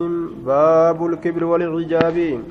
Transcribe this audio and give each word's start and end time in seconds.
باب 0.00 1.06
الكبر 1.06 1.44
والعجاب. 1.44 2.42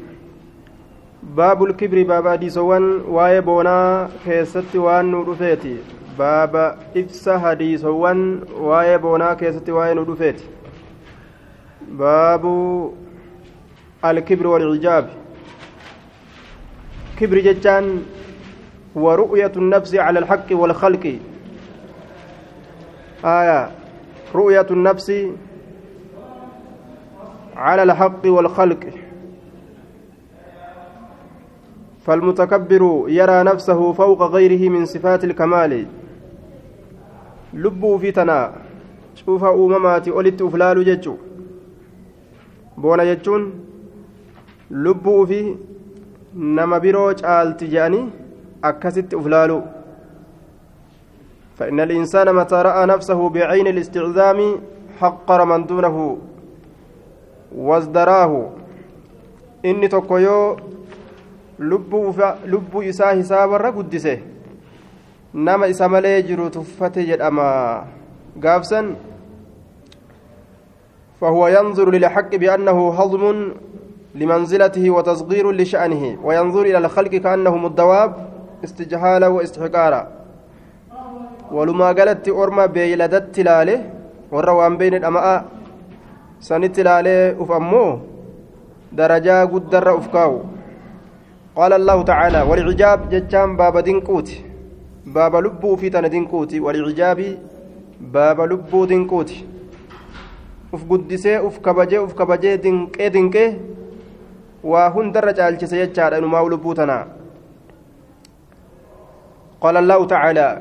باب 1.23 1.63
الكبر 1.63 2.03
باب 2.03 2.27
حديثوان 2.27 3.01
واي 3.07 3.41
بونا 3.41 4.09
كيست 4.25 4.75
وان 4.75 5.11
ندفيتي 5.11 5.77
باب 6.19 6.77
إفسا 6.97 7.37
حديثوان 7.39 8.43
واي 8.59 8.97
بونا 8.97 9.33
كيست 9.33 9.69
واي 9.69 9.93
ندفيتي 9.93 10.43
باب 11.91 12.43
الكبر 14.05 14.47
والعجاب. 14.47 15.09
كبر 17.19 17.39
جتان 17.39 18.03
ورؤية 18.95 19.51
النفس 19.55 19.95
على 19.95 20.19
الحق 20.19 20.47
والخلق. 20.51 21.19
آية 23.25 23.71
رؤية 24.35 24.67
النفس 24.71 25.11
على 27.57 27.83
الحق 27.83 28.23
والخلق. 28.25 28.83
فالمتكبر 32.05 32.83
يرى 33.07 33.43
نفسه 33.43 33.79
فوق 33.93 34.21
غيره 34.23 34.63
من 34.69 34.85
صفات 34.85 35.23
الكمال. 35.23 35.85
لبوا 37.53 37.97
فتنا 37.97 38.39
شوف 39.15 39.43
أمماتي 39.43 40.11
أولت 40.11 40.41
أفلال 40.41 40.77
ججو. 40.85 41.15
بونا 42.77 43.03
ججون. 43.13 43.43
لبوا 44.71 45.25
في 45.25 45.55
نما 46.35 46.77
برو 46.77 47.13
caalti 47.13 47.67
jedhanii 47.73 48.11
akkasitti 48.61 49.15
uflaalu 49.15 49.61
فإن 51.57 51.79
الإنسان 51.79 52.35
متى 52.35 52.55
رأى 52.55 52.85
نفسه 52.85 53.29
بعين 53.29 53.67
الاستعظام 53.67 54.39
حقر 54.99 55.45
من 55.45 55.65
دونه 55.65 56.17
wasdaraahu. 57.55 58.51
Inni 59.63 59.89
tokko 59.89 60.19
yoo 60.19 60.57
lubbuu 61.59 62.83
isaa 62.83 63.11
hisaabarra 63.11 63.71
guddise 63.71 64.23
nama 65.33 65.67
isa 65.67 65.89
malee 65.89 66.21
jiru 66.23 66.49
tuffate 66.49 67.05
jedhama. 67.05 67.85
فهو 71.21 71.47
ينظر 71.47 71.91
للحق 71.91 72.35
بأنه 72.35 72.93
هضم 72.93 73.53
لمنزلته 74.15 74.89
وتصغير 74.89 75.51
لشأنه 75.51 76.17
وينظر 76.23 76.61
إلى 76.61 76.77
الخلق 76.77 77.09
كأنهم 77.09 77.65
الدواب 77.65 78.11
استجهالا 78.63 79.27
واستحقارا 79.27 80.07
ولما 81.51 81.87
قالت 81.87 82.29
أرمى 82.29 82.67
بيلدت 82.67 83.35
تلاله 83.35 83.89
والروان 84.31 84.77
بين 84.77 84.93
الأماء 84.93 85.45
sanitti 86.39 86.81
ilaalee 86.81 87.35
uf 87.39 87.51
ammoo 87.51 87.99
darajaa 88.97 89.45
guddarra 89.47 89.95
uf 89.95 90.07
kaa'u. 90.11 90.39
Qaala 91.55 91.75
allahu 91.75 92.03
tacaala 92.09 92.45
walcijaab 92.45 93.09
jechaan 93.11 93.57
baaba 93.57 93.81
dinquuti. 93.81 94.45
Baaba 95.13 95.41
lubbuu 95.41 95.73
ufii 95.73 95.89
tana 95.89 96.09
dinquuti. 96.09 96.59
Walcijaabii 96.59 97.37
baaba 98.13 98.45
lubbuu 98.45 98.85
dinquuti. 98.89 99.45
Uf 100.73 100.85
guddisee 100.85 101.39
uf 101.39 101.59
kabajee 101.61 101.99
uf 101.99 102.13
kabajee 102.13 102.57
dinqee 102.63 103.09
dinqee 103.13 103.49
waa 104.63 104.89
hundarra 104.89 105.33
caalchise 105.33 105.77
jechaadha 105.77 106.17
inumaa 106.17 106.43
lubbuu 106.53 106.73
tanaa. 106.75 107.05
Qaala 109.61 109.79
allahu 109.79 110.05
tacaalaa 110.05 110.57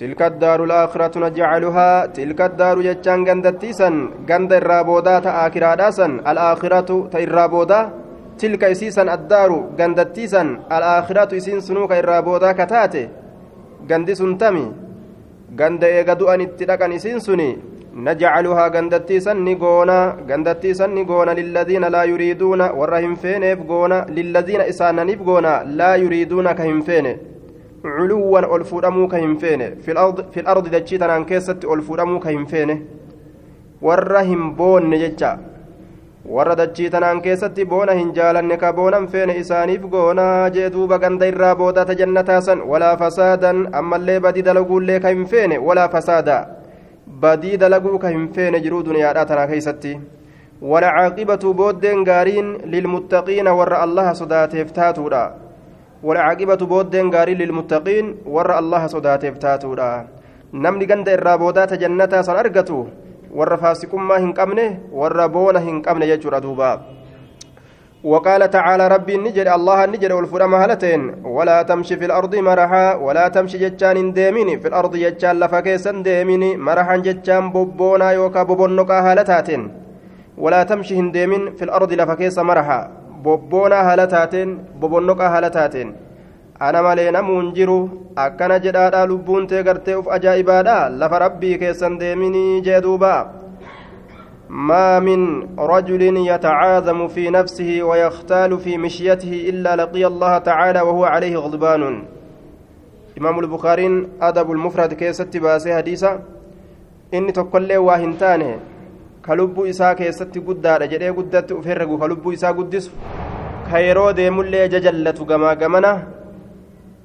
تلك 0.00 0.20
الدار 0.22 0.64
الآخرة 0.64 1.14
نجعلها 1.24 1.90
تلك 2.16 2.40
الدار 2.48 2.76
جتان 2.86 3.18
غندتيسا 3.28 3.88
غند 4.30 4.52
الرابودا 4.60 5.14
تآكراداسا 5.26 6.06
الآخرة 6.30 6.90
تإرابودا 7.12 7.80
تلك 8.40 8.62
إسيسا 8.64 9.02
الدار 9.16 9.50
غندتيسا 9.78 10.42
الآخرة 10.76 11.30
إسين 11.36 11.60
سنوك 11.66 11.92
إرابودا 11.92 12.50
كتاتي 12.58 13.04
غندي 13.90 14.14
سنتمي 14.20 14.66
غند 15.60 15.82
إيغدو 15.84 16.26
أن 16.32 16.40
اتلقن 16.46 16.92
إسين 16.98 17.18
سني 17.26 17.50
نجعلها 18.06 18.64
غندتيسا 18.74 19.32
نيغونا 19.46 19.98
غندتيسا 20.30 20.86
نيغونا 20.96 21.32
للذين 21.40 21.84
لا 21.94 22.02
يريدون 22.12 22.60
ورهم 22.78 23.14
فينيف 23.22 23.58
غونا 23.70 24.06
للذين 24.16 24.60
إسانا 24.60 25.04
نيف 25.04 25.20
لا 25.80 25.90
يريدون 26.02 26.46
كهم 26.58 26.80
فينيف 26.88 27.18
culuwwan 27.82 28.44
ol 28.44 28.64
fuudhamuu 28.70 29.08
ka 29.08 29.18
hin 29.18 29.36
feene 29.42 29.68
fil 29.84 29.98
ardi 30.54 30.70
dachii 30.74 30.98
tanaan 30.98 31.24
keessatti 31.30 31.66
ol 31.66 31.82
fuudhamuu 31.86 32.20
ka 32.24 32.30
hin 32.34 32.46
feene 32.46 32.74
warra 33.88 34.22
hin 34.30 34.42
boonne 34.58 34.98
jecha 35.02 35.30
warra 36.36 36.56
dachii 36.60 36.90
tanaan 36.94 37.22
keessatti 37.26 37.64
boona 37.64 37.92
hin 38.00 38.12
jaalanne 38.18 38.56
ka 38.62 38.72
boonan 38.78 39.08
feene 39.08 39.36
isaaniif 39.42 39.86
goonaa 39.96 40.50
jee 40.56 40.70
duuba 40.76 40.98
ganda 41.04 41.26
irraa 41.32 41.54
boodata 41.62 41.94
jannataasan 42.00 42.62
walaa 42.72 42.96
fasaadan 43.02 43.66
ammallee 43.82 44.20
badii 44.26 44.42
dalaguullee 44.48 45.00
ka 45.00 45.08
hin 45.16 45.26
feene 45.34 45.58
walaa 45.58 45.88
fasaada 45.88 46.38
badii 47.22 47.56
dalaguu 47.64 47.98
ka 47.98 48.08
hin 48.16 48.28
feene 48.34 48.60
jiruu 48.66 48.82
duniyaadhaa 48.88 49.24
tanaa 49.30 49.46
keeysatti 49.52 49.98
walcaaqibatu 50.72 51.54
booddeen 51.54 52.04
gaariin 52.04 52.58
lilmuttaqiina 52.74 53.54
warra 53.60 53.80
allaha 53.86 54.14
sodaateef 54.14 54.72
taatuudha 54.80 55.22
والعاقبة 56.02 56.60
بودين 56.72 57.14
غاري 57.14 57.34
للمتقين 57.34 58.06
ور 58.26 58.58
الله 58.58 58.82
صداتف 58.86 59.38
تاتودا 59.38 59.92
ganda 60.90 61.12
irraa 61.12 61.38
boodaata 61.38 61.76
jannataa 61.82 62.22
san 62.22 62.36
argatu 62.36 62.88
warra 63.38 63.56
faasiqummaa 63.62 64.18
hin 64.18 64.32
qabne 64.38 64.64
warra 65.00 65.28
boona 65.28 65.60
hin 65.60 65.82
qabne 65.82 66.06
jechuudha 66.10 66.40
duuba 66.40 66.70
وقال 68.04 68.50
تعالى 68.50 68.88
ربي 68.88 69.16
نجد 69.16 69.48
الله 69.48 69.86
نجد 69.86 70.12
والفرما 70.12 70.64
هلتين 70.64 71.20
ولا 71.24 71.62
تمشي 71.62 71.96
في 71.96 72.04
الأرض 72.04 72.34
مرحا 72.34 72.94
ولا 72.94 73.28
تمشي 73.28 73.58
جتان 73.58 74.12
ديميني 74.12 74.56
في 74.58 74.68
الأرض 74.68 74.96
جتان 74.96 75.40
لفكيسا 75.40 75.92
ديميني 76.00 76.56
مرحا 76.56 76.96
جتان 76.96 77.52
بوبونا 77.52 78.10
يوكا 78.10 78.42
بوبونوكا 78.42 79.00
هالتاتين. 79.00 79.62
ولا 80.38 80.62
تمشي 80.62 80.96
هنديمين 81.00 81.60
في 81.60 81.64
الأرض 81.64 81.92
لفكيسا 81.92 82.42
مرحا 82.42 82.99
bobboonaa 83.24 83.82
haala 83.88 84.06
taateen 84.14 84.54
bobonnoqaa 84.80 85.32
haala 85.34 85.50
taateen 85.58 85.90
ana 86.68 86.82
malee 86.86 87.10
namuun 87.16 87.52
jiru 87.58 87.80
akkana 88.24 88.62
jedhaadha 88.64 89.02
lubbuun 89.12 89.50
tee 89.52 89.62
gartee 89.68 89.98
uf 90.00 90.08
ajaa'ibaadha 90.16 90.78
lafa 91.02 91.22
rabbii 91.26 91.58
keessan 91.64 92.00
deeminii 92.00 92.62
jee 92.68 92.80
duuba 92.88 93.14
ما 94.50 94.98
من 94.98 95.20
رجل 95.58 96.02
يتعاظم 96.26 97.08
في 97.08 97.30
نفسه 97.30 97.82
ويختال 97.82 98.58
في 98.58 98.78
مشيته 98.78 99.32
إلا 99.48 99.76
لقي 99.76 100.06
الله 100.06 100.38
تعالى 100.38 100.80
وهو 100.80 101.04
عليه 101.04 101.36
غضبان 101.36 102.02
إمام 103.18 103.38
البخاري 103.38 104.08
أدب 104.22 104.50
المفرد 104.50 104.94
كيست 104.94 105.36
باسي 105.36 105.74
حديثا 105.74 106.22
إني 107.14 107.32
تقول 107.32 107.76
واهنتانه 107.76 108.58
ka 109.30 109.36
lubbuu 109.38 109.66
isaa 109.72 109.94
keessatti 109.98 110.40
guddaadha 110.50 110.90
jedhee 110.92 111.12
guddatti 111.18 111.54
uf 111.54 111.66
herregu 111.70 111.98
ka 112.02 112.06
lubbuu 112.12 112.32
isaa 112.36 112.52
guddisu 112.60 112.90
ka 113.70 113.82
yeroo 113.86 114.10
deemullee 114.18 114.66
jajallatu 114.72 115.28
gamaa 115.30 115.54
gamana 115.60 115.92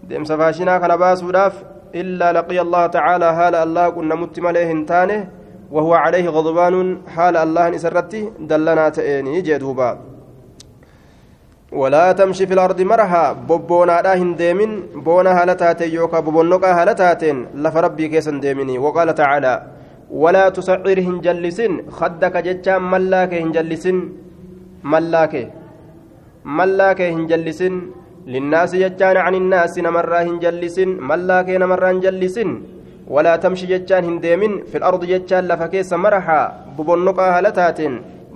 deemsa 0.09 0.37
faashinaa 0.39 0.79
kana 0.83 0.97
baasuudhaaf 1.03 1.59
illaa 2.01 2.31
laqiya 2.37 2.63
allaha 2.67 2.93
tacaalaa 2.95 3.33
haala 3.41 3.61
allah 3.65 3.85
qunnamutti 3.97 4.45
malee 4.47 4.65
hin 4.73 4.85
taane 4.93 5.17
وهو 5.71 5.93
عليه 5.93 6.29
غضبان 6.29 6.75
حال 7.15 7.37
الله 7.37 7.69
نسرتي 7.69 8.31
دلنا 8.39 8.89
تأني 8.89 9.41
جدوبا 9.41 9.89
ولا 11.71 12.11
تمشي 12.11 12.47
في 12.47 12.53
الأرض 12.53 12.81
مرها 12.81 13.33
بوبونا 13.33 14.01
لا 14.05 14.13
هنديمين 14.21 14.71
بونا 15.05 15.31
هالتاتي 15.41 15.93
يوكا 15.93 16.19
بوبونوكا 16.19 16.81
هالتاتين 16.81 17.37
لفربي 17.55 18.07
كيسن 18.07 18.39
ديميني 18.39 18.77
وقال 18.77 19.15
تعالى 19.15 19.74
ولا 20.23 20.45
تصعر 20.55 20.97
هنجلسن. 21.07 21.71
خدك 21.97 22.35
جتان 22.47 22.81
ملاك 22.91 23.31
هنجلسن. 23.43 23.97
ملاك. 24.91 25.33
ملاك 26.57 26.99
هنجلسن. 27.15 27.73
للناس 28.33 28.71
جتان 28.83 29.17
عن 29.25 29.35
الناس 29.41 29.73
نمرا 29.85 30.19
هنجلسن. 30.29 30.89
ملاك 31.09 31.49
نمرا 31.61 31.87
هنجلسن. 31.91 32.49
ولا 33.13 33.33
تمشي 33.43 33.65
جتان 33.71 34.03
هنديمن. 34.09 34.51
في 34.69 34.75
الأرض 34.79 35.01
جتان 35.11 35.43
لفكيس 35.49 35.91
مرحا 36.03 36.41
ببنقا 36.75 37.25
هلتاتن 37.35 37.93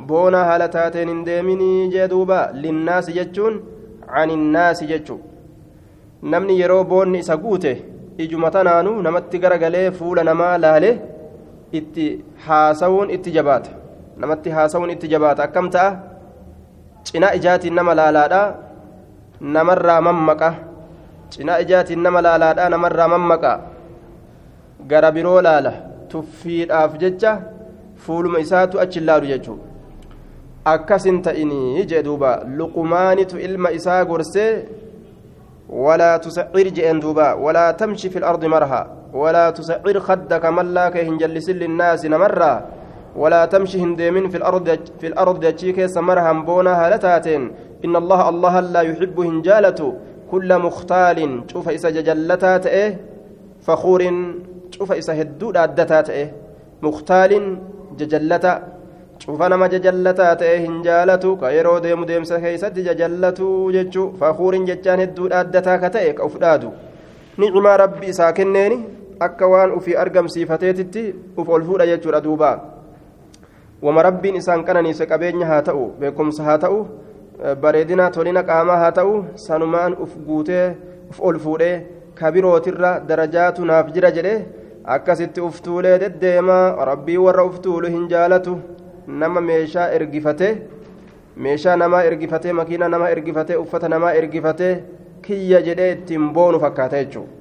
بونا 0.09 0.42
هلتاتن 0.50 1.07
هنديمني 1.13 1.71
جدوبا. 1.94 2.42
للناس 2.63 3.06
جتون 3.18 3.54
عن 4.15 4.30
الناس 4.38 4.80
namni 6.21 6.59
yeroo 6.62 6.83
boonni 6.83 7.19
isa 7.24 7.36
guute 7.38 7.71
ijuma 8.24 8.51
tanaanu 8.51 8.92
namatti 9.01 9.39
garagalee 9.44 9.92
fuula 9.98 10.24
namaa 10.30 10.57
laale 10.63 10.89
itti 11.71 12.24
haasawuun 12.45 13.10
itti 13.16 13.31
jabaata 13.31 13.71
namatti 14.18 14.50
haasawuun 14.50 14.89
itti 14.95 15.07
jabaata 15.07 15.44
akkam 15.44 15.69
ta'a 15.69 15.92
cinaa 17.04 17.33
ijaatiin 17.39 17.75
nama 17.75 17.95
laalaadha 18.00 18.42
namarraa 19.42 20.01
mammaqa 20.01 20.50
cinaa 21.36 21.60
ijaatiin 21.66 22.04
nama 22.04 22.21
laalaadha 22.27 22.69
namarraa 22.69 23.07
mammaqa 23.16 23.54
gara 24.88 25.12
biroo 25.12 25.42
laala 25.42 25.74
tuffiidhaaf 26.12 26.98
jecha 27.06 27.38
fuuluma 28.06 28.39
isaatu 28.45 28.80
achi 28.83 29.00
laalu 29.00 29.31
jechuudha 29.31 29.63
akkasin 30.74 31.21
ta'inii 31.21 31.86
jee 31.94 32.04
duuba 32.04 32.36
luqumaanitu 32.60 33.39
ilma 33.48 33.71
isaa 33.80 34.04
gorsee 34.06 34.51
ولا 35.69 36.18
تسعر 36.18 36.68
جئن 36.68 37.00
دوبا 37.00 37.33
ولا 37.33 37.71
تمشي 37.71 38.10
في 38.10 38.18
الأرض 38.18 38.45
مرها 38.45 38.99
ولا 39.13 39.50
تسعر 39.50 40.00
خدك 40.00 40.45
ملا 40.45 40.89
كهن 40.89 41.17
جلس 41.17 41.50
للناس 41.50 42.06
نمرا 42.06 42.65
ولا 43.15 43.45
تمشي 43.45 43.81
هنديمين 43.81 44.29
في 44.29 44.38
الأرض 44.38 44.79
في 45.00 45.07
الأرض 45.07 45.39
دجيك 45.39 45.85
سمرها 45.85 46.31
بونا 46.31 46.73
هالتاتين. 46.85 47.51
إن 47.85 47.95
الله 47.95 48.29
الله 48.29 48.59
لا 48.59 48.81
يحب 48.81 49.19
هنجالته 49.19 49.94
كل 50.31 50.50
مختال. 50.59 51.44
شوف 51.51 51.69
إسا 51.69 51.89
جلتات 51.89 52.65
إيه؟ 52.67 52.97
فخور. 53.61 54.01
شوف 54.71 54.91
إسا 54.91 55.21
هدود 55.21 55.57
أدتات 55.57 56.09
إيه؟ 56.09 56.33
مختال 56.81 57.57
ججلتا 57.97 58.63
شوف 59.19 59.41
أنا 59.41 59.56
ما 59.56 59.67
ججلتا 59.67 60.41
إيه؟ 60.41 60.67
هنجالته 60.67 61.35
كيرو 61.35 61.77
ديم 61.77 62.06
ديم 62.06 62.23
سكيست 62.23 62.73
ججلته 62.88 63.71
ججو. 63.71 64.11
فخور 64.21 64.56
ججان 64.56 65.00
هدود 65.00 65.33
أدتا 65.33 65.77
كتئك 65.77 66.21
أفرادو 66.21 66.71
نعم 67.38 67.67
ربي 67.67 68.13
ساكنيني. 68.13 68.99
Akka 69.19 69.48
waan 69.48 69.71
ufii 69.77 69.95
argamsiifateetitti 70.04 71.04
uf 71.38 71.50
ol 71.50 71.63
fuudha 71.63 71.86
jechuudha 71.92 72.21
duuba. 72.24 72.51
Wama 73.81 74.04
rabbiin 74.04 74.36
isaan 74.36 74.63
qananiise 74.68 75.06
qabeenya 75.12 75.45
haa 75.51 75.62
ta'u 75.69 75.86
beekumsa 76.00 76.44
haa 76.44 76.57
ta'u 76.63 76.80
bareedina 77.62 78.10
tolina 78.12 78.44
qaamaa 78.50 78.77
haa 78.83 78.92
ta'u 78.92 79.13
sanumaan 79.45 79.95
uf 80.06 80.18
guutee 80.27 80.66
uf 81.10 81.21
ol 81.21 81.39
fuudhee 81.45 81.75
kabirootirra 82.16 82.92
darajaatu 83.12 83.66
naaf 83.71 83.94
jira 83.95 84.12
jedhe 84.18 84.36
akkasitti 84.95 85.42
uf 85.48 85.62
tuulee 85.62 85.95
deddeemaa 86.04 86.86
rabbii 86.92 87.18
warra 87.25 87.45
uf 87.51 87.60
tuulu 87.60 87.88
hin 87.95 88.07
jaalatu. 88.13 88.60
Nama 89.07 89.42
meeshaa 89.42 89.89
ergifate 89.98 90.48
meeshaa 91.44 91.75
namaa 91.81 92.04
ergifate 92.12 92.54
makiina 92.54 92.89
namaa 92.94 93.10
ergifate 93.16 93.56
uffata 93.63 93.89
namaa 93.89 94.13
ergifate 94.21 94.68
kiyya 95.27 95.62
jedhee 95.68 95.92
ittiin 95.92 96.33
boonu 96.33 96.60
fakkaata 96.63 97.04
jechuudha 97.04 97.38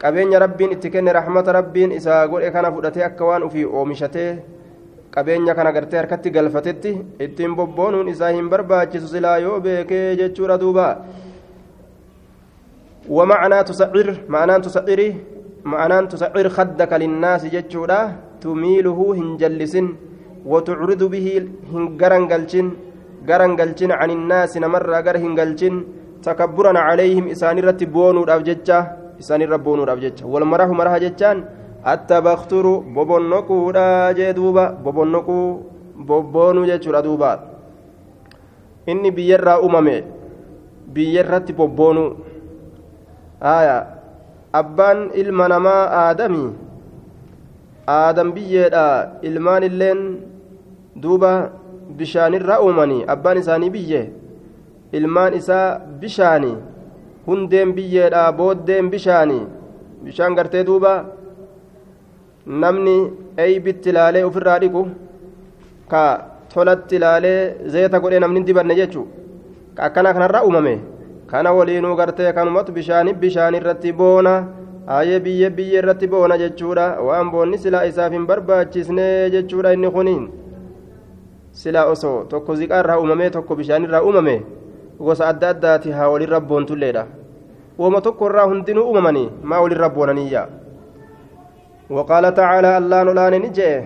qabeenya 0.00 0.38
rabbiin 0.38 0.72
itti 0.72 0.90
kenne 0.90 1.12
rahmata 1.12 1.52
rabbiin 1.52 1.92
isaa 1.92 2.26
godhe 2.28 2.50
kana 2.50 2.72
fudhatee 2.72 3.04
akka 3.04 3.24
waan 3.24 3.42
ufii 3.42 3.64
oomishatee 3.64 4.30
qabeenya 5.10 5.54
kana 5.54 5.72
gartee 5.72 5.98
harkatti 5.98 6.30
galfatetti 6.30 6.90
ittiin 7.20 7.56
bobboonuun 7.56 8.08
isaa 8.08 8.32
hin 8.36 8.50
barbaachisu 8.50 9.08
silaa 9.08 9.38
yoo 9.38 9.60
beekee 9.60 10.16
jechuudha 10.16 10.60
duuba 10.60 10.88
ومعنى 13.08 13.58
تسعر 13.64 14.08
معنى 14.28 14.54
تسعر 14.66 15.00
معنى 15.64 16.06
تسعر 16.06 16.46
خدك 16.48 16.92
للناس 16.92 17.42
جتشودا 17.54 18.00
تميله 18.42 18.98
هنجلس 19.18 19.74
وتعرض 20.46 21.02
به 21.14 21.26
هنجرنجلشن 21.72 22.66
جرنجلشن 23.28 23.90
عن 24.00 24.10
الناس 24.10 24.52
نمر 24.56 24.90
جر 25.06 25.16
هنجلشن 25.24 25.74
تكبرا 26.26 26.72
عليهم 26.78 27.24
إسان 27.34 27.58
رتبون 27.58 28.16
الأبجتة 29.16 29.20
إسان 29.20 29.42
ربون 29.42 29.82
الأبجتة 29.82 30.26
والمراه 30.26 30.66
مرها 30.66 30.98
جتان 30.98 31.44
attabakturu 31.86 32.82
bobonnoquudha 32.82 34.10
jee 34.18 34.32
duuba 34.34 34.74
bobonnoquu 34.84 35.36
bobboonuu 36.08 36.66
jechuudha 36.66 37.02
duuba 37.02 37.30
inni 38.90 39.10
biyyarraa 39.14 39.60
uumame 39.62 40.04
biyyarratti 40.94 41.52
bobboonuu 41.52 42.16
aya 43.40 43.86
abbaan 44.52 45.10
ilma 45.14 45.48
namaa 45.48 45.84
aadami 46.02 46.44
aadam 47.86 48.32
biyyeedha 48.34 49.22
ilmaan 49.22 49.62
illeen 49.62 50.00
duuba 51.02 51.50
bishaanirraa 51.98 52.60
uumanii 52.66 53.04
abbaan 53.14 53.38
isaanii 53.38 53.70
biyye 53.70 54.10
ilmaan 54.92 55.34
isaa 55.38 55.78
bishaani 56.02 56.56
hundeen 57.26 57.72
biyyeedha 57.76 58.32
booddeen 58.38 58.90
bishaani 58.90 59.38
bishaan 60.04 60.34
gartee 60.34 60.64
duuba. 60.66 60.92
Namni 62.46 62.96
eeybitti 63.44 63.90
ilaalee 63.90 64.24
ofirraa 64.24 64.58
dhiqu 64.62 64.82
ka 65.90 66.02
tolatti 66.54 66.96
ilaalee 66.96 67.40
zeeta 67.74 67.98
godhee 68.00 68.20
namni 68.24 68.44
dibanne 68.46 68.74
jechuun 68.80 69.08
akkana 69.86 70.12
kanarraa 70.14 70.44
uumame. 70.44 70.74
Kana 71.26 71.52
waliinuu 71.52 71.96
gartee 71.96 72.32
kanumatu 72.32 72.72
bishaani 72.72 73.14
bishaan 73.14 73.54
irratti 73.58 73.92
boona 73.92 74.34
haayee 74.86 75.20
biyye 75.20 75.50
biyye 75.56 75.78
irratti 75.82 76.06
boona 76.08 76.38
jechuudha. 76.38 76.86
Waan 77.06 77.30
boonni 77.30 77.58
silaa 77.58 77.84
isaaf 77.90 78.12
hin 78.12 78.26
barbaachisne 78.26 79.30
jechuudha 79.34 79.72
inni 79.72 79.90
kuniin. 79.90 80.28
Silaa 81.52 81.84
osoo 81.90 82.24
tokko 82.30 82.54
ziqaarraa 82.56 82.98
uumame 83.00 83.30
tokko 83.30 83.56
bishaanirraa 83.56 84.02
uumame 84.02 84.42
gosa 85.00 85.28
adda 85.28 85.48
addaati 85.48 85.96
haa 85.96 86.08
walirra 86.08 86.40
boontulleedha 86.40 87.06
wooma 87.78 88.00
tokko 88.00 88.30
irraa 88.30 88.46
hundinuu 88.52 88.86
uumamanii 88.88 89.28
maa 89.42 89.60
walirra 89.60 89.88
boonaniyyaa. 89.88 90.46
وقال 91.90 92.34
تعالى 92.34 92.78
الله 92.78 93.02
نلان 93.02 93.34
نجئ 93.42 93.82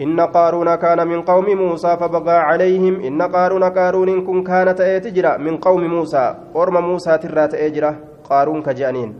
إن 0.00 0.20
قارون 0.20 0.74
كان 0.74 1.08
من 1.08 1.22
قوم 1.22 1.46
موسى 1.62 1.96
فبغى 2.00 2.36
عليهم 2.48 2.94
إن 3.00 3.22
قارون 3.22 3.64
قارون 3.64 4.10
كن 4.26 4.38
كانت 4.42 4.78
تجرى 5.04 5.38
من 5.38 5.56
قوم 5.56 5.82
موسى 5.84 6.24
أرم 6.56 6.76
موسى 6.88 7.18
ترات 7.18 7.54
أجرى 7.54 7.94
قارون 8.30 8.62
كجانين 8.62 9.10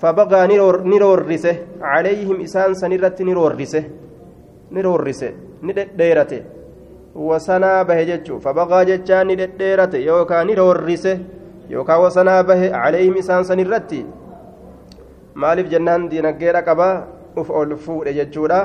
فبغى 0.00 0.40
نرورسه 0.92 1.56
عليهم 1.82 2.40
إسان 2.40 2.74
سنرت 2.74 3.22
نرورسه 3.22 3.84
نرورسه 4.72 5.30
نديرته 5.62 6.42
wasanaa 7.14 7.84
bahe 7.84 8.06
jechuun 8.06 8.40
fabaqaa 8.40 8.84
jechaan 8.84 9.26
ni 9.26 9.36
dhedheerate 9.36 10.04
yookaan 10.04 10.46
ni 10.46 10.54
roorrise 10.54 11.20
yookaan 11.70 12.02
wasanaa 12.02 12.42
bahe 12.44 12.70
caleeyim 12.70 13.16
isaan 13.22 13.44
san 13.44 13.64
irratti 13.64 14.04
maaliif 15.34 15.72
jennaan 15.72 16.10
diinagdeedha 16.10 16.62
qabaa 16.62 16.94
uf 17.36 17.50
ol 17.50 17.76
fuudhe 17.76 18.14
jechuudha. 18.14 18.60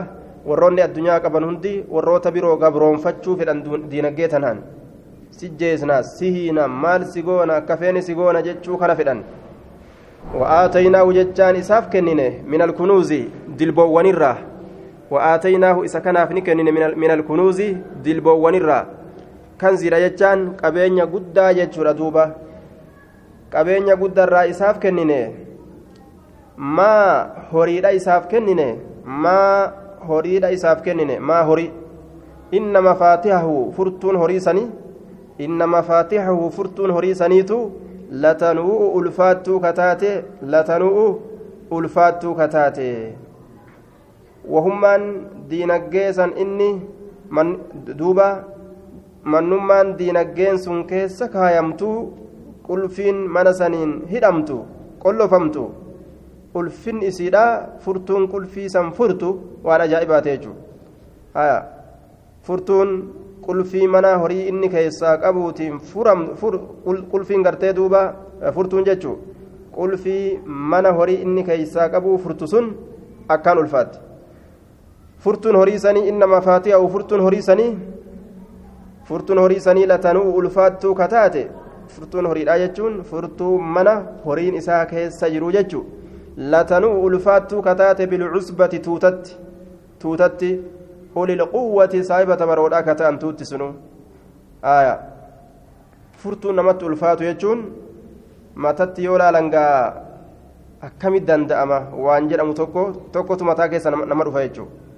Warroonni 0.45 0.81
addunyaa 0.81 1.19
qaban 1.19 1.45
hundi 1.45 1.71
warroota 1.89 2.31
biroo 2.31 2.57
gabroonfachuu 2.63 3.37
fedhan 3.37 3.63
diinagdee 3.91 4.27
tanaan. 4.33 4.59
Si 5.31 5.49
jeesnaa 5.59 6.03
si 6.03 6.31
hiinaa 6.35 6.67
maal 6.67 7.05
si 7.13 7.23
goona 7.23 7.61
kafeen 7.61 8.01
si 8.01 8.15
goona 8.15 8.41
jechuu 8.47 8.77
kana 8.77 8.95
fedhan. 8.95 9.23
Waa 10.33 10.41
wa'aataynaahu 10.41 11.13
jechaan 11.17 11.55
isaaf 11.61 11.89
kennine 11.89 12.27
minal 12.45 12.73
kunuuzi 12.73 13.19
dilboowwanirraa. 13.59 14.37
Wa'aataynaahu 15.11 15.85
isa 15.85 16.01
kanaaf 16.01 16.31
ni 16.31 16.41
kennine 16.41 16.71
min 16.71 17.11
alkunuuzi 17.11 17.77
dilboowwanirraa 18.03 18.85
kan 19.57 19.77
zira 19.77 19.99
jechaan 19.99 20.55
qabeenya 20.61 21.05
guddaa 21.13 21.53
jechuudha 21.53 21.93
duuba 21.99 22.25
qabeenya 23.53 23.95
guddaarraa 24.01 24.45
isaaf 24.53 24.79
kennine 24.85 25.19
maa 26.57 27.09
horiidha 27.51 27.91
isaaf 27.99 28.27
kennine 28.33 28.67
maa 29.25 29.71
horiidha 30.07 30.51
isaaf 30.57 30.81
kennine 30.87 31.19
maa 31.19 31.43
horii 31.49 31.71
inna 32.59 32.81
mafaatihahu 32.87 33.55
furtuun 33.77 34.17
horii 34.23 34.39
sanii 34.47 34.67
inna 35.47 35.67
mafaatihahu 35.75 36.51
furtuun 36.57 36.91
horii 36.97 37.15
saniitu 37.21 37.59
latanuu'u 38.25 38.89
ulfaattuu 38.99 39.59
kataate 39.59 40.11
latanuu'u 40.55 41.07
ulfaattuu 41.77 42.35
kataate 42.41 42.89
wahummaan 44.53 45.03
diinaggee 45.49 46.13
san 46.13 46.31
inni 46.43 46.69
duuba 47.99 48.27
mannummaan 49.23 49.97
diinaggeen 49.97 50.57
sun 50.65 50.83
keessa 50.91 51.27
kaayamtuu 51.35 51.97
qulfiin 52.67 53.17
mana 53.35 53.53
saniin 53.53 53.93
hidhamtu 54.11 54.57
qollofamtu 55.03 55.63
ulfin 56.59 57.01
isiidha 57.09 57.45
furtuun 57.83 58.27
qulfii 58.33 58.69
san 58.69 58.91
furtu 58.97 59.29
waan 59.63 59.81
ajaa'ibaate 59.85 60.29
jechuudha 60.37 61.47
furtuun 62.47 62.89
qulfii 63.45 63.87
mana 63.95 64.11
horii 64.21 64.47
inni 64.51 64.69
keessaa 64.75 65.17
qabuutiin 65.23 65.79
qulfiin 67.11 67.43
gartee 67.47 67.73
duuba 67.79 68.01
furtuun 68.55 68.85
jechuudha 68.89 69.21
qulfii 69.77 70.39
mana 70.73 70.91
horii 70.99 71.21
inni 71.25 71.43
keessaa 71.49 71.89
qabuu 71.95 72.17
furtu 72.25 72.47
sun 72.53 72.67
akkaan 73.35 73.57
ulfaatti 73.63 74.04
furtuun 75.25 75.59
horii 75.61 75.79
sanii 75.87 76.07
inna 76.13 76.27
mafaatihahu 76.35 76.89
furtuun 76.95 77.21
horii 77.27 77.41
sanii 77.49 77.69
furtuun 79.09 79.39
horii 79.45 79.59
sanii 79.67 79.85
latanuu 79.93 80.29
ulfaattuu 80.39 80.95
kataate 81.01 81.43
furtuun 81.97 82.25
horiidha 82.31 82.57
jechuun 82.63 83.03
furtuu 83.11 83.53
mana 83.77 83.93
horiin 84.25 84.55
isaa 84.63 84.85
keessa 84.85 85.29
jiru 85.35 85.51
jechuudha. 85.57 85.89
latanuu 86.37 87.03
ulfaattuu 87.07 87.61
kataate 87.61 88.07
bilcusbati 88.07 88.79
tuutatti 88.79 89.37
tuutatti 89.99 90.49
ulilquwwati 91.15 92.03
saahibata 92.03 92.47
baroodhaa 92.47 92.83
kata'an 92.83 93.19
tuutti 93.19 93.45
sunu 93.45 93.67
aya 94.61 94.95
furtuu 96.23 96.51
namatti 96.51 96.85
ulfaatu 96.85 97.23
jechuun 97.23 97.61
matatti 98.55 99.03
yoo 99.05 99.17
laalangaa 99.17 99.93
akkamit 100.87 101.25
danda'ama 101.29 101.79
waan 102.05 102.27
jedhamu 102.29 102.53
tokko 102.53 102.83
tokkotu 103.11 103.45
mataa 103.45 103.69
keessa 103.69 103.91
nama 103.91 104.23
dhufa 104.25 104.43
jechuu 104.47 104.67
aya 104.67 104.94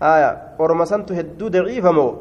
orma 0.00 0.86
santu 0.86 1.14
hedduu 1.14 1.48
daciifa 1.50 1.92
moo 1.92 2.12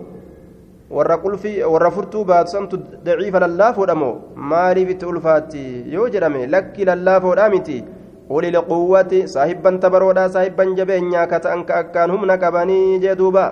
warra 0.89 1.17
qulfii 1.17 1.63
warra 1.63 1.91
furtuu 1.91 2.23
baatu 2.23 2.51
santu 2.51 2.77
daciifa 3.03 3.39
lallaafoodha 3.39 3.95
moo 3.95 4.15
maaliif 4.35 4.89
itti 4.89 5.05
ulfaatti? 5.05 5.83
Yoo 5.91 6.07
jedhame 6.09 6.47
lakki 6.47 6.85
lallaafoodhaa 6.85 7.49
miti. 7.49 7.83
ولي 8.29 8.49
القوة 8.49 9.25
صاحبا 9.25 9.71
تبرودا 9.83 10.27
صاحبا 10.27 10.63
جبينيا 10.77 11.25
كتان 11.25 11.61
كأكان 11.63 12.09
هم 12.09 12.25
نكبني 12.25 12.97
جدوبا 12.97 13.45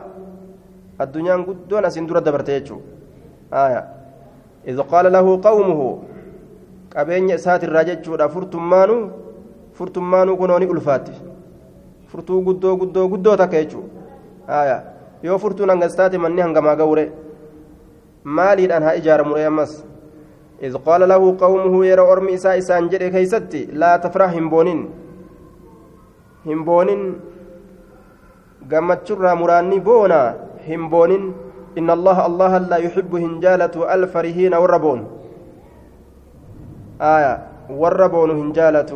الدنيا 1.01 1.35
قدونا 1.47 1.89
سندورة 1.93 2.19
دبرتيجو 2.25 2.77
آية 3.53 3.81
إذ 4.67 4.81
qaala 4.89 5.09
lahu 5.13 5.37
قومه 5.37 5.79
qabeenya 6.89 7.35
isaati 7.35 7.65
irraa 7.65 7.83
jechuudha. 7.83 8.29
Furtummaanuu 8.29 9.09
furtummaanuu 9.77 10.37
kunooni 10.37 10.65
ulfaatti. 10.65 11.11
Furtuu 12.09 12.41
guddoo 12.41 12.75
guddoo 12.81 13.07
guddoo 13.13 13.35
takka 13.37 13.61
jechuudha 13.61 14.02
yoo 15.23 15.37
furtuun 15.37 15.69
hangas 15.69 15.95
taate 15.95 16.17
manni 16.17 16.41
hangamaa 16.41 16.75
gawure 16.75 17.11
maaliidhaan 18.23 18.83
haa 18.83 18.95
ijaaramu 18.99 19.35
ammas? 19.35 19.83
إذ 20.63 20.77
قال 20.87 21.09
له 21.09 21.37
قومه 21.39 21.85
يرى 21.85 22.01
أرمي 22.01 22.33
إساء 22.33 22.57
إسان 22.57 22.87
جري 22.87 23.09
كيستي 23.09 23.65
لا 23.75 23.97
تفرح 23.97 24.31
همبونين 24.31 24.79
همبونين 26.45 27.01
قمت 28.71 28.99
شرى 29.07 29.31
مراني 29.35 29.79
بونا 29.79 30.21
همبونين 30.67 31.23
إن 31.77 31.89
الله 31.97 32.17
الله 32.25 32.51
لا 32.57 32.77
يحب 32.77 33.11
هنجالة 33.15 33.75
الفرهين 33.95 34.53
والربون 34.61 34.99
آية 37.01 37.33
والربون 37.69 38.29
هنجالة 38.39 38.91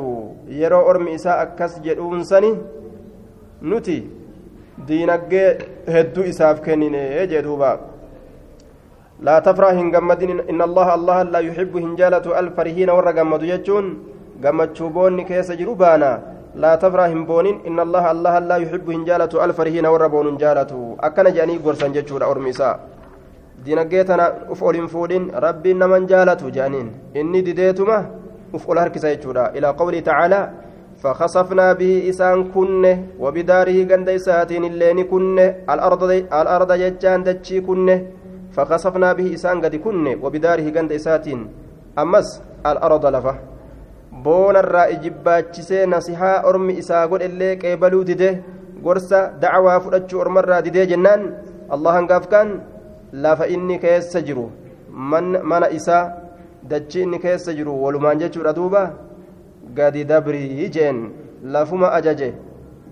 يرى 0.48 0.80
أرمي 0.89 1.16
إساء 1.16 1.42
أكس 1.42 1.80
جدون 1.86 2.24
سني 2.24 2.51
نتي 3.63 4.00
diinaggee 4.86 5.57
hedduu 5.93 6.24
isaaf 6.31 6.62
kennine 6.65 7.27
jedhuuba 7.31 7.69
laa 9.27 9.41
tafraa 9.48 9.72
hin 9.77 9.91
gammadin 9.91 10.41
inna 10.48 10.63
allaha 10.69 10.93
allaha 10.98 11.24
laa 11.36 11.41
yuxibbu 11.46 11.77
hin 11.86 11.96
jaalatu 12.01 12.36
alfarihiina 12.41 12.93
warra 12.98 13.13
gammadu 13.19 13.46
jechuun 13.51 13.88
gammachuu 14.43 14.89
boonni 14.98 15.25
keessa 15.29 15.55
jiru 15.62 15.75
baana 15.79 16.12
laa 16.65 16.75
tafraa 16.84 17.07
hin 17.13 17.25
boonin 17.31 17.57
inna 17.72 17.81
allaha 17.88 18.10
allaha 18.15 18.39
laa 18.51 18.57
yuxibbu 18.65 18.91
hin 18.98 19.05
jaalatu 19.10 19.41
alfarihiina 19.48 19.91
warra 19.96 20.10
boonu 20.10 20.29
hin 20.29 20.38
jaalatu 20.46 20.84
akkana 21.10 21.31
jedhanii 21.39 21.57
gorsan 21.65 21.93
jechuudha 21.98 22.27
ormi 22.36 22.50
isaa 22.55 22.75
diinaggee 23.65 24.03
tana 24.12 24.29
uf 24.55 24.62
ol 24.62 24.75
hin 24.81 24.88
fuudhin 24.93 25.27
rabbiin 25.48 25.77
naman 25.86 26.07
jaalatu 26.13 26.53
jedhaniin 26.60 26.93
inni 27.24 27.41
dideetuma 27.50 28.00
uf 28.53 28.69
ol 28.69 28.77
harkisa 28.84 29.15
jechuudha 29.15 29.51
ilaa 29.62 29.74
qawlii 29.81 30.01
tacaalaa 30.12 30.46
فخسفنا 30.98 31.74
به 31.74 32.10
إسان 32.10 32.50
كنه 32.50 33.22
وبداره 33.22 33.77
غند 33.86 34.10
إساتين 34.10 34.63
اللين 34.66 35.04
كنه 35.06 35.70
الأرض 35.70 36.04
الأرض 36.42 36.72
ججان 36.74 37.24
دجي 37.24 37.62
كنه 37.62 37.98
فخسفنا 38.56 39.13
به 39.13 39.34
إسان 39.34 39.62
قد 39.62 39.75
كنه 39.75 40.18
وبداره 40.24 40.66
غند 40.75 40.92
إساتين. 40.92 41.39
أمس 42.00 42.42
الأرض 42.66 43.06
لفه. 43.06 43.36
بون 44.25 44.56
الرائي 44.58 44.96
جباتشسي 44.96 45.86
نصيحة 45.86 46.50
أرمي 46.50 46.80
إسا 46.80 47.06
قل 47.06 47.22
اللي 47.22 47.62
قيبلو 47.62 48.01
دده 48.01 48.42
قرصة 48.86 49.38
دعوة 49.38 49.80
فرجو 49.80 50.22
أرمر 50.22 50.60
دده 50.66 50.84
جنان. 50.84 51.22
الله 51.74 51.94
انقاف 52.00 52.25
كان 52.25 52.50
لا 53.13 53.36
فإني 53.36 53.77
كيس 53.77 54.04
سجرو. 54.13 54.50
من 54.89 55.46
من 55.46 55.63
إسا 55.63 56.00
دجي 56.63 57.04
إني 57.04 57.18
كيس 57.18 57.46
سجرو. 57.46 57.74
ولمان 57.86 58.18
ججو 58.18 58.42
ردوبة 58.42 59.07
gadi 59.76 60.06
dabrii 60.06 60.70
jeen 60.72 61.12
lafuma 61.44 61.92
ajaje. 61.94 62.34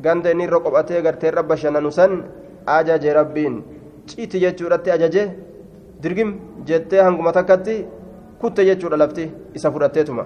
Ganda 0.01 0.32
inni 0.32 0.44
irra 0.44 0.60
qophatee 0.60 1.01
gartee 1.01 1.29
irra 1.29 1.44
bashannanu 1.44 1.91
san 1.91 2.24
ajaje 2.65 3.13
rabbiin. 3.13 3.63
Citi 4.08 4.39
jechuudhatti 4.39 4.91
ajaje. 4.91 5.29
Dirgim 6.01 6.39
jettee 6.65 7.01
hanguma 7.01 7.32
takkatti 7.32 7.86
kutte 8.39 8.65
jechuudha 8.65 8.98
lafti 8.98 9.32
isa 9.53 9.72
fudhatteetuma. 9.72 10.25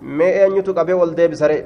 Mee 0.00 0.32
eenyutu 0.42 0.74
qabee 0.74 0.94
ol 0.94 1.14
deebisare? 1.16 1.64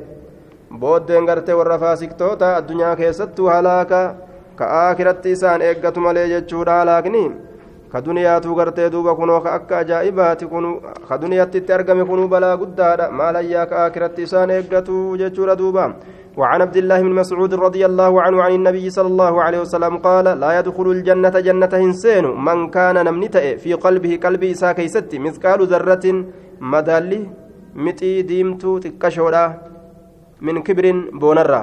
Booddeen 0.80 1.26
gartee 1.26 1.54
warra 1.54 1.78
faasiktoota 1.78 2.56
addunyaa 2.56 2.96
keessattuu 2.96 3.46
halaaka. 3.48 4.14
Ka 4.56 4.66
aakiratti 4.66 5.32
isaan 5.32 5.62
eeggatu 5.62 6.00
malee 6.00 6.28
jechuudha 6.28 6.78
halaakni 6.78 7.30
ka 7.94 8.00
duniyaatu 8.02 8.54
gartee 8.58 8.90
duuba 8.90 9.14
kunoo 9.14 9.38
ka 9.40 9.54
akka 9.54 9.78
ajaa'ibaati 9.86 10.50
kunu 10.50 10.82
ka 11.08 11.14
duniyaatti 11.18 11.58
itti 11.62 11.72
argame 11.72 12.02
kunuu 12.04 12.26
balaa 12.26 12.56
guddaadha. 12.58 13.06
Maal 13.14 13.36
ayyaa 13.38 13.70
وعن 16.34 16.60
عبد 16.66 16.76
الله 16.76 16.98
بن 17.06 17.12
مسعود 17.14 17.54
رضي 17.54 17.86
الله 17.86 18.22
عنه 18.22 18.42
عن 18.42 18.52
النبي 18.58 18.90
صلى 18.90 19.06
الله 19.06 19.34
عليه 19.42 19.60
وسلم 19.60 19.94
قال 20.02 20.26
لا 20.42 20.50
يدخل 20.58 20.86
الجنة 20.90 21.30
جنة 21.30 21.72
هنسين 21.72 22.24
من 22.26 22.74
كان 22.74 22.96
نمنتئ 23.06 23.56
في 23.62 23.74
قلبه 23.74 24.18
قلبي 24.24 24.50
إسا 24.50 24.72
كيست 24.72 25.14
مثقال 25.14 25.60
ذرة 25.72 26.06
مدالي 26.60 27.20
متي 27.74 28.22
ديمتو 28.22 28.78
تكشورا 28.78 29.44
من 30.46 30.62
كبر 30.66 30.86
بونرا 31.20 31.62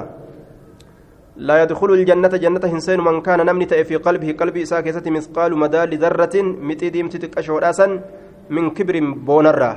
لا 1.36 1.62
يدخل 1.62 1.90
الجنة 1.90 2.28
جنة 2.28 2.64
هنسين 2.64 3.00
من 3.00 3.20
كان 3.20 3.40
نمني 3.46 3.66
في 3.66 3.96
قلبه 3.96 4.32
قلبي 4.40 4.64
ساكسة 4.64 5.10
مثقال 5.10 5.56
مدال 5.56 5.98
ذرة 5.98 6.34
متي 6.68 6.90
ديمتي 6.90 7.18
تكشور 7.18 7.70
أسن 7.70 8.00
من 8.50 8.70
كبر 8.70 9.00
بونرا 9.00 9.72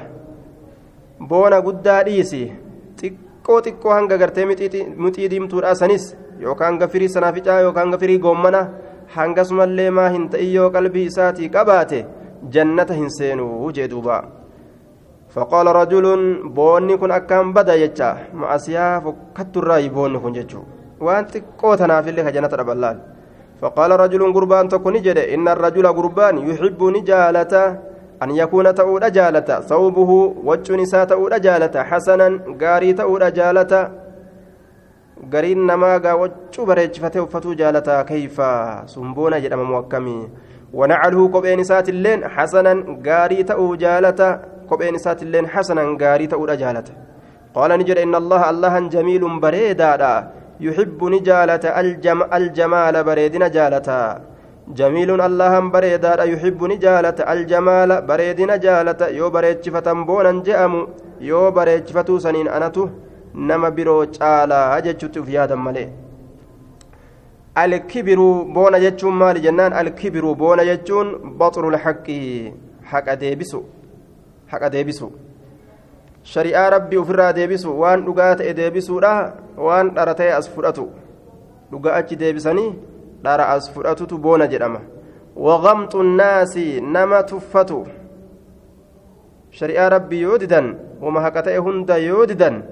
بونا 1.20 1.60
قد 1.60 1.88
ديسي 2.06 2.52
xiqqoo 3.46 3.62
xiqqoo 3.66 3.94
hanga 3.94 4.18
gartee 4.18 4.46
mixii 4.46 5.30
diimtuudha 5.32 5.76
sanis 5.76 6.06
yookaan 6.44 6.70
hanga 6.72 6.88
firii 6.94 7.10
sanaaficaa 7.16 7.60
yookaan 7.66 7.86
hanga 7.86 8.00
firii 8.04 8.18
goommana 8.26 8.62
hangasumallee 9.16 9.90
maa 9.98 10.10
hin 10.16 10.30
ta'in 10.36 10.54
yoo 10.54 10.70
qalbii 10.76 11.06
isaatii 11.12 11.50
qabaate 11.56 12.00
jannata 12.56 12.98
hin 13.02 13.14
seenuu 13.18 13.72
jee 13.78 13.92
duuba 13.94 14.24
فقال 15.36 15.68
رجل 15.68 16.06
بوني 16.56 16.98
كن 16.98 17.12
أكام 17.12 17.54
بدا 17.54 17.76
يجا 17.76 18.18
مع 18.34 18.58
سياف 18.58 19.04
وأنت 21.00 21.34
قوتنا 21.58 22.02
في 22.02 22.10
اللي 22.10 22.32
جنة 22.32 22.48
رب 22.48 22.72
فقال 23.62 23.92
رجل 23.92 24.34
قربان 24.34 24.70
تكون 24.70 25.02
جد 25.02 25.18
إن 25.18 25.48
الرجل 25.48 25.88
قربان 25.88 26.38
يحب 26.50 26.84
نجالة 26.84 27.54
أن 28.24 28.30
يكون 28.32 28.76
تؤول 28.76 29.12
جالة 29.12 29.60
ثوبه 29.60 30.12
وجه 30.44 30.76
نساء 30.76 31.06
تؤول 31.06 31.42
جالة 31.42 31.84
حسنا 31.84 32.28
قاري 32.62 32.94
تؤول 32.94 33.34
جالة 33.34 33.92
قرين 35.34 35.60
نما 35.68 36.14
وجه 36.14 36.62
بريج 36.70 37.00
فتو 37.34 37.54
جالة 37.54 38.02
كيف 38.02 38.42
سنبونا 38.86 39.40
جدام 39.40 39.62
موكمي 39.72 40.30
ونعله 40.74 41.28
قبين 41.28 41.64
سات 41.64 41.90
اللين 41.90 42.28
حسنا 42.28 42.74
قاري 43.06 43.44
تؤو 43.44 43.76
جالة 43.76 44.40
قبين 44.70 44.98
سات 44.98 45.24
اللين 45.24 45.48
حسنا 45.48 45.98
قاري 46.02 46.28
تؤول 46.28 46.58
جالة 46.58 46.84
قال 47.56 47.72
نجد 47.80 47.98
إن 47.98 48.16
الله 48.16 48.50
الله 48.50 48.80
جميل 48.80 49.40
بريدا 49.40 50.32
يحب 50.60 51.04
نجالة 51.04 51.66
الجم 51.82 52.24
الجمال 52.34 53.04
بريدنا 53.04 53.48
جالة 53.48 54.20
جميل 54.68 55.22
الله 55.22 55.60
بريدا 55.60 56.24
يحب 56.24 56.64
نجالة 56.64 57.20
الجمال 57.34 58.02
بريدنا 58.02 58.56
جالة 58.56 59.02
يو 59.20 59.30
بريد 59.30 59.70
فتنبونا 59.70 60.44
جأم 60.44 60.88
يو 61.22 61.52
فتو 61.96 62.20
سنين 62.20 62.48
أنتو. 62.48 62.90
نما 63.36 63.70
برو 63.70 64.04
جالا 64.04 64.78
أججت 64.78 65.20
في 65.20 65.38
هذا 65.38 65.56
ملي. 65.56 65.90
الكبر 67.58 68.20
بونا 68.56 68.78
جتشون 68.80 69.14
مال 69.14 69.42
جنان 69.42 69.74
الكبر 69.74 70.32
بونا 70.32 70.64
جتشون 70.64 71.08
بطر 71.40 71.70
الحق. 71.70 72.08
حق 72.86 73.14
ديبسو 73.14 73.62
حق 74.48 74.68
ديبسو 74.68 75.10
shari'aa 76.34 76.70
rabbii 76.76 76.98
ofirraa 77.04 77.34
deebisu 77.38 77.74
waan 77.82 78.06
dhugaa 78.06 78.36
ta'e 78.42 78.54
deebisuudha. 78.60 79.14
Waan 79.58 79.94
dhara 79.96 80.16
ta'e 80.20 80.32
as 80.40 80.50
fudhatu. 80.56 80.90
Dhugaa 81.72 81.96
achi 82.02 82.16
deebisanii 82.16 82.72
dhara 83.24 83.50
as 83.54 83.70
fudhatutu 83.74 84.18
boona 84.18 84.48
jedhama. 84.48 84.82
Waqamxu 85.36 86.04
naasi 86.04 86.82
nama 86.82 87.24
tuffatu. 87.24 87.86
Shari'aa 89.52 89.90
rabbii 89.96 90.22
yoo 90.22 90.38
didan 90.38 90.76
wama 91.02 91.22
haqa 91.22 91.44
ta'e 91.48 91.58
hunda 91.58 91.98
yoo 91.98 92.26
didan 92.26 92.64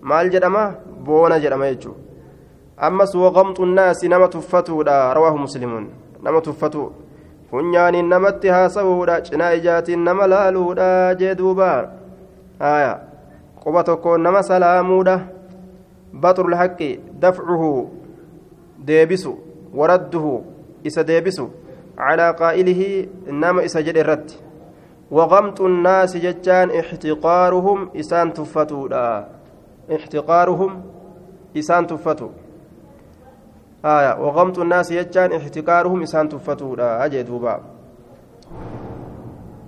maal 0.00 0.30
jedhama? 0.30 0.64
Boona 1.02 1.40
jedhama 1.40 1.70
jechuudha 1.74 2.02
ammas 2.76 3.14
waqamxu 3.14 3.66
naasi 3.66 4.08
nama 4.08 4.28
tuffatuudha 4.28 5.14
rawaahu 5.14 5.38
muslimuun 5.38 5.86
nama 6.22 6.40
tuffatu. 6.40 6.92
Funyaaniin 7.50 8.08
namatti 8.08 8.48
haasa'uudha 8.48 9.20
cinaa 9.20 9.50
ijaatiin 9.58 10.04
nama 10.04 10.26
laaluudha 10.26 11.14
jee 11.14 11.34
duubaa 11.34 12.01
آية 12.62 13.02
قبة 13.66 13.82
تكون 13.82 14.22
نما 14.22 14.42
سلامودة 14.42 15.26
بطر 16.12 16.46
الحق 16.48 16.82
دفعه 17.20 17.88
ديبسو 18.78 19.34
ورده 19.74 20.40
إس 20.86 20.98
ديبسو 20.98 21.48
على 21.98 22.30
قائله 22.30 23.06
نما 23.26 23.64
إس 23.64 23.76
جد 23.78 23.96
الرد 23.96 24.30
وغمط 25.10 25.60
الناس 25.60 26.16
ججان 26.16 26.70
احتقارهم 26.70 27.90
إسان 27.96 28.32
تفتو 28.32 28.86
لا 28.86 29.26
احتقارهم 29.94 30.82
إسان 31.56 31.86
تفتو 31.86 32.28
آية 33.84 34.20
وغمط 34.20 34.58
الناس 34.58 34.92
ججان 34.92 35.32
احتقارهم 35.32 36.02
إسان 36.02 36.28
تفتو 36.28 36.74
لا 36.74 37.04
أجدوبا 37.04 37.60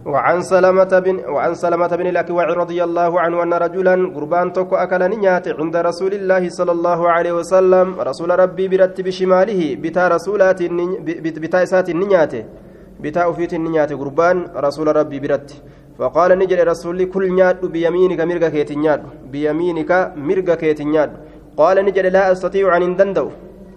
وعن 0.06 0.42
سلمة 0.42 0.92
بن 1.04 1.16
وعن 1.34 1.54
سلمة 1.54 1.92
بن 1.96 2.06
الأكوع 2.06 2.44
رضي 2.44 2.84
الله 2.84 3.20
عنه 3.20 3.42
أن 3.42 3.52
رجلا 3.54 3.94
قربان 4.14 4.52
توكو 4.52 4.76
أكل 4.76 5.02
نيات 5.08 5.48
عند 5.48 5.76
رسول 5.76 6.12
الله 6.14 6.48
صلى 6.48 6.72
الله 6.76 7.00
عليه 7.14 7.32
وسلم 7.32 7.86
رسول 8.00 8.30
ربي 8.38 8.68
برت 8.68 9.00
بشماله 9.00 9.60
بتا 9.82 10.08
رسولات 10.08 10.60
بتا 11.44 11.62
إسات 11.62 11.88
النيات 11.94 12.32
بتا 13.00 13.30
أفيت 13.30 13.52
النيات 13.54 13.90
قربان 13.92 14.36
رسول 14.66 14.96
ربي 14.96 15.18
برت. 15.24 15.48
فقال 15.98 16.30
نجل 16.38 16.60
رسول 16.68 16.98
كل 17.04 17.24
نيات 17.34 17.64
بيمينك 17.64 18.20
مرقا 18.20 18.48
كيتي 18.48 18.74
نيات 18.74 19.02
بيمينك 19.32 19.90
مرقا 20.28 20.54
كيتي 20.60 20.84
نيات. 20.84 21.10
قال 21.56 21.76
نجل 21.84 22.06
لا 22.12 22.32
أستطيع 22.32 22.76
أن 22.76 22.82
اندندو 22.82 23.28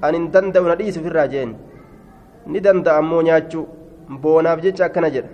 أن 0.04 0.16
اندندو 0.16 0.64
نديس 0.72 0.96
في 1.00 1.08
الراجين. 1.08 1.50
ندند 2.48 2.88
أمو 2.88 3.22
نياتشو 3.22 3.62
بوناف 4.22 4.60
جيتش 4.60 4.82
أكنا 4.82 5.10
جل 5.16 5.26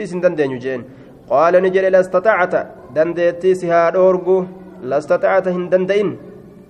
hin 0.00 0.20
dandeenyu 0.24 0.58
jeen. 0.64 0.84
Qaala 1.28 1.60
ni 1.60 1.70
jedhe 1.70 1.90
lastatacata 1.96 2.66
dandeettii 2.94 3.54
si 3.60 3.68
haa 3.74 3.90
dhoorgu. 3.96 4.36
Lastatacata 4.92 5.50
hin 5.56 5.70
danda'in 5.70 6.10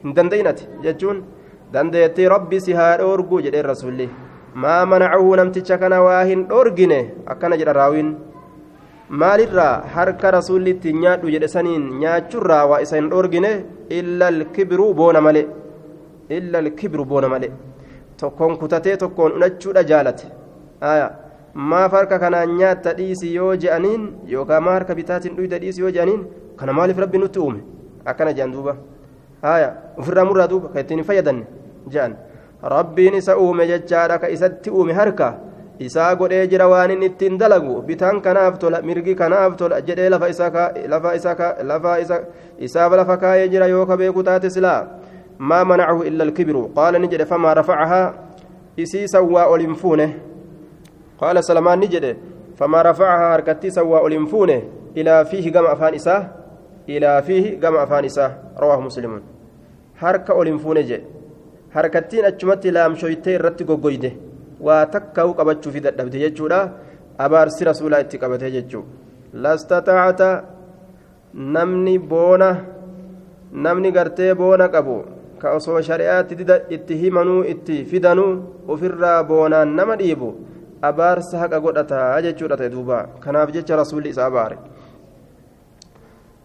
hin 0.04 0.14
danda'in 0.18 0.46
ati 0.52 0.68
jechuun. 0.84 1.24
Dandeettii 1.72 2.28
rabbi 2.34 2.60
si 2.60 2.72
haa 2.72 2.92
dhoorgu 2.98 3.42
jedheen 3.46 3.66
rasulli 3.72 4.08
maa 4.62 4.84
manacahu 4.86 5.34
namticha 5.40 5.78
kana 5.78 6.02
waa 6.06 6.22
hin 6.30 6.46
dhoorgine? 6.50 7.00
akkana 7.32 7.56
jedha 7.60 7.72
raawin. 7.80 8.14
Maalirraa 9.20 9.82
harka 9.94 10.30
rasulli 10.36 10.70
ittiin 10.74 11.00
nyaadhu 11.04 11.32
jedhe 11.34 11.48
saniin 11.54 11.84
nyaachurraa 12.02 12.62
waa 12.70 12.80
isa 12.84 12.96
hin 13.00 13.10
dhoorgine? 13.10 13.50
Illa 13.98 14.26
alkibru 14.34 14.94
boona 14.94 15.20
male. 15.26 15.42
Illa 16.38 16.58
alkibru 16.64 17.04
boona 17.04 17.28
male. 17.34 17.50
Tokkoon 18.20 18.56
kutatee 18.62 18.96
tokkoon 19.02 19.32
unachuudha 19.38 19.82
jaalate. 19.90 20.26
Aayaa 20.90 21.10
maaf 21.54 21.92
harka 21.92 22.18
kanaan 22.18 22.56
nyaatta 22.58 22.92
dhiisi 22.98 23.34
yoo 23.34 23.54
je'aniin 23.56 24.02
yookaan 24.32 24.62
maa 24.64 24.72
harka 24.78 24.94
bitaatiin 24.94 25.36
dhuyda 25.36 25.58
dhiisi 25.62 25.80
yoo 25.82 25.90
je'aniin 25.96 26.26
kana 26.56 26.72
maaliif 26.72 26.98
rabbi 26.98 27.18
nutti 27.18 27.38
uume 27.38 27.60
akkana 28.04 28.32
je'an 28.34 28.52
duuba 28.52 28.76
haaya 29.42 29.72
ofirraa 29.98 30.24
murraa 30.30 30.48
duuba 30.50 30.68
kan 30.74 30.80
ittiin 30.82 30.98
hin 31.02 31.06
fayyadamne 31.10 31.46
je'an 31.96 32.16
rabbiin 32.74 33.14
isa 33.20 33.36
uume 33.38 33.66
jechaadha 33.70 34.18
ka 34.18 34.28
isatti 34.36 34.70
uume 34.70 34.92
harka 34.98 35.28
isaa 35.78 36.10
godhee 36.16 36.46
jira 36.50 36.68
waan 36.72 36.90
inni 36.96 37.06
ittiin 37.12 37.38
dalagu 37.38 37.82
bitaan 37.86 38.20
kanaaf 38.26 38.58
tola 38.58 38.82
mirgi 38.82 39.14
kanaaf 39.22 39.56
tola 39.62 39.80
jedhee 39.86 40.08
lafa 40.10 40.28
isaa 40.34 40.68
lafa 40.88 41.14
isaa 41.14 41.54
lafa 41.70 41.96
isaaf 42.58 42.92
lafa 43.02 43.16
kaayee 43.16 43.48
jira 43.54 43.66
yoo 43.66 43.86
ka 43.86 43.96
beeku 43.96 44.22
taate 44.22 44.50
silaa 44.50 44.78
maa 45.38 45.64
manacahu 45.64 46.02
illa 46.10 46.24
alkibru 46.28 46.68
qaala 46.76 46.98
ni 46.98 47.08
jedhe 47.14 47.26
famaa 47.32 47.54
rafacahaa 47.62 48.06
isii 48.76 49.08
sawwaa 49.08 49.46
ol 49.54 49.60
hin 49.66 49.74
fuune 49.82 50.06
qaala 51.20 51.42
salmaan 51.42 51.78
ni 51.80 51.88
jedhe 51.94 52.12
famaa 52.58 52.82
rafacahaa 52.88 53.30
harkattii 53.34 53.70
san 53.76 53.86
waa 53.92 54.00
olin 54.06 54.26
fuune 54.32 54.56
ilaa 54.94 55.24
fiihi 55.24 55.50
gama 55.50 55.70
afaan 55.74 55.94
isaa? 55.94 56.20
Ilaa 56.86 57.22
fiihi 57.22 57.56
gama 57.56 57.80
afaan 57.82 58.04
isaa 58.04 58.30
rawaahu 58.62 58.82
muslimuun 58.88 59.22
harka 60.02 60.34
olin 60.40 60.58
fuune 60.58 60.82
jedhe 60.90 61.06
harkattiin 61.74 62.24
achumatti 62.30 62.70
laamshoytee 62.76 63.34
irratti 63.38 63.64
goggoyde. 63.64 64.10
Waa 64.60 64.86
takka'u 64.86 65.34
qabachuufi 65.38 65.80
dadhabde 65.86 66.18
jechuudha. 66.24 66.58
Abaarsi 67.24 67.64
rasuulaa 67.64 68.00
itti 68.04 68.18
qabatee 68.18 68.50
jechuu. 68.56 68.84
Lastataacata 69.44 70.28
namni 71.34 71.98
boona 71.98 72.48
namni 73.52 73.90
gartee 73.92 74.34
boona 74.34 74.68
qabu 74.68 74.96
ka 75.40 75.52
osoo 75.58 75.80
shari'aatti 75.88 76.36
itti 76.76 76.94
himanuu 77.02 77.42
itti 77.52 77.84
fidanuu 77.90 78.32
ofirraa 78.68 79.24
boonaan 79.24 79.74
nama 79.78 79.96
dhiibu 80.00 80.28
abaarsa 80.88 81.38
haqa 81.38 81.60
godhataa 81.60 82.22
jechuudha 82.22 82.56
ta'e 82.56 82.70
duuba. 82.70 83.08
Kanaaf 83.20 83.52
jecha 83.52 83.76
rasuulli 83.76 84.10
isa 84.10 84.26
abaare. 84.26 84.58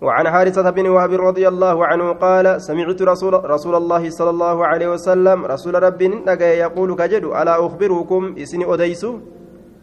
وعن 0.02 0.30
حارثة 0.30 0.70
بن 0.70 0.88
وهب 0.88 1.12
رضي 1.14 1.48
الله 1.48 1.86
عنه 1.86 2.14
قال 2.14 2.62
سمعت 2.62 3.02
رسول, 3.02 3.34
رسول 3.46 3.76
الله 3.76 4.10
صلى 4.10 4.30
الله 4.30 4.68
عليه 4.68 4.88
وسلم 4.88 5.46
رسول 5.46 5.84
ربي 5.84 6.24
يقول 6.40 6.96
كجد 6.96 7.24
ألا 7.24 7.66
أخبركم 7.66 8.36
إسني 8.40 8.74
أديس؟ 8.74 9.06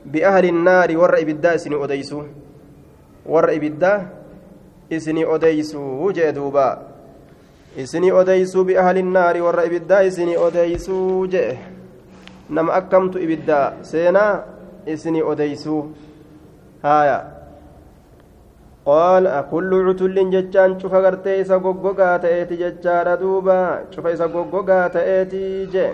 بأهل 0.06 0.44
النار 0.44 0.96
ور 0.96 1.18
إبدا 1.20 1.54
إسني 1.54 1.84
أديس. 1.84 2.14
ور 3.26 3.46
إبدا 3.54 4.08
إسني 4.92 5.34
أديس 5.34 5.74
وجه 5.76 6.30
دوبا. 6.30 6.82
إسني 7.78 8.20
أديس 8.20 8.56
بأهل 8.56 8.98
النار 8.98 9.42
ور 9.42 9.64
إبدا 9.64 10.06
إسني 10.06 10.36
أديس 10.36 10.88
وجه 10.90 11.75
nama 12.48 12.72
akkamtu 12.74 13.18
ibiddaa 13.18 13.72
seenaa 13.82 14.44
isinii 14.86 15.22
odeysuu 15.22 15.80
haaya. 16.82 17.24
Qaala 18.86 19.42
kullu 19.50 19.82
cutullin 19.86 20.30
jechaan 20.30 20.78
cufa 20.80 21.00
gartee 21.02 21.40
isa 21.40 21.58
goggogaa 21.58 22.18
ta'eeti 22.18 22.56
jechaadha 22.56 23.16
duuba. 23.22 23.56
Cufa 23.94 24.12
isa 24.14 24.28
goggogaa 24.28 24.88
ta'eeti 24.88 25.66
je. 25.72 25.86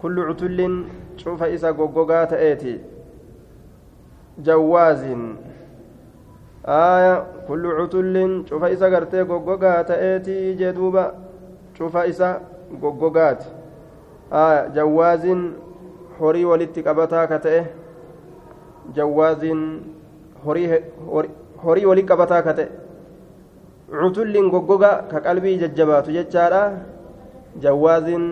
Kullu 0.00 0.26
cutullin 0.28 0.76
cufa 1.18 1.48
isa 1.48 1.72
goggogaa 1.72 2.26
ta'eeti. 2.26 2.76
Jawwaazin 4.46 5.26
haaya 6.66 7.16
kullu 7.46 7.74
cutullin 7.80 8.44
cufa 8.46 8.70
isa 8.70 8.90
gartee 8.90 9.24
goggogaa 9.24 9.82
ta'eeti 9.90 10.54
je 10.62 10.72
duuba. 10.72 11.04
Cufa 11.78 12.06
isa 12.06 12.40
goggogaati 12.80 13.46
آه 14.34 14.68
جواز 14.74 15.24
horii 16.18 16.44
walitti 16.46 16.82
qabataa 16.86 17.26
ka 17.26 17.38
ta'e 17.44 17.60
jawaaziin 18.96 19.62
horii 20.44 21.86
walitti 21.90 22.08
qabataa 22.10 22.42
ka 22.46 22.52
ta'e 22.58 22.68
cutulliin 24.02 24.50
goggoga 24.52 24.90
ka 25.10 25.20
qalbii 25.24 25.56
jajjabaatu 25.62 26.14
jechaadha 26.16 26.62
jawaaziin 27.64 28.28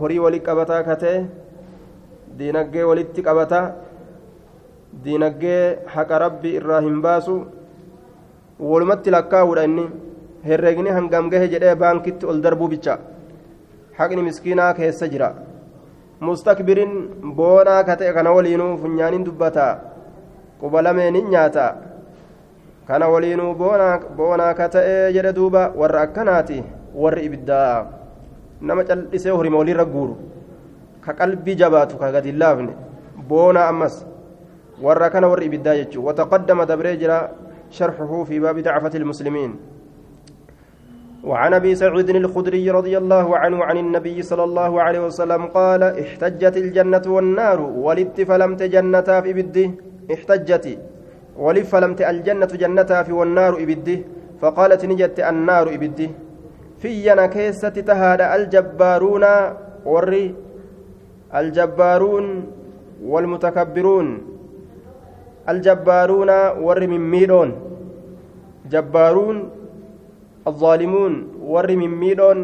horii 0.00 0.20
walitti 0.24 0.46
qabataa 0.50 0.82
ka 0.90 0.96
ta'e 1.04 1.24
diinaggee 2.38 2.84
walitti 2.90 3.26
qabataa 3.28 3.64
diinaggee 5.04 5.64
haqa 5.96 6.18
rabbi 6.26 6.54
irraa 6.60 6.84
hin 6.88 7.00
baasu 7.08 7.40
walumatti 8.70 9.16
lakkaa'uudha 9.16 9.64
inni 9.70 9.88
herreegni 10.50 10.96
hangam 10.98 11.32
gahe 11.32 11.48
jedhee 11.56 11.74
baankitti 11.84 12.26
ol 12.26 12.44
darbuu 12.44 12.68
bicha. 12.76 12.98
Haqni 13.98 14.22
miskiinaa 14.22 14.74
keessa 14.74 15.08
jira. 15.08 15.34
mustakbiriin 16.20 16.92
boonaa 17.36 17.82
ka 17.84 17.96
ta'e 18.00 18.12
kana 18.16 18.30
waliinuu 18.32 18.76
funyaaniin 18.82 19.24
dubbata 19.26 19.66
quba 20.60 20.82
lameenin 20.82 21.28
nyaata 21.30 21.66
kana 22.88 23.08
waliinuu 23.08 23.54
boonaa 24.16 24.54
ka 24.54 24.68
ta'e 24.76 25.12
jedhe 25.16 25.32
duuba 25.38 25.72
warra 25.80 26.00
akkanaati 26.06 26.62
warri 26.94 27.26
ibiddaa 27.28 27.86
nama 28.60 28.84
cal'isee 28.88 29.30
horima 29.36 29.58
waliirra 29.58 29.84
guuru 29.84 30.16
ka 31.04 31.12
qalbii 31.20 31.56
jabaatu 31.62 31.98
ka 31.98 32.12
gadi 32.16 32.32
laafne 32.32 32.72
boonaa 33.28 33.68
ammas 33.68 34.00
warra 34.86 35.10
kana 35.10 35.28
warri 35.28 35.46
ibiddaa 35.50 35.76
jechuu 35.82 36.06
wataqaddama 36.08 36.66
dabree 36.66 36.96
jira 36.96 37.18
sharxuhu 37.70 38.24
fi 38.30 38.40
baabi 38.40 38.62
dacfati 38.62 38.96
ilmuslimiin 39.02 39.52
وعن 41.24 41.54
أبي 41.54 41.74
سعيد 41.74 42.10
الخدري 42.10 42.70
رضي 42.70 42.98
الله 42.98 43.26
عنه 43.38 43.64
عن 43.64 43.76
النبي 43.78 44.22
صلى 44.22 44.44
الله 44.44 44.82
عليه 44.82 45.00
وسلم 45.06 45.42
قال 45.46 45.82
احتجت 45.82 46.56
الجنة 46.56 47.02
والنار 47.06 47.60
ولدت 47.60 48.20
فلمت 48.20 48.62
جنتا 48.62 49.20
في 49.20 49.32
بدي 49.32 49.70
احتجت 50.14 50.78
ولف 51.38 51.68
فلمت 51.72 52.00
الجنة 52.12 52.52
جنتا 52.62 53.02
في 53.02 53.12
والنار 53.12 53.52
إبدي 53.62 53.96
فقالت 54.40 54.84
نجت 54.84 55.20
النار 55.20 55.66
إبدي 55.74 56.10
في 56.78 57.28
كيسة 57.34 57.68
تهاد 57.88 58.20
الجبارون 58.20 59.24
وري 59.84 60.34
الجبارون 61.34 62.26
والمتكبرون. 63.04 64.08
الجبارون 65.48 66.30
وري 66.66 66.86
من 66.86 67.02
ميدون 67.10 67.50
جبارون 68.72 69.36
الظالمون 70.46 71.12
ور 71.52 71.76
من 71.76 71.90
ميدون 72.02 72.38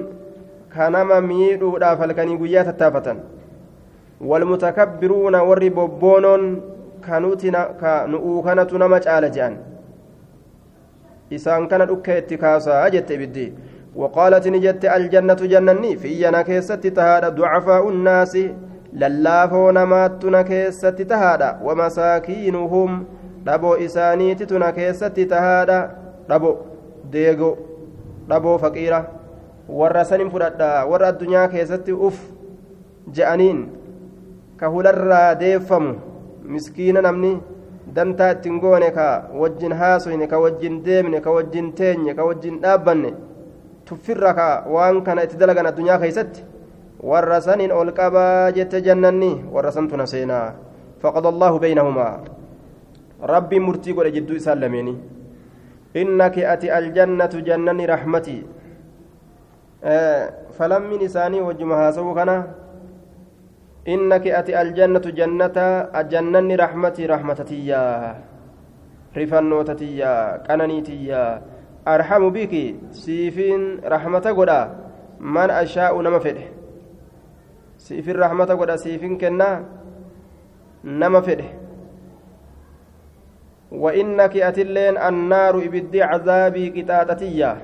كانما 0.75 1.21
ميدو 1.21 1.79
دافلكني 1.79 2.35
غيا 2.43 2.63
تتافتن. 2.63 3.19
والمتكبرون 4.21 5.35
ور 5.35 5.69
بوبونون 5.69 6.43
كانوتنا 7.07 7.63
كانو 7.81 8.43
كانت 8.43 8.71
نما 8.75 8.99
جال 8.99 9.25
جان. 9.31 9.57
إسان 11.33 11.69
كان 11.69 11.81
أكيت 11.81 12.35
كاسا 12.35 12.87
أجت 12.87 13.13
بدي 13.13 13.53
وقالت 13.97 14.49
نجت 14.49 14.85
الجنة 14.85 15.41
جنني 15.53 15.97
في 15.97 16.09
ينا 16.23 16.43
كيست 16.43 16.87
تهاد 16.87 17.25
ضعفاء 17.35 17.89
الناس 17.89 18.39
للافو 18.93 19.71
نماتنا 19.71 20.43
كيست 20.43 20.99
تهاد 21.11 21.43
ومساكينهم 21.65 23.05
دبو 23.47 23.75
إسانيتتنا 23.75 24.71
كيست 24.71 25.21
تهاد 25.33 25.71
دبو 26.31 26.53
deegoo 27.13 27.70
dhaboo 28.31 28.59
faqiira 28.59 29.01
warra 29.69 30.05
sanin 30.05 30.31
fudhadha 30.31 30.87
warra 30.91 31.09
addunyaa 31.13 31.49
keessatti 31.55 31.93
uf 32.09 32.19
je'aniin 33.17 33.61
ka 34.61 34.69
hularraa 34.75 35.35
deeffamu 35.41 35.95
miskiina 36.55 37.03
namni 37.07 37.33
dantaa 37.95 38.31
ittiin 38.37 38.61
goone 38.61 38.91
ka 38.91 39.07
wajjin 39.43 39.73
haasoyne 39.83 40.27
ka 40.33 40.39
wajjin 40.45 40.83
deemne 40.85 41.21
ka 41.21 41.31
wajjin 41.37 41.73
teenye 41.73 42.15
ka 42.15 42.25
wajjin 42.25 42.61
dhaabbanne 42.63 43.13
tuffirra 43.85 44.35
ka 44.35 44.49
waan 44.75 45.03
kana 45.07 45.25
itti 45.27 45.37
dalagan 45.37 45.67
addunyaa 45.71 45.99
keeysatti 46.03 46.45
warra 47.03 47.41
sanin 47.41 47.73
ol 47.73 47.93
qabaa 47.93 48.53
jette 48.53 48.83
jannanni 48.87 49.33
warra 49.55 49.73
santuna 49.73 50.07
seenaa 50.07 50.55
faqad 51.03 51.27
allaahu 51.33 51.59
baynahumaa 51.65 52.15
rabbiin 53.33 53.63
murtii 53.63 53.95
godhe 53.95 54.13
jidduu 54.17 54.37
isaan 54.37 54.61
lameeni 54.61 54.95
innaki 55.95 56.45
ati 56.47 56.71
aljannatu 56.71 57.41
jannani 57.43 57.87
raxmatii 57.87 58.45
falammin 60.59 61.01
isaanii 61.01 61.41
wajjuma 61.41 61.77
haasa'uu 61.77 62.15
kana 62.15 62.61
إنك 63.89 64.29
أتي 64.29 64.53
الجنة 64.63 65.01
جنة 65.01 65.57
الجنة 65.97 66.55
رحمتي 66.57 67.07
رحمتتيا 67.07 67.85
رفنوتتيا 69.17 70.13
قننيتيا 70.47 71.25
أرحم 71.89 72.23
بك 72.31 72.55
سيفين 72.93 73.81
رحمة 73.81 74.27
قدا. 74.37 74.61
من 75.21 75.51
أشاء 75.51 76.01
نما 76.01 76.19
فده. 76.19 76.45
سيفين 77.81 78.17
رحمة 78.21 78.51
قدا 78.61 78.77
سيفين 78.77 79.19
كنا 79.19 79.65
نما 80.85 81.21
فده. 81.21 81.49
وإنك 83.73 84.37
أتلين 84.37 84.99
النار 84.99 85.59
إبدي 85.59 86.03
عذابي 86.03 86.83
قطاتتيا 86.83 87.57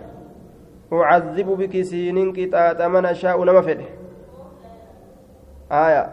أعذب 0.92 1.46
بك 1.46 1.82
سينين 1.82 2.32
قطات 2.32 2.82
من 2.82 3.06
أشاء 3.06 3.44
نما 3.44 3.60
فده 3.60 3.84
aaya 5.70 6.08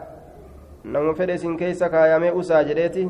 nama 0.84 1.14
fedhe 1.14 1.34
isin 1.34 1.56
keeysa 1.56 1.88
kaayamee 1.88 2.30
usaa 2.30 2.64
jedheeti 2.64 3.08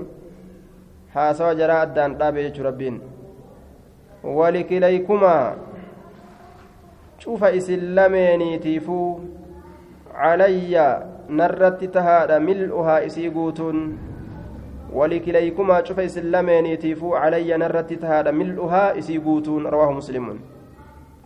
haasawa 1.14 1.54
jaraa 1.54 1.80
addaan 1.86 2.16
dhaabe 2.18 2.42
jechuu 2.42 2.64
rabbiin 2.66 3.00
walikilaykumaa 4.38 5.56
cufa 7.24 7.50
isin 7.60 7.94
lameeniitiifuu 7.94 9.20
calayya 10.12 10.86
narratti 11.28 11.88
ولكليكما 14.94 15.84
شوف 15.84 15.98
إسلامين 16.00 16.78
تيفو 16.78 17.14
علي 17.14 17.50
نرت 17.56 17.92
تهادا 17.92 18.30
ملؤها 18.30 18.98
إسي 18.98 19.18
قوتون 19.18 19.66
رواه 19.66 19.90
مسلم 19.98 20.26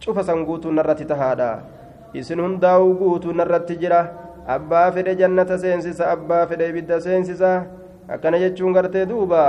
شوف 0.01 0.17
سنقوتون 0.29 0.75
نرت 0.75 1.03
تهادا 1.03 1.51
إسن 2.17 2.41
هنداو 2.41 2.93
قوتون 3.01 3.37
نرت 3.37 3.73
جرا 3.73 4.03
fedhe 4.95 5.15
jannata 5.21 5.59
seensisa 5.59 6.11
abbaa 6.11 6.47
fedhe 6.47 6.69
ibidda 6.73 7.01
seensisa 7.01 7.51
akkana 8.09 8.39
jechuun 8.43 8.73
gartee 8.73 9.05
duuba 9.11 9.43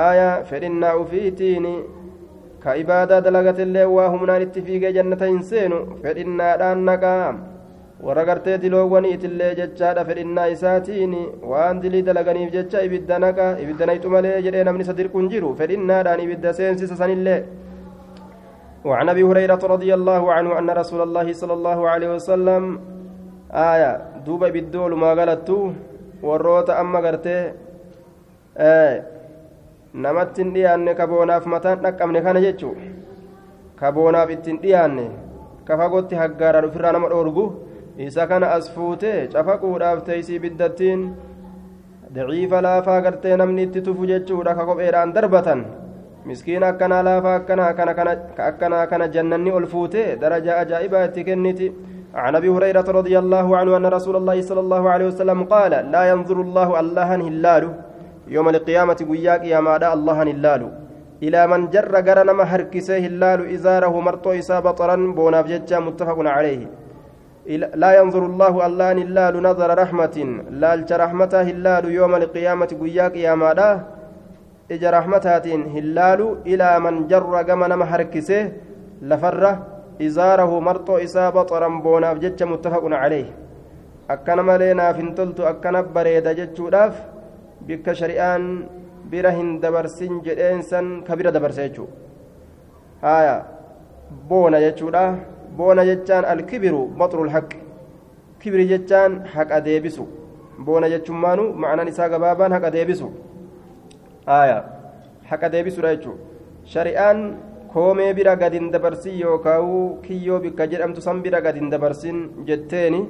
aayaa 0.00 0.42
fedhinnaa 0.50 0.96
ufiitiin 1.02 1.66
ka 2.60 2.74
ibaadaa 2.82 3.20
dalagatillee 3.24 3.86
waa 3.96 4.10
humnaan 4.14 4.42
itti 4.42 4.62
fiigee 4.66 4.92
jannata 4.92 5.30
hin 5.30 5.42
seenu 5.52 5.78
fedhinnaadhaan 6.02 6.84
naqaa 6.88 7.34
warra 8.06 8.24
gartee 8.28 8.58
diloowwaniitillee 8.64 9.54
jechaadha 9.60 10.04
fedhinnaa 10.08 10.48
isaatiin 10.54 11.14
waan 11.50 11.82
dilii 11.82 12.02
dalaganiif 12.08 12.52
jecha 12.56 12.84
ibidda 12.88 13.18
naqa 13.24 13.46
ibidda 13.62 13.90
nayxu 13.90 14.12
malee 14.14 14.36
jedhee 14.46 14.64
namni 14.68 14.86
isa 14.86 14.96
dirqu 15.00 15.26
jiru 15.32 15.54
fedhinnaadhaan 15.62 16.24
ibidda 16.26 16.56
seensisa 16.60 16.96
sanillee 17.02 17.42
وعن 18.88 19.08
ابي 19.12 19.22
هريره 19.28 19.60
رضي 19.74 19.90
الله 19.94 20.32
عنه 20.32 20.58
ان 20.58 20.70
رسول 20.70 21.00
الله 21.06 21.32
صلى 21.32 21.52
الله 21.52 21.78
عليه 21.92 22.08
وسلم 22.16 22.62
آية 23.52 23.92
دوبا 24.26 24.48
بدول 24.48 24.92
ما 24.96 25.12
warroota 26.22 26.76
amma 26.78 27.00
gartee 27.00 27.52
namatti 30.04 30.42
hin 30.42 30.52
dhiyaanne 30.54 30.94
kaboonaaf 30.94 31.46
mataan 31.52 31.82
dhaqqabne 31.84 32.20
kana 32.26 32.42
jechuu 32.44 32.74
kaboonaaf 33.80 34.30
ittiin 34.36 34.58
dhiyaanne 34.62 35.06
ka 35.64 35.78
fagootti 35.80 36.20
haggaaraan 36.22 36.68
ofirraa 36.68 36.92
nama 36.96 37.08
dhoorgu 37.12 37.44
isa 38.06 38.26
kana 38.26 38.52
as 38.56 38.70
fuutee 38.74 39.28
cafaquudhaaf 39.32 39.98
teeysii 40.08 40.38
biddattiin 40.44 41.00
daciifa 42.14 42.62
laafaa 42.66 43.00
gartee 43.06 43.36
namni 43.36 43.62
itti 43.68 43.84
tufu 43.86 44.08
jechuudha 44.10 44.54
ka 44.58 44.66
kopheedhaan 44.68 45.12
darbatan 45.16 45.64
miskiina 46.28 46.72
akkanaa 46.72 47.02
laafaa 47.08 47.36
akkanaa 48.48 48.86
kana 48.92 49.08
jannanni 49.16 49.52
ol 49.58 49.66
fuutee 49.74 50.08
darajaa 50.22 50.60
ajaa'ibaa 50.64 51.06
itti 51.10 51.24
kenniti 51.30 51.72
عن 52.14 52.34
ابي 52.34 52.48
هريره 52.48 52.88
رضي 52.90 53.18
الله 53.18 53.56
عنه 53.56 53.76
ان 53.76 53.86
رسول 53.86 54.16
الله 54.16 54.42
صلى 54.42 54.60
الله 54.60 54.90
عليه 54.90 55.06
وسلم 55.06 55.44
قال 55.44 55.70
لا 55.94 56.02
ينظر 56.10 56.40
الله 56.40 56.68
الله 56.80 57.08
هلال 57.14 57.64
يوم 58.28 58.48
القيامه 58.48 59.00
وياك 59.10 59.44
يا 59.44 59.60
مادا 59.60 59.94
الله 59.94 60.16
هلال 60.22 60.62
إلى 61.22 61.40
من 61.46 61.60
جر 61.74 61.94
غرنما 62.06 62.44
هركسه 62.52 62.98
هلال 63.06 63.40
ازاره 63.54 63.94
مرطو 64.06 64.30
اساب 64.40 64.64
طرا 64.80 64.96
بوناف 65.16 65.46
متفق 65.86 66.18
عليه 66.36 66.62
لا 67.58 67.90
ينظر 67.98 68.26
الله 68.26 68.66
الله 68.66 68.92
هلال 68.92 69.34
نظر 69.42 69.68
رحمة. 69.82 70.16
لالج 70.50 70.90
رحمته 70.92 71.42
هلال 71.42 71.84
يوم 71.98 72.14
القيامة 72.14 72.70
وياك 72.80 73.16
يا 73.16 73.34
مادا 73.34 73.70
اج 74.70 74.84
رحمتات 74.84 75.46
هلال 75.76 76.20
إلى 76.46 76.68
من 76.84 76.94
جر 77.10 77.32
غمنما 77.48 77.84
هركسه 77.92 78.52
لفره 79.02 79.52
إزاره 80.06 80.52
مرطو 80.60 80.96
إسا 81.06 81.30
بطرا 81.30 81.68
بوناف 81.84 82.16
جتش 82.22 82.42
متفق 82.42 82.84
عليه. 83.02 83.28
naaf 84.10 84.96
hin 84.96 85.14
toltu 85.14 85.46
akkana 85.46 85.82
bareeda 85.82 86.34
jechuudhaaf 86.34 86.94
bikka 87.66 87.94
shari'aan 87.94 88.66
bira 89.10 89.30
hin 89.30 89.60
dabarsin 89.60 90.22
jedheensan 90.24 91.04
ka 91.06 91.16
bira 91.16 91.30
dabarse 91.30 91.68
jechuu 91.68 91.88
haya 93.02 93.46
boona 94.28 94.58
jechuudha 94.60 95.14
boona 95.56 95.84
jechaan 95.84 96.24
alkibiru 96.24 96.86
baxrul 96.98 97.30
haqi 97.30 97.58
kibiri 98.40 98.66
jechaan 98.68 99.24
haqa 99.34 99.60
deebisu. 99.60 100.06
Boona 100.58 100.88
jechummaanu 100.88 101.52
ma'anaan 101.52 101.88
isaa 101.88 102.08
gabaabaan 102.08 102.52
haqa 102.52 102.70
deebisu. 102.70 103.08
Haya 104.26 104.64
haqa 105.30 105.48
deebisudha 105.52 105.94
jechuu. 105.96 106.16
Shari'aan 106.64 107.36
koomee 107.72 108.12
bira 108.14 108.36
gad 108.36 108.52
hin 108.52 108.70
dabarsin 108.72 109.18
yookaan 109.20 110.02
kiyyoo 110.02 110.40
bikka 110.40 110.66
jedhamtu 110.66 111.00
san 111.00 111.22
bira 111.22 111.40
gad 111.40 111.56
hin 111.56 111.70
dabarsin 111.70 112.44
jetteeni. 112.46 113.08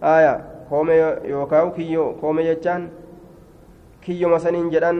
Aya. 0.00 0.34
Koomee 0.68 0.98
yookaan 1.28 1.72
kiyyoo 1.72 2.14
koomee 2.20 2.44
jechaan 2.44 2.90
kiyyoma 4.00 4.38
saniin 4.38 4.70
jedhan. 4.70 4.98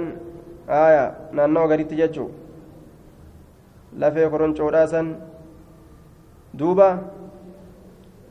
Aya. 0.68 1.14
Naannawa 1.32 1.68
gaditti 1.68 1.96
jechuu. 1.96 2.30
Lafee 3.98 4.28
koroncoodhaa 4.30 4.86
san 4.86 5.16
duuba 6.58 6.88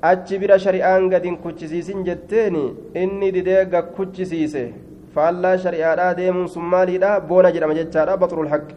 achi 0.02 0.40
bira 0.42 0.58
shari'aan 0.66 1.10
gad 1.12 1.24
hin 1.28 1.38
kuchisiisin 1.44 2.04
jetteeni 2.08 2.64
inni 2.96 3.32
didee 3.36 3.66
gad 3.66 3.92
kuchisiise. 3.96 4.74
Faallaa 5.14 5.58
shari'aadhaa 5.58 6.14
deemuun 6.18 6.48
sun 6.48 6.64
maaliidha 6.74 7.20
boona 7.30 7.52
jedhama 7.52 7.74
jechaadha 7.80 8.18
baxrul 8.22 8.48
haqqi 8.54 8.76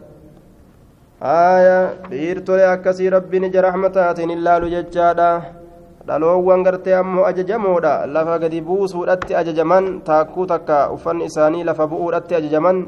aya 1.33 1.77
dhiirtolee 2.11 2.69
akkasii 2.75 3.11
rabbiin 3.17 3.45
ija 3.49 3.63
raxmataatiin 3.67 4.31
ilaalu 4.37 4.71
jechaadha 4.75 5.29
dhaloowwan 6.07 6.63
gartee 6.67 6.95
ammoo 7.03 7.25
ajajamoodha. 7.31 8.07
Lafa 8.15 8.39
gadi 8.43 8.61
buusuudhatti 8.69 9.35
ajajaman 9.41 10.01
taakkuu 10.09 10.47
takka 10.53 10.91
uffanni 10.95 11.25
isaanii 11.31 11.65
lafa 11.69 11.87
bu'uudhatti 11.93 12.35
ajajaman 12.41 12.79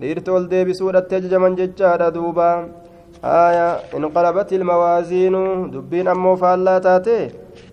dhiirti 0.00 0.30
ol 0.36 0.48
deebisuudhatti 0.52 1.14
ajajaman 1.20 1.56
jechaadha 1.60 2.10
duuba 2.16 2.48
ammoo 6.12 6.36
faallaa 6.42 6.80
taate 6.80 7.18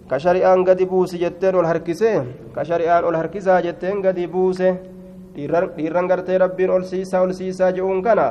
ka 0.09 0.19
shari'aan 0.19 0.63
gadi 0.67 0.85
buusi 0.85 1.17
jetteen 1.23 1.55
ol 1.55 1.65
harkise 1.65 2.11
ka 2.55 2.63
shari'aan 2.63 3.03
ol 3.05 3.15
harkisaa 3.15 3.61
jetteen 3.61 4.01
gadi 4.01 4.27
buuse 4.27 4.69
dhiirran 5.35 6.07
gartee 6.07 6.37
rabbiin 6.37 6.69
ol 6.69 6.83
siisaa 6.83 7.21
ol 7.21 7.31
siisaa 7.39 7.71
je'uun 7.71 8.01
kana 8.03 8.27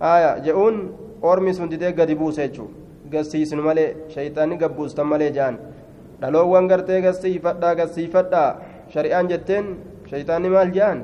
aya 0.00 0.30
je'uun 0.44 0.76
ormi 1.22 1.54
sun 1.54 1.68
didee 1.70 1.92
gadi 1.92 2.14
buuse 2.14 2.42
jechuu 2.48 2.68
gassiisnu 3.12 3.62
malee 3.62 3.96
shayxaanni 4.14 4.56
gabbuustan 4.56 5.06
malee 5.06 5.30
jaan. 5.30 5.58
Dhaloowwan 6.20 6.66
gartee 6.68 7.00
gassiifadhaa 7.02 7.74
gassiifadhaa 7.74 8.56
shari'aan 8.92 9.28
jetteen 9.28 9.64
shayxaanni 10.10 10.48
maal 10.54 10.70
jaan? 10.76 10.98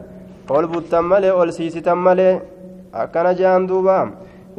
Ol 0.50 0.66
buttan 0.72 1.04
malee 1.04 1.32
ol 1.32 1.50
siisitan 1.52 1.98
malee 1.98 2.40
akkana 2.92 3.32
jaan 3.40 3.68
duuba 3.68 3.98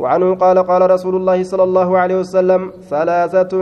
وعنه 0.01 0.35
قال 0.35 0.57
قال 0.65 0.81
رسول 0.91 1.15
الله 1.15 1.43
صلى 1.43 1.63
الله 1.63 1.89
عليه 1.97 2.17
وسلم 2.25 2.61
ثلاثة 2.89 3.53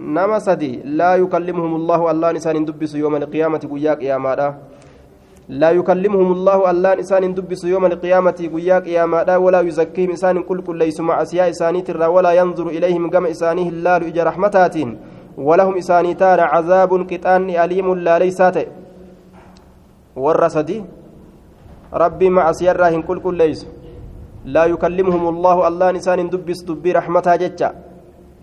نما 0.00 0.38
سدي 0.38 0.72
لا 1.00 1.20
يكلمهم 1.20 1.72
الله 1.76 2.00
الله 2.10 2.28
نسان 2.32 2.64
دبس 2.64 2.94
يوم 2.96 3.14
القيامة 3.16 3.62
قياك 3.72 4.00
يا 4.02 4.16
مادا. 4.16 4.48
لا 5.52 5.70
يكلمهم 5.70 6.32
الله 6.32 6.58
الله 6.70 6.92
إنسان 7.02 7.34
دبس 7.34 7.64
يوم 7.64 7.84
القيامة 7.92 8.38
قياك 8.54 8.86
يا 8.88 9.04
مادا. 9.04 9.36
ولا 9.36 9.60
يزكيهم 9.60 10.10
إنسان 10.16 10.42
كل 10.48 10.58
كل 10.64 10.76
ليس 10.80 11.00
مع 11.00 11.22
أسياء 11.22 11.50
إساني 11.50 11.82
ترى 11.82 12.06
ولا 12.06 12.32
ينظر 12.32 12.66
إليهم 12.72 13.10
كما 13.10 13.28
إسانيه 13.30 13.68
الله 13.68 13.96
إجا 14.08 14.22
رحمتات. 14.24 14.76
ولهم 15.36 15.74
إساني 15.76 16.14
تار 16.14 16.40
عذاب 16.40 16.90
قطان 17.10 17.50
أليم 17.50 17.86
لا 18.06 18.16
ليسات. 18.22 18.56
والرسدي 20.16 20.78
ربي 21.92 22.28
مع 22.30 22.46
سيراهن 22.52 23.02
كل 23.02 23.18
كل 23.20 23.34
ليس. 23.36 23.81
لا 24.44 24.64
يكلمهم 24.66 25.28
الله 25.28 25.56
الله 25.68 25.88
نسان 25.90 26.26
دبس 26.30 26.66
دبي 26.66 26.92
رحمتها 26.98 27.36
جتة 27.36 27.70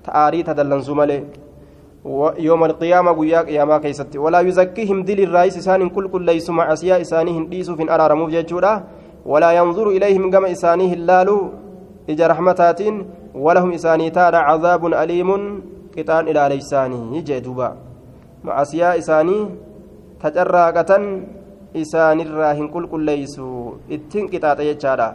تآريت 0.05 0.49
دلن 0.49 0.81
زمله 0.87 1.23
يوم 2.39 2.61
القيامة 2.65 3.11
ويا 3.11 3.41
قيامة 3.43 3.77
كيست 3.83 4.15
ولا 4.15 4.39
يزكيهم 4.39 5.03
دل 5.03 5.19
الرئيس 5.27 5.57
إسان 5.59 5.89
كل 5.89 6.07
كل 6.07 6.23
ليس 6.23 6.47
مع 6.49 6.67
سيا 6.75 7.01
إسانهم 7.03 7.51
ديسو 7.51 7.75
في 7.75 7.83
أرار 7.91 8.15
مفججورا 8.15 8.73
ولا 9.25 9.51
ينظر 9.51 9.87
إليهم 9.89 10.31
كما 10.31 10.51
إسانه 10.51 10.91
اللالو. 10.93 11.37
إجا 12.09 12.27
رحمتاتين. 12.27 12.95
ولهم 13.35 13.71
إساني 13.77 14.09
تارى 14.09 14.37
عذاب 14.37 14.83
أليم. 14.85 15.29
قطان 15.97 16.23
إلى 16.31 16.43
ليساني. 16.55 17.21
جدوبا 17.27 17.69
مع 18.43 18.63
سيا 18.63 18.97
إساني. 18.97 19.39
تجرى 20.23 20.63
isaanirraa 21.73 22.53
hin 22.57 22.69
qulqulleeysu 22.73 23.45
ittiin 23.95 24.29
qixaaxe 24.29 24.65
jechaadha 24.69 25.07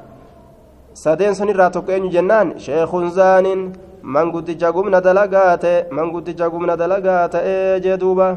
sadeen 0.95 1.35
sanirraa 1.35 1.71
tokko 1.71 1.93
eenyu 1.93 2.11
jennaan? 2.11 2.55
Sheekun 2.59 3.11
zaanin 3.11 3.73
manguddicha 4.03 4.73
gumna 4.73 5.01
dalagaa 5.01 5.57
ta'e 5.59 5.87
manguddicha 5.91 6.49
gumna 6.51 6.77
dalagaa 6.77 7.29
ta'ee 7.29 7.81
jee 7.81 7.97
duuba. 8.01 8.37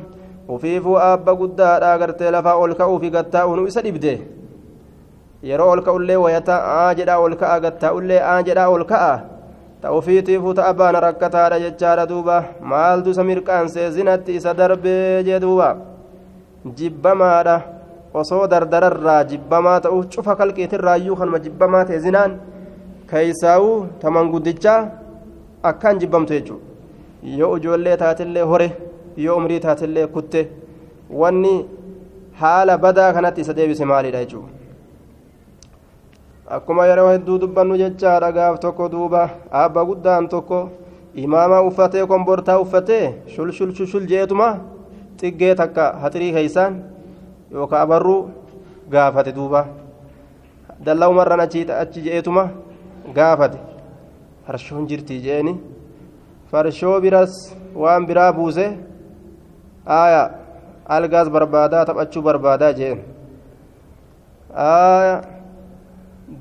Ufiifuu 0.49 0.97
aabba 0.97 1.35
guddaadha 1.35 1.97
gartee 2.01 2.31
lafaa 2.31 2.55
ol 2.55 2.73
ka'uufi 2.79 3.09
gattaa'uun 3.15 3.67
isa 3.67 3.81
dhibde. 3.85 4.13
Yeroo 5.43 5.71
ol 5.71 5.81
ka'ullee 5.87 6.15
wayata 6.25 6.55
aa 6.75 6.93
jedhaa 6.99 7.19
ol 7.19 7.35
ka'a 7.41 7.59
gattaa'ullee 7.65 8.21
aa 8.31 8.41
jedhaa 8.43 8.69
ol 8.69 8.85
ka'a. 8.91 9.13
Ta 9.81 9.91
ufiitiifuu 9.93 10.53
ta'a 10.53 10.73
baana 10.73 10.99
rakkataadha 11.07 11.59
jechaadha 11.59 12.05
duuba. 12.09 12.43
Maaltu 12.61 13.09
isa 13.09 13.23
mirqaansee 13.23 13.91
zinatti 13.91 14.35
isa 14.39 14.53
darbee 14.53 15.23
jee 15.23 15.39
duuba. 15.39 15.75
Jibbamaadha 16.77 17.61
osoo 18.13 18.47
dardararraa 18.47 19.23
jibbamaa 19.31 19.79
ta'u 19.85 20.03
cufa 20.15 20.35
kalqeetirraayyuu 20.35 21.15
kanuma 21.15 21.39
jibbamaa 21.45 21.85
ta'e 21.85 21.99
zinaan 21.99 22.37
keeysaa'uu 23.11 23.87
taman 24.01 24.31
guddichaa 24.31 24.79
akkaan 25.63 25.99
jibbamtu 25.99 26.33
jechuudha. 26.33 26.65
Yoo 27.39 27.57
ijoollee 27.57 27.97
taatillee 27.97 28.41
hore 28.51 28.67
yoo 29.17 29.37
umrii 29.37 29.59
taatillee 29.59 30.07
kutte 30.07 30.47
wanni 31.21 31.53
haala 32.41 32.77
badaa 32.77 33.13
kanatti 33.13 33.41
isa 33.41 33.53
deebise 33.53 33.85
maalidha 33.85 34.19
jechuudha. 34.25 34.49
Akkuma 36.49 36.85
yeroo 36.87 37.09
hedduu 37.11 37.37
dubbannu 37.39 37.77
jechaadha 37.77 38.31
gaaf 38.31 38.59
tokko 38.59 38.89
duuba 38.91 39.29
abba 39.51 39.85
guddaan 39.85 40.27
tokko 40.29 40.59
imaamaa 41.15 41.61
uffatee 41.69 42.05
kombortaa 42.05 42.59
uffatee 42.59 43.13
shul 43.35 43.51
shul 43.51 43.73
shul 43.75 44.05
jeetuma 44.11 44.47
xiggee 45.21 45.55
takka 45.55 45.91
haxirii 46.01 46.31
keeysaan 46.35 46.77
yookaan 47.51 47.81
abarruu 47.81 48.29
gaafate 48.89 49.31
duuba. 49.35 49.67
Dallaa 50.85 51.09
umarraan 51.09 51.39
achi 51.39 52.01
je'eetuma 52.05 52.49
gaafate. 53.13 53.57
Farshoon 54.45 54.87
jirtii 54.87 55.21
je'eni. 55.21 55.59
Farshoo 56.51 57.01
biras 57.01 57.55
waan 57.75 58.05
biraa 58.07 58.33
buuse 58.33 58.65
aaya 59.85 60.31
algaas 60.85 61.29
barbaadaa 61.29 61.85
taphachuu 61.85 62.21
barbaadaa 62.21 62.73
je'en. 62.73 62.99
Aaya 64.55 65.21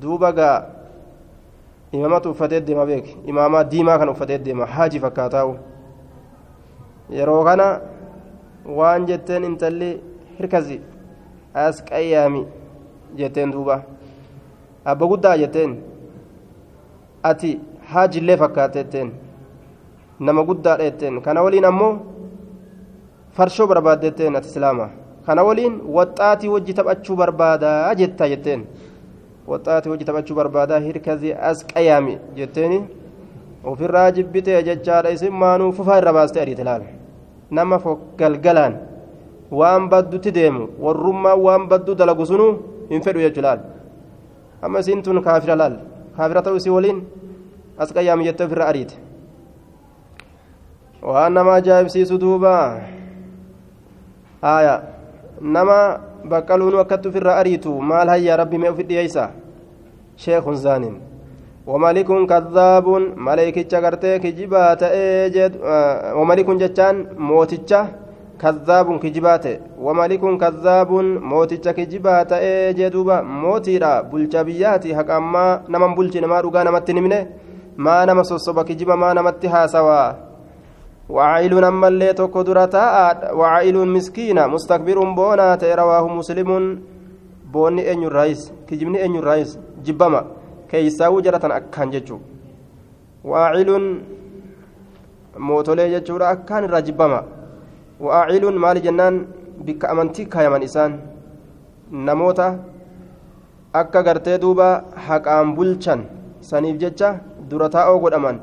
duuba 0.01 0.31
gaa 0.31 0.65
imaamatu 1.91 2.31
uffatee 2.31 2.61
deema 2.61 2.85
beek 2.85 3.05
imaamaa 3.25 3.63
diimaa 3.63 3.97
kan 3.99 4.09
uffatee 4.09 4.37
deema. 4.37 4.65
Haaji 4.65 4.99
fakkaataa'u. 4.99 5.57
Yeroo 7.09 7.43
kana 7.43 7.79
waan 8.65 9.05
jetteen 9.07 9.43
intalli 9.43 10.01
hirkasi 10.39 10.81
as 11.65 11.81
qayyaami 11.89 12.41
jetteen 13.17 13.51
duuba. 13.51 13.81
Abba 14.85 15.05
guddaa 15.07 15.37
jetteen 15.37 15.71
ati 17.23 17.59
haajillee 17.93 18.37
fakkaattetteen 18.37 19.11
nama 20.19 20.43
guddaadha 20.43 20.83
jetteen 20.83 21.21
kana 21.21 21.41
waliin 21.43 21.65
ammoo 21.65 21.93
farshoo 23.37 23.67
barbaadetteen 23.67 24.35
ati 24.35 24.47
islaama. 24.49 24.89
Kana 25.25 25.43
waliin 25.43 25.81
waxxaatii 25.97 26.49
wajji 26.49 26.73
taphachuu 26.73 27.15
barbaadaa 27.15 27.95
jetta 27.95 28.27
jetteen 28.33 28.61
waxxaatii 29.47 29.89
wajji 29.91 30.05
taphachuu 30.05 30.35
barbaadaa 30.35 30.79
hirkazii 30.79 31.33
as 31.49 31.65
qayyaami 31.73 32.17
jetteeni 32.35 32.79
ofirraa 33.63 34.11
jibbitee 34.11 34.63
jechaadha 34.63 35.09
isin 35.11 35.33
maanuu 35.33 35.71
fufaa 35.71 35.97
irra 36.01 36.13
baastee 36.13 36.41
ariite 36.41 36.63
laal. 36.63 36.81
Nama 37.51 37.79
galgalaan 38.17 38.73
waan 39.51 39.89
baddutti 39.89 40.31
deemu 40.31 40.67
warrummaan 40.79 41.39
waan 41.39 41.67
baddu 41.71 41.95
dalagu 41.95 42.25
sunuu 42.25 42.51
hin 42.89 43.01
fedhu 43.01 43.21
jechuu 43.25 43.43
laal 43.45 43.59
amma 44.61 44.79
isiin 44.83 45.01
tun 45.03 45.21
kaafira 45.23 45.55
laal 45.55 45.75
kaafira 46.17 46.41
ta'u 46.41 46.55
isii 46.59 46.73
waliin 46.73 46.99
as 47.77 47.93
qayyaami 47.93 48.27
jettee 48.27 48.45
ofirra 48.49 48.67
ariite 48.73 48.95
waan 51.01 51.33
nama 51.33 51.53
ajaa'ibsiisu 51.61 52.17
duuba 52.19 52.53
aya 54.41 54.75
nama 55.41 55.77
baqqaluunu 56.25 56.79
akkatti 56.83 57.07
ofirra 57.09 57.35
ariitu 57.41 57.71
maal 57.81 58.09
hayyaa 58.13 58.37
rabbi 58.43 58.57
mee 58.63 58.69
ufit 58.75 58.87
dhiyeeysa 58.87 59.29
sheekun 60.15 60.55
zaanin 60.55 60.95
وملك 61.67 62.07
كذاب 62.31 62.87
ملائكة 63.27 63.71
غرتي 63.83 64.19
كجبا 64.23 64.73
تأجد 64.73 65.53
وملك 66.15 66.47
جتان 66.63 66.95
موتجة 67.19 67.81
كذاب 68.41 68.87
كجبات 69.03 69.45
وملك 69.85 70.23
كذاب 70.41 70.91
موتجة 71.31 71.71
كجبات 71.77 72.31
أجدوبا 72.33 73.21
موتيرا 73.21 74.01
بلجبياتي 74.01 74.95
حق 74.97 75.09
أما 75.11 75.45
نمن 75.69 75.91
بلج 75.97 76.17
نما 76.17 76.37
رغا 76.45 76.63
نمت 76.63 76.91
نمنه 76.91 77.21
ما 77.77 78.05
نما 78.05 78.23
صصب 78.23 78.57
كجبا 78.67 78.95
ما 78.95 79.13
نمت 79.13 79.45
هاسوا 79.45 80.13
وعائل 81.09 81.53
نما 81.65 81.87
اللي 81.87 82.13
توكو 82.13 82.41
درتا 82.41 82.83
وعائل 83.39 83.77
مسكين 83.95 84.47
مستكبر 84.47 84.97
بونا 85.17 85.57
رواه 85.81 86.05
مسلم 86.19 86.49
بوني 87.53 87.81
أن 87.93 88.03
الرئيس 88.03 88.41
كجبني 88.67 89.05
أن 89.05 89.15
الرئيس 89.15 89.59
جبما 89.85 90.21
jaratan 91.25 91.51
akkaan 91.51 91.91
jechuu 91.91 92.19
waaciluun 93.23 93.85
mootolee 95.47 95.89
jechuudha 95.93 96.29
akkaan 96.29 96.63
irraa 96.67 96.81
jibbama. 96.81 97.36
Waaciluun 98.05 98.57
maali 98.63 98.81
jennaan 98.87 99.15
bikka 99.65 99.89
amantii 99.93 100.25
kaayaman 100.33 100.63
isaan 100.67 100.93
namoota 102.07 102.47
akka 103.81 104.03
gartee 104.07 104.37
duuba 104.43 104.67
haqaan 105.07 105.55
bulchan 105.57 106.01
saniif 106.49 106.77
jecha 106.83 107.09
dura 107.49 107.69
taa'oo 107.75 107.99
godhaman 108.03 108.37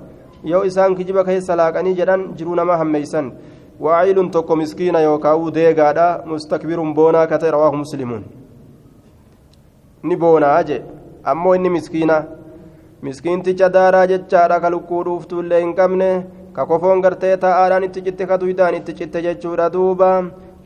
yoo 0.52 0.62
isaan 0.70 0.96
kijiba 0.98 1.24
keessa 1.28 1.56
laaqanii 1.60 1.94
jedhan 2.00 2.22
jiruu 2.38 2.54
namaa 2.60 2.76
hammeeysan 2.82 3.32
waaciluun 3.84 4.30
tokko 4.36 4.56
miskiina 4.62 5.00
yookaa'uu 5.06 5.54
deegaadha 5.58 6.06
mustakbiruun 6.32 6.94
boonaa 6.98 7.26
ka 7.30 7.38
ta'e 7.38 7.50
rawaahu 7.56 7.76
muslimuun 7.84 8.24
ni 10.08 10.16
boonaa 10.22 10.62
jee 10.68 10.82
ammoo 11.32 11.54
inni 11.58 11.70
miskiina 11.76 12.16
miskiinticha 13.06 13.68
daaraa 13.76 14.06
jechaadha 14.12 14.60
ka 14.64 14.70
lukkuu 14.74 15.04
dhuuftuullee 15.06 15.60
hin 15.64 15.74
qabne 15.80 16.10
ka 16.54 16.66
kofoon 16.66 17.00
gartee 17.02 17.36
taa'aadhaan 17.36 17.84
itti 17.88 18.02
citte 18.06 18.26
ka 18.26 18.38
duydaan 18.40 18.74
itti 18.78 18.94
citte 18.94 19.22
jechuudha 19.22 19.70
duuba. 19.72 20.10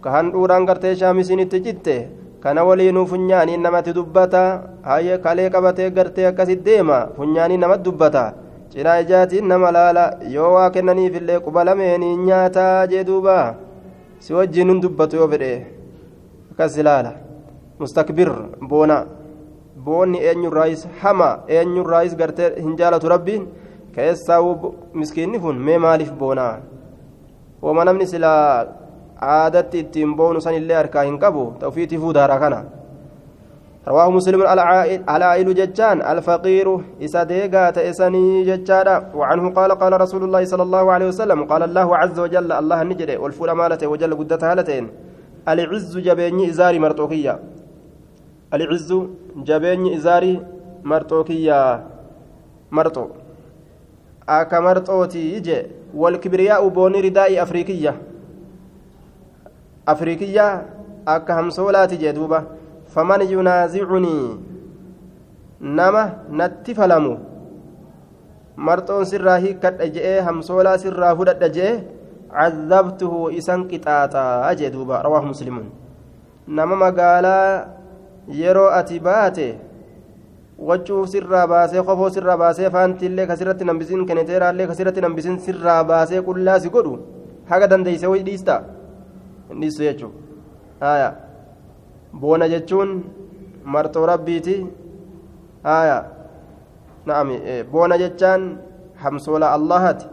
Ka 0.01 0.11
handhuuraan 0.11 0.67
gartee 0.67 0.95
shaamisiin 0.95 1.41
itti 1.45 1.61
citte 1.65 1.97
kana 2.41 2.65
waliinuu 2.65 3.07
funyaaniin 3.07 3.63
namatti 3.63 3.95
dubbata. 3.95 4.43
Hayyee 4.83 5.19
kalee 5.19 5.51
qabatee 5.51 5.91
gartee 5.91 6.27
akkasit 6.31 6.65
deema 6.65 7.09
funyaaniin 7.17 7.61
namatti 7.61 7.85
dubbata. 7.91 8.33
Cinaa 8.71 8.99
ijaatiin 9.03 9.49
nama 9.49 9.73
laala 9.73 10.05
yoo 10.35 10.53
waa 10.55 10.71
kennaniifillee 10.71 11.41
quba 11.41 11.65
lameeniin 11.65 12.25
nyaataa 12.27 12.87
jee 12.87 13.05
duuba. 13.07 13.55
Si 14.21 14.35
wajjiin 14.35 14.83
dubbatu 14.83 15.17
yoo 15.17 15.29
fedhe 15.29 15.67
akkas 16.53 16.77
ilaala 16.77 17.13
mustakbir 17.79 18.31
boona. 18.69 19.07
boonni 19.85 20.19
eenyurraayis 20.29 20.81
hama 21.01 21.27
eenyurraayis 21.57 22.15
gartee 22.21 22.49
hin 22.63 22.73
jaalatu 22.79 23.09
rabbiin 23.13 23.45
keessaa 23.99 24.41
miskiinni 25.03 25.43
kun 25.45 25.63
mee 25.69 25.79
maaliif 25.85 26.13
boonaa? 26.25 26.57
Wama 27.63 27.85
namni 27.85 28.07
silaa 28.07 28.67
aadatti 29.37 29.85
ittiin 29.85 30.17
boonu 30.17 30.41
sanillee 30.41 30.77
harkaa 30.81 31.07
hin 31.11 31.23
qabu 31.27 31.47
ta'ufiitifuu 31.63 32.13
daaraa 32.21 32.43
kana. 32.47 32.61
رواه 33.89 34.11
مسلم 34.11 34.43
العائل 34.43 35.55
ججان 35.55 36.03
الفقير 36.03 36.81
إسديقا 37.05 37.71
تأسني 37.71 38.45
ججادا 38.49 38.97
وعنه 39.15 39.45
قال 39.59 39.73
قال 39.73 40.01
رسول 40.01 40.23
الله 40.25 40.45
صلى 40.45 40.63
الله 40.63 40.93
عليه 40.93 41.09
وسلم 41.09 41.45
قال 41.45 41.63
الله 41.63 41.97
عز 41.97 42.19
وجل 42.21 42.53
الله 42.53 42.83
نجري 42.83 43.17
والفول 43.17 43.51
مالته 43.51 43.87
وجل 43.87 44.13
قدتها 44.15 44.53
هالتين 44.53 44.85
العز 45.49 45.99
جبيني 45.99 46.51
إزاري 46.51 46.79
مرتوكية 46.79 47.39
العز 48.55 48.91
izaarii 49.97 50.41
marxoo 50.85 51.25
kiyyaa 51.25 51.81
marxo. 52.71 53.28
Akka 54.37 54.61
marxooti 54.61 55.21
ije 55.39 55.57
walkibriyaa'u 55.95 56.71
boonni 56.71 57.01
ridaa'i 57.09 57.39
afriikiyya 57.45 57.95
afriikiyya 59.87 60.47
akka 61.07 61.35
hamsoolaati 61.35 61.97
jee 61.97 62.13
duuba. 62.13 62.45
Faman 62.95 63.23
yunaazicunii 63.31 64.37
nama 65.61 66.03
natti 66.31 66.75
falamu. 66.75 67.17
Marxoon 68.57 69.05
sirraa 69.05 69.39
hiikkadha 69.45 69.89
je'ee 69.97 70.21
hamsoolaa 70.29 70.79
sirraa 70.85 71.15
fudhadha 71.17 71.49
je'e 71.57 71.73
cadabtuhu 72.33 73.31
isan 73.41 73.65
qixaaxaa 73.71 74.55
jee 74.61 74.71
duuba. 74.71 75.03
Rawaahu 75.03 75.27
muslimuun 75.33 75.69
nama 76.49 76.77
magaalaa 76.77 77.67
yeroo 78.41 78.69
ati 78.81 79.01
baate 79.01 79.49
waccuu 80.59 81.07
sirraa 81.07 81.47
baasee 81.47 81.83
kofoo 81.83 82.11
sirraa 82.11 82.37
baasee 82.37 82.71
faantiillee 82.71 83.27
kasirratti 83.27 83.65
nambisin 83.65 84.07
keneteeraallee 84.07 84.67
kasirratti 84.67 85.01
nambisin 85.01 85.39
sirraa 85.47 85.85
baasee 85.85 86.23
qullaasi 86.29 86.71
godhu 86.71 86.99
haga 87.51 87.71
dandeeyse 87.71 88.07
way 88.07 88.23
dhiista. 88.29 88.63
Hin 89.49 89.61
dhiistu 89.61 89.83
jechuudha 89.83 91.15
boona 92.21 92.49
jechuun 92.49 93.05
marxoo 93.65 94.07
rabbiiti. 94.07 94.57
Aya 95.65 96.05
naam 97.07 97.31
boona 97.73 97.99
jechaan 97.99 98.59
hamsoola 99.03 99.53
allahati 99.53 100.07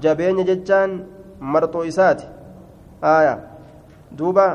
jabeenya 0.00 0.44
jechaan 0.44 1.00
marxoo 1.40 1.84
isaati. 1.84 2.26
Aya 3.02 3.38
duuba 4.18 4.46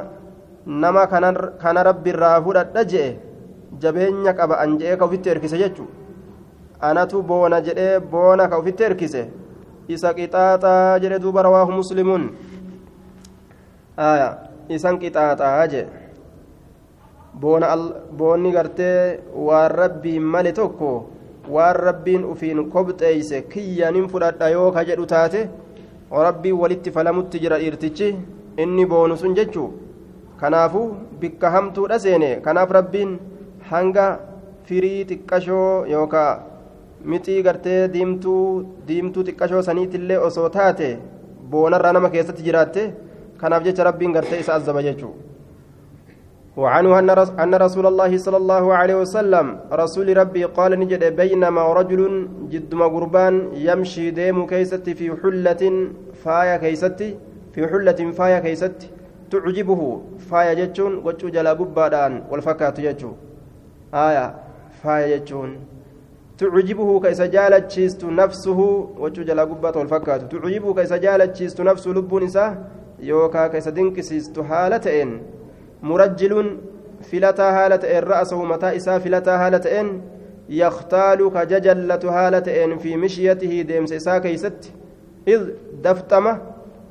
nama 0.66 1.08
kana 1.08 1.84
rabbiirraa 1.90 2.42
fudhadha 2.42 2.84
je'e 2.94 3.27
jabeenya 3.82 4.34
qaba 4.34 4.60
an 4.64 4.78
je'ee 4.80 4.98
ka 4.98 5.06
ufitti 5.06 5.30
erkise 5.30 5.58
jechu 5.58 5.88
anatu 6.80 7.22
boona 7.24 7.62
jedhee 7.62 8.00
boona 8.00 8.48
ka 8.48 8.60
ufitti 8.60 8.84
erkise. 8.84 9.28
Isa 9.88 10.14
qixaaxaa 10.14 11.00
jedhe 11.00 11.20
duuba 11.20 11.44
rawaahu 11.44 11.72
muslimuun 11.72 12.24
isan 14.70 15.00
qixaaxaa 15.02 15.68
jedhe 15.74 15.88
boonni 18.18 18.52
gartee 18.52 19.20
waan 19.48 19.72
rabbiin 19.82 20.24
male 20.34 20.52
tokko 20.52 20.90
waan 21.56 21.76
rabbiin 21.76 22.26
ufiin 22.32 22.60
kobxeeyse 22.74 23.42
kiyyanin 23.54 24.10
fudhadha 24.12 24.50
yoo 24.56 24.72
ka 24.72 24.84
jedhu 24.90 25.06
taate 25.14 25.50
rabbiin 26.28 26.60
walitti 26.62 26.92
falamutti 26.92 27.40
jira 27.40 27.60
dhiirtichi 27.62 28.16
inni 28.58 28.86
boonu 28.86 29.18
sun 29.18 29.36
jechuu. 29.36 29.70
Kanaafu 30.40 30.82
bikka 31.20 31.50
hamtuudha 31.50 32.00
seene. 32.00 32.30
Kanaaf 32.42 32.70
rabbiin 32.78 33.20
hanga 33.70 34.08
firii 34.68 35.06
xiqqashoo 35.10 35.86
yookaa 35.94 36.32
mixii 37.12 37.44
gartee 37.48 37.80
diimtuu 37.94 38.42
diimtuu 38.88 39.28
xiqqashoo 39.30 39.62
saniitillee 39.70 40.20
osoo 40.30 40.50
taate 40.58 40.90
boonarraa 41.52 41.94
nama 41.98 42.10
keessatti 42.16 42.48
jiraatte 42.50 42.84
kanaaf 43.44 43.64
jecha 43.70 43.88
rabbiin 43.90 44.18
gartee 44.18 44.44
isa 44.44 44.60
azaba 44.60 44.86
jechuu 44.90 45.14
وعنه 46.58 47.00
أن 47.44 47.54
رسول 47.56 47.86
الله 47.86 48.18
صلى 48.18 48.38
الله 48.38 48.66
عليه 48.74 48.96
وسلم 48.96 49.46
رسول 49.72 50.18
ربي 50.18 50.44
قال 50.58 50.80
نجد 50.80 51.04
بينما 51.16 51.64
رجل 51.74 52.02
جد 52.50 52.74
قربان 52.74 53.34
يمشي 53.54 54.10
ديم 54.12 54.46
كيستي 54.50 54.94
في 55.00 55.08
حلة 55.22 55.64
فايا 56.24 56.58
كيستي 56.58 57.10
في 57.54 57.62
حلة 57.68 58.00
فايا 58.18 58.40
كيستي 58.40 58.88
تعجبه 59.32 59.82
فايا 60.30 60.54
جتشون 60.60 60.94
وجو 61.06 61.30
جلا 61.30 61.54
قبادان 61.60 62.14
والفكات 62.32 62.80
آية 63.94 64.36
فايا 64.84 65.18
جتشون 65.18 65.60
تعجبه 66.38 67.00
كيس 67.02 67.22
جالت 67.22 68.04
نفسه 68.04 68.60
وجو 69.00 69.24
جلا 69.24 69.44
قبات 69.44 69.78
والفكات 69.78 70.22
تعجبه 70.32 70.74
كيس 70.74 70.94
جالت 70.94 71.62
نفسه 71.62 71.92
لب 71.92 72.16
نساء 72.16 72.58
يوكا 73.00 73.48
كيس 73.48 73.68
دنكسيست 73.68 74.40
حالتين 74.40 75.22
مرجل 75.84 76.58
mataa 78.48 78.74
isaa 78.74 79.00
filataa 79.00 79.38
haala 79.38 79.60
ta'een 79.60 80.02
yaktaalu 80.50 81.32
ka 81.32 81.46
jajallatu 81.46 82.10
haala 82.10 82.42
ta'een 82.42 82.80
fi 82.80 82.98
mishiyatihi 82.98 83.64
deemsa 83.64 83.96
isaa 83.96 84.20
keeysatti 84.20 84.74
id 85.26 85.42
daftama 85.84 86.40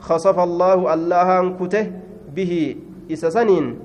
خصف 0.01 0.39
الله 0.39 0.95
اللهان 0.95 1.57
كته 1.57 1.93
به 2.37 2.77
إسسنين 3.13 3.79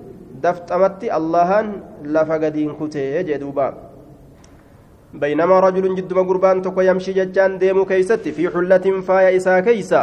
دفتمت 0.44 1.04
اللهان 1.04 1.68
لفقدين 2.04 2.72
كته 2.80 3.22
جدوبا 3.22 3.68
بينما 5.14 5.60
رجل 5.60 5.96
جد 5.96 6.14
قربان 6.14 6.62
تكو 6.62 6.82
يمشي 6.82 7.14
ججان 7.14 7.58
ديمو 7.58 7.86
كيست 7.86 8.26
في 8.36 8.50
حلة 8.50 8.86
فايا 9.08 9.38
إسا 9.38 9.60
كيسا. 9.60 10.02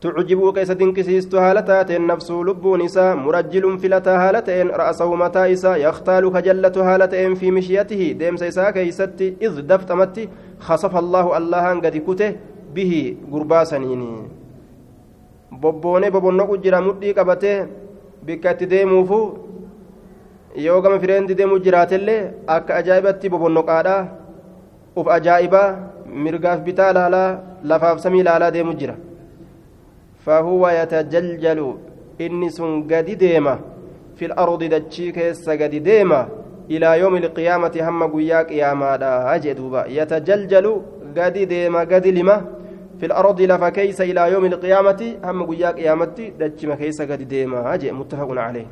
تعجبه 0.00 0.52
كيس 0.52 0.70
دنكسيست 0.70 1.34
هالتات 1.34 1.90
النفس 1.90 2.30
لب 2.30 2.64
نساء 2.66 3.16
مرجل 3.16 3.78
فلتا 3.78 4.14
هالتين 4.22 4.68
رأسه 4.70 5.14
متى 5.14 5.52
إسا 5.52 5.76
يختال 5.76 6.32
كجلة 6.32 6.76
هالتين 6.76 7.34
في 7.34 7.50
مشيته 7.50 8.12
ديم 8.12 8.36
سيسا 8.36 8.70
كيست 8.70 9.20
إذ 9.42 9.54
دفتمت 9.70 10.28
خصف 10.60 10.96
الله 10.96 11.36
الله 11.38 11.66
قد 11.84 11.96
كته 12.06 12.30
به 12.74 13.16
قربا 13.32 13.64
سنيني. 13.64 14.38
bobboonee 15.50 16.10
bobonnoqu 16.10 16.60
jira 16.62 16.80
mudhii 16.80 17.14
qabatee 17.14 17.66
bikka 18.26 18.50
itti 18.52 18.66
deemuufu 18.72 19.18
yoo 20.56 20.80
gama 20.82 20.98
fireendi 21.00 21.34
deemu 21.38 21.58
jiraatellee 21.64 22.22
akka 22.46 22.76
ajaa'ibatti 22.80 23.28
bobonnoqaadhaa 23.32 24.00
uf 24.98 25.06
ajaa'ibaa 25.16 25.68
mirgaaf 26.24 26.60
bitaa 26.66 26.92
laalaa 26.98 27.30
lafaaf 27.70 28.00
samii 28.04 28.22
laalaa 28.28 28.50
deemu 28.56 28.74
jira. 28.80 28.94
Fahuwa 30.24 30.72
yatajaljalu 30.72 31.68
inni 32.18 32.50
sun 32.50 32.82
gadi 32.90 33.16
deema 33.16 33.58
fil 34.16 34.32
ardi 34.44 34.68
dachii 34.74 35.12
keessa 35.12 35.56
gadi 35.56 35.80
deema 35.80 36.26
ilaa 36.68 36.96
yoomi 37.02 37.18
ilqiyaamati 37.22 37.80
hamma 37.86 38.08
guyyaa 38.14 38.44
qiyaamaadha 38.50 39.38
jee 39.44 39.54
duuba 39.54 39.86
yatajaljalu 39.98 40.72
gadi 41.14 41.46
deema 41.46 41.86
gadi 41.86 42.12
lima. 42.12 42.57
في 42.98 43.06
الأرض 43.06 43.40
لفا 43.40 43.68
كيس 43.68 44.00
إلى 44.00 44.32
يوم 44.32 44.44
القيامة 44.44 45.00
هم 45.24 45.38
قياك 45.50 45.78
يا 45.78 45.94
متي 45.94 46.30
دتشي 46.40 46.66
ما 46.66 46.74
كيس 46.74 47.02
قد 47.02 47.22
ديما 47.28 47.74
أجي 47.74 47.92
متفق 47.92 48.30
عليه. 48.46 48.66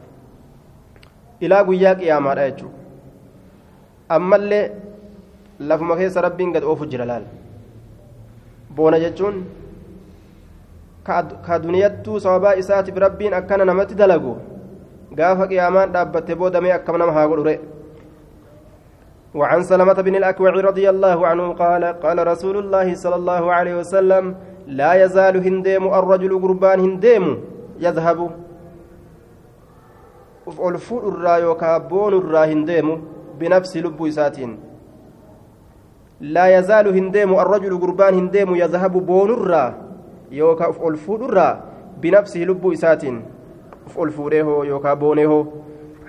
إلى 1.42 1.56
قياك 1.68 2.02
يا 2.02 2.18
مادا 2.18 2.46
أجو 2.46 2.68
أما 4.10 4.36
اللي 4.36 4.60
لفما 5.60 5.94
كيس 5.94 6.18
ربين 6.18 6.56
قد 6.56 6.62
أوفو 6.62 6.84
جلال. 6.84 7.24
بونا 8.76 8.98
ka 11.06 11.58
duniyattuu 11.62 12.20
sababaa 12.20 12.58
isaatiif 12.60 12.96
rabbiin 12.98 13.34
akkana 13.38 13.64
namatti 13.64 13.94
dalagu 13.94 14.32
gaafa 15.18 15.46
qiyaamaan 15.50 15.92
dhaabbatte 15.94 16.34
boodamee 16.40 16.72
akkam 16.76 16.98
nama 16.98 17.12
haa 17.12 17.28
godhure 17.28 17.54
وعن 19.36 19.62
سلمة 19.62 19.92
بن 19.92 20.14
الأكوع 20.16 20.50
رضي 20.50 20.86
الله 20.90 21.18
عنه 21.26 21.46
قال 21.52 21.84
قال 21.84 22.18
رسول 22.26 22.56
الله 22.62 22.94
صلى 22.94 23.16
الله 23.20 23.42
عليه 23.52 23.74
وسلم 23.80 24.24
لا 24.66 24.92
يزال 25.04 25.34
هنديم 25.46 25.84
الرجل 25.98 26.32
قربان 26.42 26.78
هنديم 26.80 27.24
يذهب. 27.80 28.20
الفول 30.48 31.02
الرا 31.12 31.36
يوكابون 31.36 32.12
الرا 32.22 32.42
هنديم 32.44 32.86
بنفس 33.40 33.76
لب 33.76 34.10
ساتين 34.10 34.50
لا 36.20 36.58
يزال 36.58 36.86
هنديم 36.98 37.30
الرجل 37.34 37.72
قربان 37.82 38.14
هنديم 38.14 38.48
يذهب 38.62 38.94
بون 39.06 39.30
الرا 39.30 39.64
yookaan 40.30 40.70
uf 40.70 40.80
ol 40.82 40.96
fuudhurraa 40.96 41.62
binafsihi 42.00 42.46
lubbuu 42.46 42.72
isaatiin 42.72 43.22
uf 43.86 43.98
ol 43.98 44.10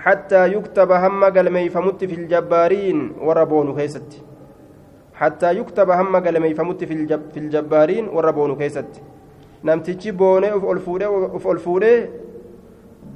fuudheehoo 0.04 0.46
yookaan 0.46 0.46
booneehoo 0.46 0.46
hattaa 0.46 0.46
yuktaba 0.46 0.98
hamma 0.98 1.30
galmeeyfamutti 1.30 2.08
filjabbaariin 2.08 3.14
warra 3.26 3.46
boonu 3.46 3.74
keessatti 3.74 4.22
hattaa 5.12 5.52
yuktaba 5.52 5.96
hamma 5.96 6.20
galmeeyfamutti 6.20 6.86
filjabbaariin 7.34 8.10
warra 8.14 8.32
boonu 8.32 8.56
keessatti 8.56 9.00
namtichi 9.62 10.12
boonee 10.12 10.52
uf 10.54 10.64
ol 10.64 10.78
fuudhee 10.78 11.08
uf 11.08 11.46
ol 11.46 11.58
fuudhee 11.58 12.10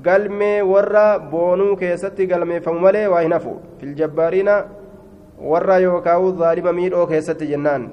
galmee 0.02 0.62
warra 0.62 1.18
boonuu 1.18 1.76
keessatti 1.76 2.26
galmeeffamu 2.26 2.80
malee 2.80 3.06
waa 3.06 3.20
hin 3.20 3.32
hafu 3.32 3.60
filjabbaariina 3.80 4.64
warra 5.52 5.78
yookaan 5.78 6.38
zaalima 6.38 6.72
miidhoo 6.72 7.06
keessatti 7.06 7.46
jennaan 7.46 7.92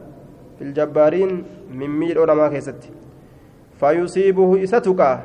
filjabbaariin 0.60 1.46
mimmiidhoo 1.70 2.26
namaa 2.26 2.50
keessatti 2.50 3.00
فيصيبه 3.80 4.64
إستك 4.64 5.20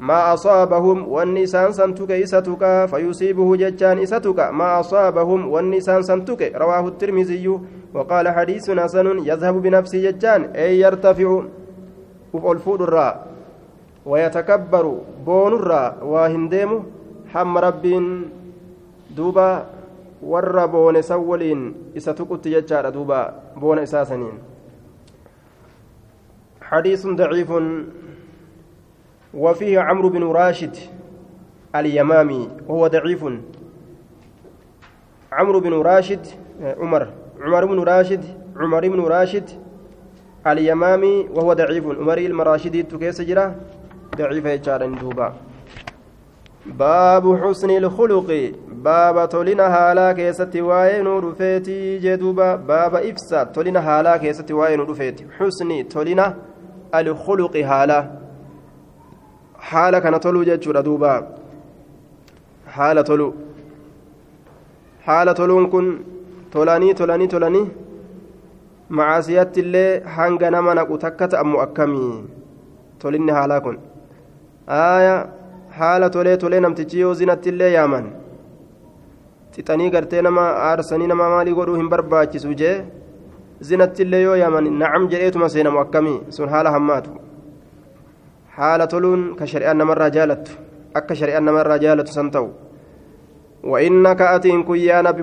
ما 0.00 0.34
أصابهم 0.34 1.08
والنسان 1.08 1.72
سنتك 1.72 2.10
إستك 2.10 2.64
فيصيبه 2.90 3.56
ججان 3.56 3.98
إستك 3.98 4.38
ما 4.52 4.80
أصابهم 4.80 5.48
والنسان 5.48 6.02
سنتك. 6.02 6.52
رواه 6.56 6.88
الترمذي 6.88 7.46
وقال 7.94 8.28
حديث 8.28 8.70
حسن 8.70 9.06
يذهب 9.28 9.62
بنفسه 9.62 9.98
ججان 10.10 10.42
أي 10.56 10.80
يرتفع 10.80 11.42
الفود 12.34 12.80
الراء 12.82 13.26
ويتكبر 14.06 14.84
بون 15.26 15.52
الراء 15.54 15.92
وهندم 16.04 16.70
حم 17.32 17.58
رب 17.58 17.84
دوبا 19.16 19.50
waliin 20.22 21.92
isa 21.94 22.14
tuqutti 22.14 22.50
jechaadha 22.52 22.92
duuba 22.92 23.34
boona 23.56 23.82
isaa 23.82 24.04
saniin 24.04 24.38
حديث 26.70 27.02
ضعيف 27.18 27.50
وفيه 29.34 29.80
عمرو 29.80 30.08
بن 30.08 30.22
راشد 30.22 30.76
اليمامي 31.76 32.48
وهو 32.68 32.86
ضعيف. 32.86 33.24
عمرو 35.32 35.60
بن 35.60 35.72
راشد 35.72 36.26
عمر 36.62 37.08
عمر 37.40 37.64
بن 37.64 37.80
راشد 37.80 38.24
عمر 38.56 38.88
بن 38.88 39.00
راشد 39.00 39.50
اليمامي 40.46 41.28
وهو 41.34 41.52
ضعيف. 41.52 41.86
عمر 41.86 42.18
المراشدي 42.18 42.82
تكيس 42.82 43.20
جرا 43.20 43.54
ضعيف 44.16 44.44
يجارن 44.44 44.94
دوبا. 44.94 45.32
باب 46.66 47.36
حسن 47.42 47.70
الخلق 47.70 48.52
باب 48.68 49.28
تولنا 49.28 49.66
هالا 49.66 50.12
كيستي 50.12 50.60
واي 50.60 51.02
نور 51.02 51.34
فيتي 51.34 51.98
جدوبا 51.98 52.56
باب 52.56 52.94
إفساد 52.94 53.52
تولنا 53.52 53.80
هالا 53.80 54.16
كيستي 54.16 54.52
واي 54.52 54.76
نور 54.76 54.94
فيتي. 54.94 55.26
حسن 55.38 55.88
تولنا 55.88 56.36
الخلق 56.94 57.56
هالا 57.56 58.19
حالا 59.68 59.98
كان 59.98 60.20
تولو 60.20 60.42
جدشورا 60.42 60.80
دوبا 60.80 61.12
حالا 62.66 63.02
تولو 63.02 63.34
حالا 65.06 65.32
تولون 65.32 65.66
كن 65.66 65.86
tolanii 66.50 66.94
tolanii 66.94 67.28
tolanii 67.28 67.66
macaasiyatti 68.98 69.60
illee 69.60 70.00
hanga 70.16 70.50
nama 70.50 70.74
naqu 70.74 70.98
takka 71.04 71.28
ta'amu 71.32 71.60
akkamii 71.64 72.24
tolinni 73.02 73.32
haalaa 73.36 73.60
kun 73.66 73.76
aaya 74.78 75.14
haala 75.78 76.10
tolee 76.16 76.36
tolee 76.44 76.60
namtichi 76.64 77.00
yoo 77.00 77.12
zinatti 77.20 77.48
illee 77.52 77.70
yaaman 77.74 78.08
xixanii 79.54 79.90
gartee 79.94 80.22
nama 80.28 80.46
aarsanii 80.70 81.06
nama 81.12 81.30
maalii 81.34 81.54
godhuu 81.60 81.78
hin 81.82 81.92
barbaachisu 81.94 82.54
jee 82.62 82.74
zinatti 83.70 84.02
illee 84.06 84.22
yoo 84.26 84.36
yaaman 84.42 84.70
nacam 84.82 85.08
jedheetuma 85.14 85.52
seenamu 85.54 85.82
akkamii 85.84 86.18
sun 86.38 86.48
haala 86.54 86.74
hammaatu 86.78 87.16
haala 88.60 88.86
toluun 88.86 89.20
ka 89.38 89.44
shari'aan 89.52 89.78
namarraa 89.82 90.10
jaalattu 90.16 90.52
akka 90.94 91.14
shari'aan 91.20 91.44
namarraa 91.48 91.78
وإنك 93.60 94.20
أتين 94.20 94.64
كيا 94.64 95.02
نبي 95.02 95.22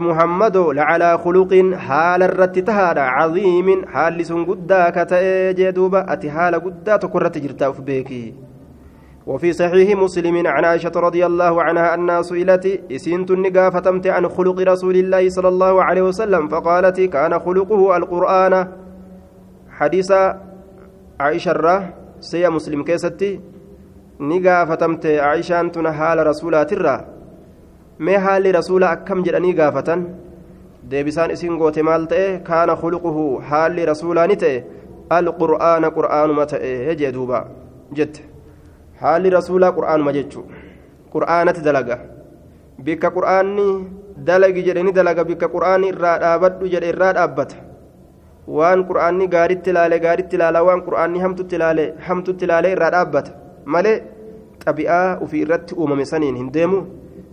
لعلى 0.78 1.18
خلق 1.18 1.74
حال 1.74 2.24
الرتتهاد 2.24 2.98
عظيم. 2.98 3.86
حال 3.86 4.26
سن 4.26 4.46
قدا 4.46 4.90
كتأجدوبا 4.90 6.14
أتي 6.14 6.30
حال 6.32 6.56
قدا 6.56 6.96
تكرت 6.98 7.38
جرتا 7.38 7.70
بيكي. 7.70 8.34
وفي 9.28 9.54
صحيح 9.54 9.98
مسلم 9.98 10.48
عن 10.48 10.66
عائشة 10.66 10.92
رضي 10.96 11.26
الله 11.26 11.64
عنها 11.64 11.94
أنها 11.94 12.22
سئلت 12.22 12.66
إسنت 12.92 13.32
النقافة 13.32 13.88
عن 14.06 14.30
خلق 14.30 14.58
رسول 14.74 14.96
الله 14.96 15.30
صلى 15.30 15.48
الله 15.48 15.84
عليه 15.84 16.02
وسلم 16.02 16.48
فقالت 16.48 17.02
كان 17.02 17.40
خلقه 17.40 17.98
القرآن. 17.98 18.68
حديث 19.70 20.12
عائشة 21.20 21.52
الره 21.52 21.97
siya 22.20 22.52
muslim 22.52 22.84
keessatti 22.84 23.40
ni 24.20 24.40
gaafatamte. 24.40 25.20
Aishaan 25.22 25.72
tuna 25.72 25.92
haala 25.92 26.24
rasuulaatirraa 26.24 27.02
mee 28.00 28.18
haalli 28.18 28.52
rasuula 28.52 28.90
akkam 28.92 29.24
jedhanii 29.26 29.54
gaafatan? 29.54 30.08
Deebisaan 30.90 31.32
isin 31.32 31.58
goote 31.58 31.84
maal 31.84 32.06
ta'e? 32.08 32.40
Kaana 32.50 32.76
khuluquhu 32.76 33.42
haalli 33.50 33.86
rasuulaa 33.86 34.28
ni 34.28 34.36
ta'e? 34.38 34.64
Alqur'aana 35.10 35.92
qur'aanuma 35.98 36.46
ta'e 36.46 36.96
jee 36.96 37.12
duuba 37.12 37.46
jette. 37.94 38.22
Haalli 39.02 39.30
rasuulaa 39.30 39.72
qur'aanuma 39.72 40.14
jechuu 40.14 40.46
qur'aanatti 41.14 41.62
dalaga. 41.62 42.00
Bikka 42.86 43.12
qur'aanni 43.12 43.68
dalagi 44.30 44.64
jedhe 44.68 44.84
ni 44.84 44.92
dalaga. 44.92 45.24
Bikka 45.24 45.48
qur'aanni 45.56 45.94
irraa 45.94 46.18
dhaabadhu 46.20 46.70
jedhe 46.74 46.90
irraa 46.94 47.14
dhaabbata. 47.14 47.67
Waan 48.48 48.84
qur'aanni 48.90 49.28
gaaritti 49.28 49.70
ilaale 49.70 50.00
gaaritti 50.00 50.36
ilaala 50.36 50.64
waan 50.64 50.82
qur'aanni 50.88 51.20
hamtutti 51.20 51.56
ilaale 51.56 51.86
hamtutti 52.08 52.46
ilaale 52.46 52.72
irraa 52.72 52.92
dhaabbata. 52.96 53.32
Malee 53.66 53.98
xabi'aa 54.64 55.18
ufii 55.26 55.42
irratti 55.46 55.76
uumame 55.76 56.06
saniin 56.06 56.36
hin 56.36 56.50
deemu. 56.54 56.80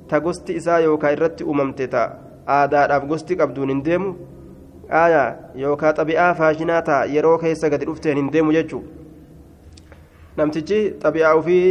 Ta 0.09 0.21
gosti 0.21 0.57
isaa 0.61 0.79
yookaan 0.87 1.13
irratti 1.17 1.45
uumamte 1.45 1.87
ta 1.95 2.03
aadaadhaaf 2.57 3.07
gosti 3.13 3.37
qabduun 3.37 3.69
hin 3.75 3.85
deemu. 3.85 4.15
Yookaan 5.65 5.95
xabi'aa 5.97 6.35
faashinaa 6.35 6.83
ta'a 6.83 7.05
yeroo 7.15 7.39
keessa 7.39 7.71
gadi 7.71 7.87
dhufteen 7.87 8.17
hin 8.17 8.33
deemu 8.33 8.53
jechuudha 8.53 8.89
namtichi 10.37 10.79
xabi'aa 11.03 11.35
ofii 11.39 11.67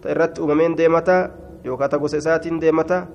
ta 0.00 0.10
irratti 0.10 0.40
uumameen 0.40 0.76
deemata 0.76 1.16
yookaan 1.64 1.90
ta 1.90 1.98
gosa 1.98 2.16
isaatiin 2.16 2.60
deemata. 2.60 3.06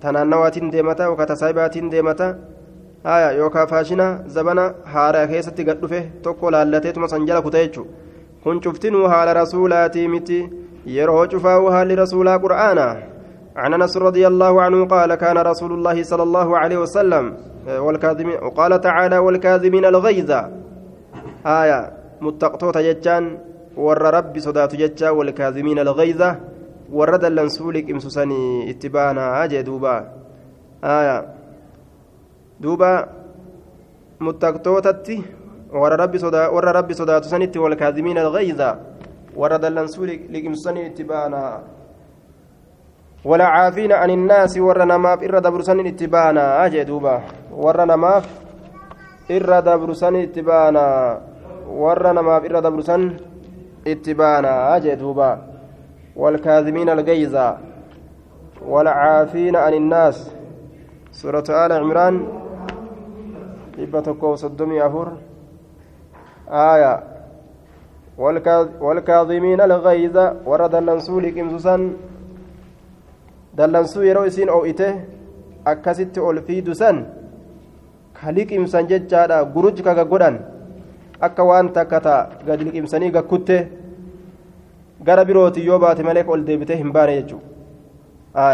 Ta 0.00 0.12
naannawaatiin 0.12 0.72
deemata 0.72 1.04
yookaan 1.04 1.28
ta 1.28 1.36
saayibaatiin 1.36 1.90
deemata 1.90 2.34
aayaa 3.04 3.32
yookaan 3.32 3.68
faashina 3.68 4.06
zabana 4.26 4.64
haaraa 4.84 5.26
keessatti 5.26 5.64
gad 5.64 5.80
dhufe 5.80 6.00
tokko 6.22 6.50
laallateetuma 6.50 7.08
san 7.08 7.26
jala 7.26 7.42
kuta 7.42 7.58
jechuudha. 7.58 7.90
Kun 8.42 8.60
cuftinuu 8.60 9.08
haala 9.08 9.34
rasuulaatii 9.34 10.08
miti. 10.08 10.42
يرو 10.86 11.28
شفاوها 11.28 11.84
لرسول 11.84 12.28
قرآنا 12.28 13.02
عن 13.56 13.74
أنس 13.74 13.96
رضي 13.96 14.26
الله 14.26 14.62
عنه 14.62 14.84
قال 14.86 15.14
كان 15.14 15.38
رسول 15.38 15.72
الله 15.72 16.02
صلى 16.02 16.22
الله 16.22 16.58
عليه 16.58 16.78
وسلم 16.78 17.36
والكاذبين 17.68 18.38
وقال 18.42 18.80
تعالى 18.80 19.18
والكاذبين 19.18 19.84
الغيظ 19.84 20.30
آية 21.46 21.92
متقطوة 22.20 22.72
جتان 22.72 23.38
ور 23.76 24.02
ربي 24.02 24.40
صدات 24.40 24.74
جتا 24.76 25.10
والكاذبين 25.10 25.78
الغيظ 25.78 26.22
ورد 26.92 27.24
اللنسولك 27.24 27.90
امسسني 27.90 28.70
اتبانا 28.70 29.44
أجي 29.44 29.62
دوبا 29.62 30.08
آية 30.84 31.41
دوبا 32.62 33.06
ربي 36.02 36.18
صدا 36.18 36.48
ور 36.48 36.64
ربي 36.64 36.94
صدات 36.94 37.24
سنتي 37.24 37.58
والكاذبين 37.58 38.18
الغيظ 38.18 38.62
warra 39.36 39.56
dallansuu 39.58 40.04
liqimsanii 40.28 40.86
itti 40.92 41.04
baana 41.08 41.40
warra 44.60 44.84
namaaf 44.84 45.22
irra 45.22 45.40
dabrusanii 45.40 45.88
itti 45.88 46.06
baana 46.06 46.68
jee 46.68 46.84
duuba 46.84 47.14
warra 47.64 47.86
namaaf 47.86 48.26
irra 49.36 49.62
dabrusanii 49.62 50.24
itti 50.28 50.42
baana 50.42 50.84
warra 51.84 52.12
namaaf 52.12 52.44
irra 52.44 52.60
dabrusan 52.60 53.16
itti 53.86 54.14
baana 54.14 54.78
jee 54.80 54.96
duuba 54.96 55.30
والكاذبين 56.16 56.88
الغيظ 56.88 57.36
والعافين 58.68 59.56
عن 59.56 59.74
الناس 59.74 60.30
سورة 61.12 61.44
آل 61.48 61.72
عمران 61.72 62.41
إبتكو 63.78 64.34
صدمي 64.34 64.86
أفور 64.86 65.08
آية 66.48 66.92
والكاظمين 68.80 69.60
الغيظ 69.60 70.16
ورا 70.46 70.66
دلنسو 70.66 71.20
لكمسوسان 71.20 71.82
دلنسو 73.56 74.02
يرو 74.02 74.24
أو 74.54 74.64
إته 74.64 74.92
akkasitti 75.64 76.20
ol 76.20 76.42
fiidu 76.46 76.74
san 76.74 77.06
ka 78.14 78.32
liqimsan 78.32 78.88
jechaadha 78.90 79.44
guruj 79.54 79.82
kaga 79.82 80.04
godhan 80.04 80.36
akka 81.20 81.42
waan 81.44 81.72
takka 81.72 82.00
ta 82.00 82.14
gadi 82.46 82.64
liqimsanii 82.64 83.10
gakkutte 83.10 83.56
gara 85.06 85.24
birooti 85.24 85.64
yoo 85.66 85.78
baate 85.78 86.02
malee 86.02 86.24
ol 86.26 86.42
deebite 86.44 86.74
hin 86.76 86.90
baane 86.92 87.14
jechuudha 87.20 88.48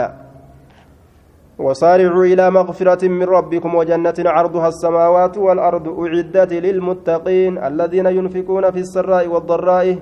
وسارعوا 1.58 2.24
إلى 2.24 2.50
مغفرة 2.50 3.08
من 3.08 3.22
ربكم 3.22 3.74
وجنة 3.74 4.14
عرضها 4.18 4.68
السماوات 4.68 5.38
والأرض 5.38 5.86
أعدت 5.88 6.52
للمتقين 6.52 7.58
الذين 7.58 8.06
ينفقون 8.06 8.70
في 8.70 8.78
السراء 8.78 9.26
والضراء. 9.28 9.98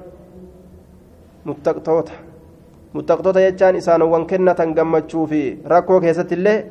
متقطوت. 1.46 2.08
متقطوت 2.94 3.36
يجان 3.36 3.76
إسان 3.76 4.02
وانكنة 4.02 4.60
قمتشو 4.76 5.26
في 5.26 5.56
ركوك 5.66 6.04
يست 6.04 6.32
الله 6.32 6.64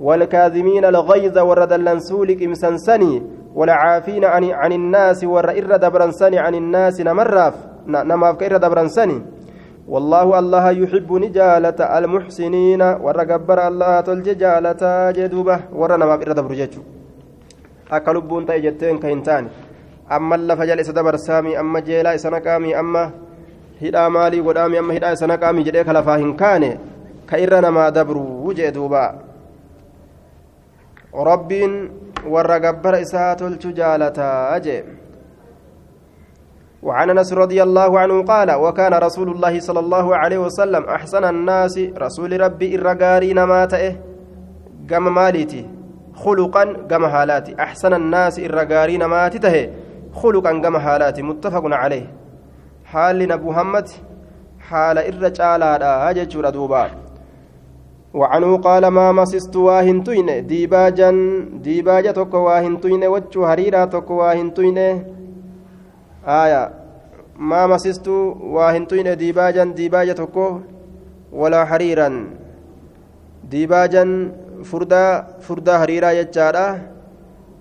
والكاذمين 0.00 0.84
الغيظ 0.84 1.38
ورد 1.38 1.72
اللنسولك 1.72 2.42
إمسنسني 2.42 3.22
والعافين 3.54 4.24
عن, 4.24 4.44
عن 4.50 4.72
الناس 4.72 5.24
ور 5.24 5.50
إرد 5.50 5.92
برنسني 5.92 6.38
عن 6.38 6.54
الناس 6.54 7.00
نمراف. 7.00 7.54
نماف 7.86 8.36
كإرد 8.36 8.64
برنسني 8.70 9.22
والله 9.88 10.38
الله 10.38 10.70
يحب 10.70 11.10
نجالة 11.12 11.80
المحسنين 11.98 12.82
ورقبر 12.82 13.58
الله 13.68 14.00
تلج 14.00 14.28
جالة 14.38 14.82
جدوبة 15.10 15.56
ورنا 15.74 16.04
ما 16.06 16.16
بإرد 16.16 16.40
برججو 16.40 16.82
أكلبون 17.92 18.46
تيجتين 18.46 18.98
كينتان 19.02 19.44
أما 20.16 20.34
اللفا 20.34 20.64
جل 20.64 20.80
إسدبر 20.80 21.16
سامي 21.16 21.60
أما 21.60 21.80
جيلا 21.80 22.14
إسنقامي 22.14 22.70
أما 22.80 23.04
jedhee 25.66 25.84
ka 25.84 25.92
lafaa 25.92 26.16
hin 26.22 26.36
kaane 26.36 26.78
ka 27.26 27.38
irra 27.44 27.60
namaa 27.60 27.90
dabru 27.90 28.54
jee 28.54 28.70
duuba 28.70 29.02
rabbiin 31.28 31.72
warra 32.34 32.60
gabbara 32.60 33.00
isaa 33.00 33.34
tolchu 33.40 33.72
jaalataa 33.78 34.60
jee 34.66 34.84
وعن 36.82 37.10
انس 37.10 37.32
رضي 37.32 37.62
الله 37.62 37.98
عنه 37.98 38.22
قال 38.22 38.50
وكان 38.50 38.94
رسول 38.94 39.30
الله 39.30 39.60
صلى 39.60 39.80
الله 39.80 40.16
عليه 40.16 40.38
وسلم 40.38 40.84
أحسن 40.84 41.24
الناس 41.24 41.78
رسول 41.78 42.40
ربي 42.40 42.74
الرقاري 42.74 43.32
نماته. 43.32 43.96
قم 44.90 45.14
مالتي 45.14 45.66
خلقا 46.14 46.64
قم 46.90 47.06
حالاتي. 47.06 47.54
أحسن 47.60 47.94
الناس 47.94 48.38
الرقاري 48.38 48.96
نماتته. 48.96 49.70
خلقا 50.12 50.50
قم 50.50 50.78
حالاتي. 50.78 51.22
متفق 51.22 51.62
عليه. 51.64 52.06
حال 52.84 53.28
نبو 53.28 53.50
محمد. 53.50 53.88
حال 54.58 54.98
الرجال 54.98 55.62
هذا 55.82 56.50
دوبا. 56.50 56.90
وعنه 58.14 58.56
قال 58.56 58.86
ما 58.86 59.12
مسست 59.12 59.56
واهنتين 59.56 60.46
ديباجا 60.46 61.10
ديباجا 61.52 62.10
توكو 62.12 62.36
واهنتين 62.36 63.04
وجه 63.04 63.52
هريرا 63.52 63.84
توكو 63.84 64.14
واهنتين 64.14 64.78
آية 66.26 66.70
ما 67.38 67.66
مسست 67.66 68.08
واهنتين 68.54 69.16
ديباجا 69.16 69.64
ديباجا 69.64 70.12
توكو 70.12 70.60
ولا 71.32 71.64
حريرا 71.64 72.08
ديباجا 73.50 74.32
فردا 74.64 75.26
فردا 75.40 75.76
هريرا 75.76 76.10
يجارا 76.10 76.66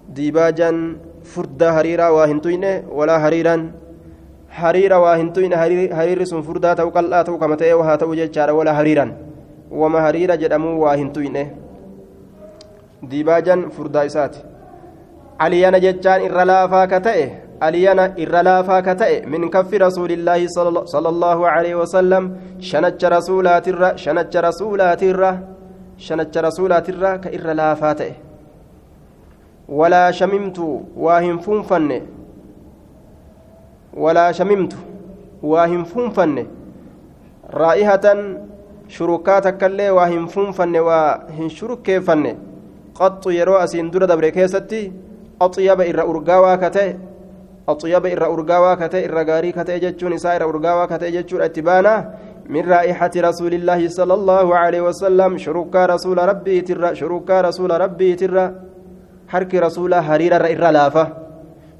ديباجا 0.10 0.96
فردا 1.24 1.70
هريرا 1.72 2.10
واهنتين 2.10 2.66
ولا 2.92 3.20
حريرا 3.20 3.72
hariira 4.52 5.00
waa 5.00 5.16
hin 5.16 5.32
tuyne 5.34 5.56
hariirri 5.56 6.26
sun 6.28 6.44
furdaa 6.44 6.76
ta'u 6.76 6.92
qal'aa 6.92 7.24
ta'u 7.24 7.38
kama 7.40 7.56
ta'e 7.56 7.72
haa 7.72 7.98
ta'u 7.98 8.16
jechaadha 8.20 8.54
wala 8.54 8.74
hariiran 8.76 9.14
wama 9.72 10.02
hariira 10.04 10.36
jedhamuu 10.38 10.76
waa 10.84 10.96
hin 11.00 11.08
aliyana 17.68 18.06
irra 18.24 18.44
laafaa 18.44 18.82
ka 18.82 18.96
ta'e 19.02 19.22
min 19.34 19.50
kaffi 19.56 19.78
rasuulillaahi 19.86 20.50
sala 20.50 21.10
allaahu 21.10 21.46
aleyhi 21.46 21.78
wasalam 21.82 22.30
shanacha 22.70 23.10
rasuulaatirra 23.16 23.98
shanacha 24.04 24.42
rasuulaatirra 24.48 25.32
shanacha 25.98 26.42
rasuulaatirra 26.48 27.12
ka 27.26 27.34
irra 27.38 27.54
laafaa 27.62 27.94
ta'e 28.00 28.14
walaa 29.82 30.12
shamimtu 30.22 30.70
waa 31.06 31.20
hin 31.26 31.38
fuunfanne 31.40 32.00
walaa 34.06 34.34
shamimtu 34.40 34.78
waa 35.54 35.68
hin 35.76 35.86
fuunfanne 35.92 36.48
raa'ihatan 37.64 38.26
shurukaa 38.98 39.38
takkaillee 39.50 39.92
waa 40.00 40.10
hin 40.16 40.28
fuunfanne 40.34 40.80
waa 40.90 41.20
hin 41.38 41.50
shurukkeeffanne 41.60 42.36
qaxxu 43.00 43.38
yeroo 43.38 43.62
asiin 43.62 43.94
dura 43.94 44.08
dabre 44.08 44.32
keessatti 44.40 44.84
axyaba 45.46 45.90
irra 45.94 46.10
urgaawaa 46.16 46.58
ka 46.66 46.70
ta'e 46.80 47.11
ta'e 47.66 49.04
irra 49.06 49.24
gaarii 49.24 49.54
ka 49.54 49.64
ta'e 49.66 49.80
jechuun 49.80 50.14
isaa 50.14 50.36
irra 50.36 50.48
urgaawaa 50.48 50.88
ka 50.88 51.00
ta'e 51.00 51.12
jechuudha 51.12 51.46
itti 51.46 51.62
baanaa 51.62 52.30
من 52.52 52.68
رائحة 52.68 53.12
رسول 53.16 53.54
الله 53.54 53.88
صلى 53.88 54.14
الله 54.14 54.48
عليه 54.56 54.82
وسلم 54.82 55.38
شركا 55.38 55.86
رسول 55.86 56.18
ربي 56.18 56.62
ترى 56.68 56.96
شركا 57.00 57.42
رسول 57.48 57.72
ربي 57.72 58.16
ترى 58.16 58.46
حرك 59.32 59.52
رسول 59.56 59.94
هريرة 59.94 60.36
إرى 60.36 60.70
لافة 60.76 61.06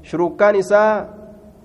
شركان 0.02 0.54
إساء 0.56 1.22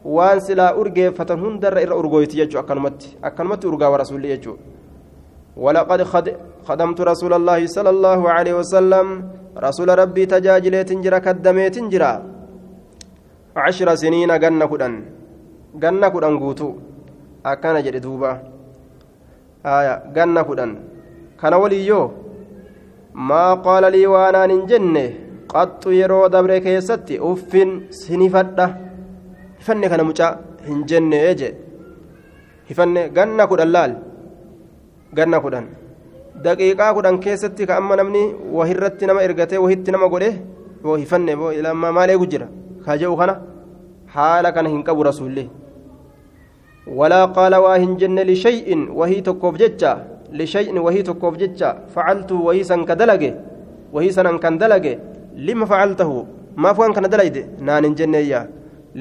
waan 0.08 0.40
silaa 0.40 0.72
urgeeffatan 0.80 1.40
hundarra 1.44 1.82
irra 1.84 1.96
urgooyti 2.00 2.38
jechuu 2.40 2.60
akkanumatti 2.62 3.18
akkanumatti 3.28 3.68
urgaawa 3.68 3.98
rasuulli 4.04 4.32
jechuu 4.34 4.58
ولقد 5.58 6.02
خدمت 6.70 7.00
رسول 7.02 7.34
الله 7.34 7.60
صلى 7.68 7.90
الله 7.90 8.30
عليه 8.30 8.54
وسلم 8.62 9.08
رسول 9.58 9.90
ربي 10.00 10.24
تجاجلت 10.26 10.90
جرا 10.94 11.18
كدميت 11.18 11.78
جرا 11.92 12.14
cashira 13.58 13.94
siniina 14.02 14.38
ganna 14.44 14.66
kudhan 14.72 14.96
ganna 15.84 16.08
kudhan 16.14 16.38
guutu. 16.42 16.68
Akkana 17.44 17.82
jedhe 17.86 18.00
duuba. 18.06 18.32
Aya 19.64 19.94
ganna 20.16 20.42
kudhan. 20.48 20.72
Kana 21.40 21.58
waliyyoo? 21.62 22.12
Maa 23.30 23.58
qaala 23.66 23.90
lii 23.96 24.06
waanaan 24.14 24.52
hin 24.54 24.68
jenne? 24.72 25.06
Qaxxu 25.54 25.94
yeroo 26.00 26.26
dabre 26.34 26.60
keessatti 26.66 27.20
uffin 27.30 27.72
sinifadha. 28.02 28.68
Hifanne 29.60 29.90
kana 29.92 30.04
mucaa 30.10 30.34
hin 30.68 30.84
jenne 30.90 31.18
jedhe 31.42 31.56
hifanne 32.70 33.02
ganna 33.18 33.48
kudhan 33.52 33.72
laal? 33.76 33.94
Ganna 35.18 35.40
kudhan. 35.46 35.66
Daqiiqaa 36.46 36.92
kudhan 36.94 37.18
keessatti 37.26 37.68
ka 37.70 37.78
amma 37.80 37.96
namni 38.00 38.24
wahirratti 38.58 39.10
nama 39.10 39.24
ergatee 39.28 39.64
wahitti 39.66 39.92
nama 39.92 40.10
godhe? 40.14 40.32
Hifanne 41.04 41.32
maalee 41.96 42.18
jira? 42.34 42.48
Ka 42.88 42.96
je'u 43.00 43.16
kana 43.20 43.36
haala 44.16 44.52
kana 44.56 44.70
hin 44.74 44.84
qabu 44.88 45.04
rasuulli 45.08 45.44
walaa 47.00 47.28
qaala 47.38 47.60
waa 47.66 47.78
hin 47.84 47.98
jenne 48.02 48.24
lishay'in 48.30 48.88
wahii 49.00 49.22
tokkoof 49.28 49.56
jecha 49.62 49.92
lishay'in 50.42 50.78
wahii 50.86 51.04
tokkoof 51.10 51.36
jecha 51.42 51.70
facaltu 51.96 52.46
wahii 52.48 52.64
san 52.70 52.86
ka 52.90 52.96
dalage 53.02 53.32
wahii 53.96 54.12
sanan 54.18 54.40
kan 54.40 54.56
dalage 54.62 54.94
lima 55.50 55.66
facaltahu 55.72 56.24
maaf 56.56 56.80
waan 56.84 56.94
kana 57.00 57.08
dalayde 57.16 57.42
naan 57.70 57.84
hin 57.90 57.96
jenneeyyaa 58.00 58.46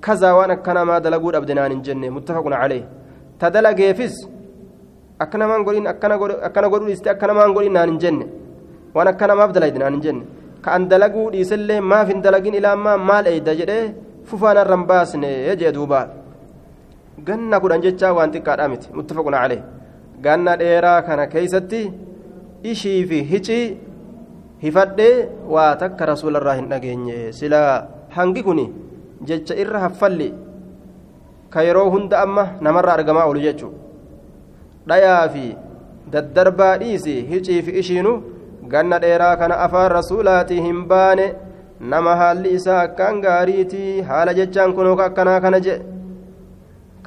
kaza 0.00 0.34
waan 0.34 0.50
akkana 0.50 0.84
maa 0.84 1.00
dalaguu 1.00 1.32
dhabde 1.32 1.54
naan 1.54 1.70
hin 1.70 1.82
jenne 1.82 2.10
muttafaqun 2.10 2.52
calee 2.52 2.84
ta 3.38 3.50
dalageefis 3.50 4.28
akkanamaan 5.18 5.64
godhin 5.64 5.86
akkana 5.86 6.18
godhuu 6.18 6.86
dhiiste 6.86 7.10
akkanamaan 7.10 7.52
godhin 7.54 7.72
naan 7.72 7.88
hin 7.88 7.98
jenne 7.98 8.26
waan 8.94 9.08
akkana 9.08 9.34
maaf 9.34 9.52
dalayde 9.52 9.78
naan 9.78 9.92
hin 9.92 10.02
jenne 10.02 10.24
ka 10.62 10.72
an 10.72 10.88
dalaguu 10.88 11.30
dhiisellee 11.30 11.80
maaf 11.80 12.08
hin 12.08 12.22
dalagin 12.22 12.54
ilaammaa 12.54 12.96
maal 12.98 13.26
eeyda 13.26 13.54
jedhee 13.54 13.94
fufaan 14.24 14.56
irra 20.76 21.02
ishii 22.62 23.04
fi 23.06 23.22
hicii 23.22 23.76
hifadhee 24.64 25.28
waa 25.54 25.76
takka 25.76 26.06
rasuularraa 26.06 26.54
hin 26.54 26.68
dhageenye. 26.68 27.32
Sila 27.32 27.86
hangi 28.16 28.42
kun 28.42 28.60
jecha 29.28 29.54
irra 29.62 29.80
haffalli 29.80 30.32
ka 31.50 31.62
yeroo 31.62 31.90
hunda 31.90 32.18
amma 32.22 32.44
namarraa 32.60 32.94
argamaa 32.98 33.24
oolu 33.26 33.40
jechuu 33.46 33.72
dhayaa 34.88 35.28
fi 35.34 35.44
daddarbaa 36.12 36.76
dhiisi 36.82 37.14
hicii 37.30 37.62
fi 37.66 37.70
ishiinu 37.82 38.12
ganna 38.72 38.98
dheeraa 39.04 39.36
kana 39.42 39.58
afaan 39.66 39.90
rasuulaatii 39.98 40.60
hin 40.66 40.80
baane 40.92 41.26
nama 41.92 42.16
haalli 42.20 42.54
isaa 42.58 42.80
akkaan 42.86 43.20
gaariitii 43.24 44.00
haala 44.10 44.34
jechaan 44.38 44.74
kunoo 44.78 44.96
ka 45.00 45.04
akkanaa 45.10 45.40
kana 45.46 45.60
je 45.66 45.74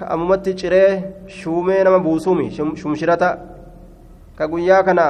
ka 0.02 0.08
ammumatti 0.16 0.54
ciree 0.62 0.92
shuumee 1.38 1.84
nama 1.84 2.00
buusuumi 2.00 2.52
shumshirata. 2.52 3.30
Ka 4.38 4.48
guyyaa 4.48 4.84
kana 4.84 5.06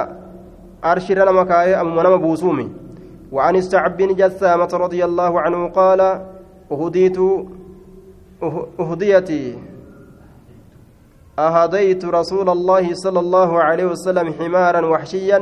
arshira 0.82 1.24
nama 1.24 1.44
kaayee 1.44 1.76
ammuma 1.76 2.02
nama 2.02 2.18
buusuumi 2.18 2.68
وعن 3.30 3.56
السعب 3.56 3.96
بن 3.96 4.14
جثامة 4.18 4.72
رضي 4.74 5.04
الله 5.04 5.40
عنه 5.40 5.68
قال 5.68 6.00
أهديت 6.72 7.18
أهديت 8.80 9.30
أهديت 11.38 12.04
رسول 12.04 12.48
الله 12.50 12.94
صلى 12.94 13.20
الله 13.20 13.50
عليه 13.62 13.84
وسلم 13.84 14.34
حمارا 14.34 14.86
وحشيا. 14.86 15.40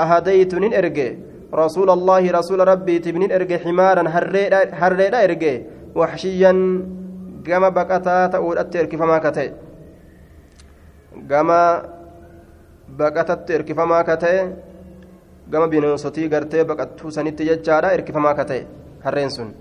أهديت 0.00 0.54
نين 0.54 0.74
إرجي 0.74 1.18
رسول 1.54 1.90
الله 1.90 2.30
رسول 2.30 2.68
ربي 2.68 2.98
تبنين 2.98 3.32
إرجي 3.32 3.58
حمارا 3.58 4.04
هريدا 4.04 5.24
إرجي 5.24 5.54
وحشيا. 5.96 6.52
gama 7.44 7.70
baqataa 7.70 8.28
ta'uudhatti 8.32 8.78
erkifamaa 8.78 9.20
ka 9.20 9.30
ta'e 9.36 9.52
gama 11.28 11.58
baqatatti 12.88 13.52
erkifamaa 13.52 14.04
ka 14.04 14.16
ta'e 14.16 14.40
gama 15.50 15.68
bineensotii 15.68 16.28
gartee 16.28 16.64
baqattuu 16.64 17.10
sanitti 17.10 17.44
jechaadha 17.48 17.92
erkifamaa 17.92 18.34
ka 18.34 18.44
ta'e 18.44 18.66
harreen 19.04 19.30
sun. 19.30 19.54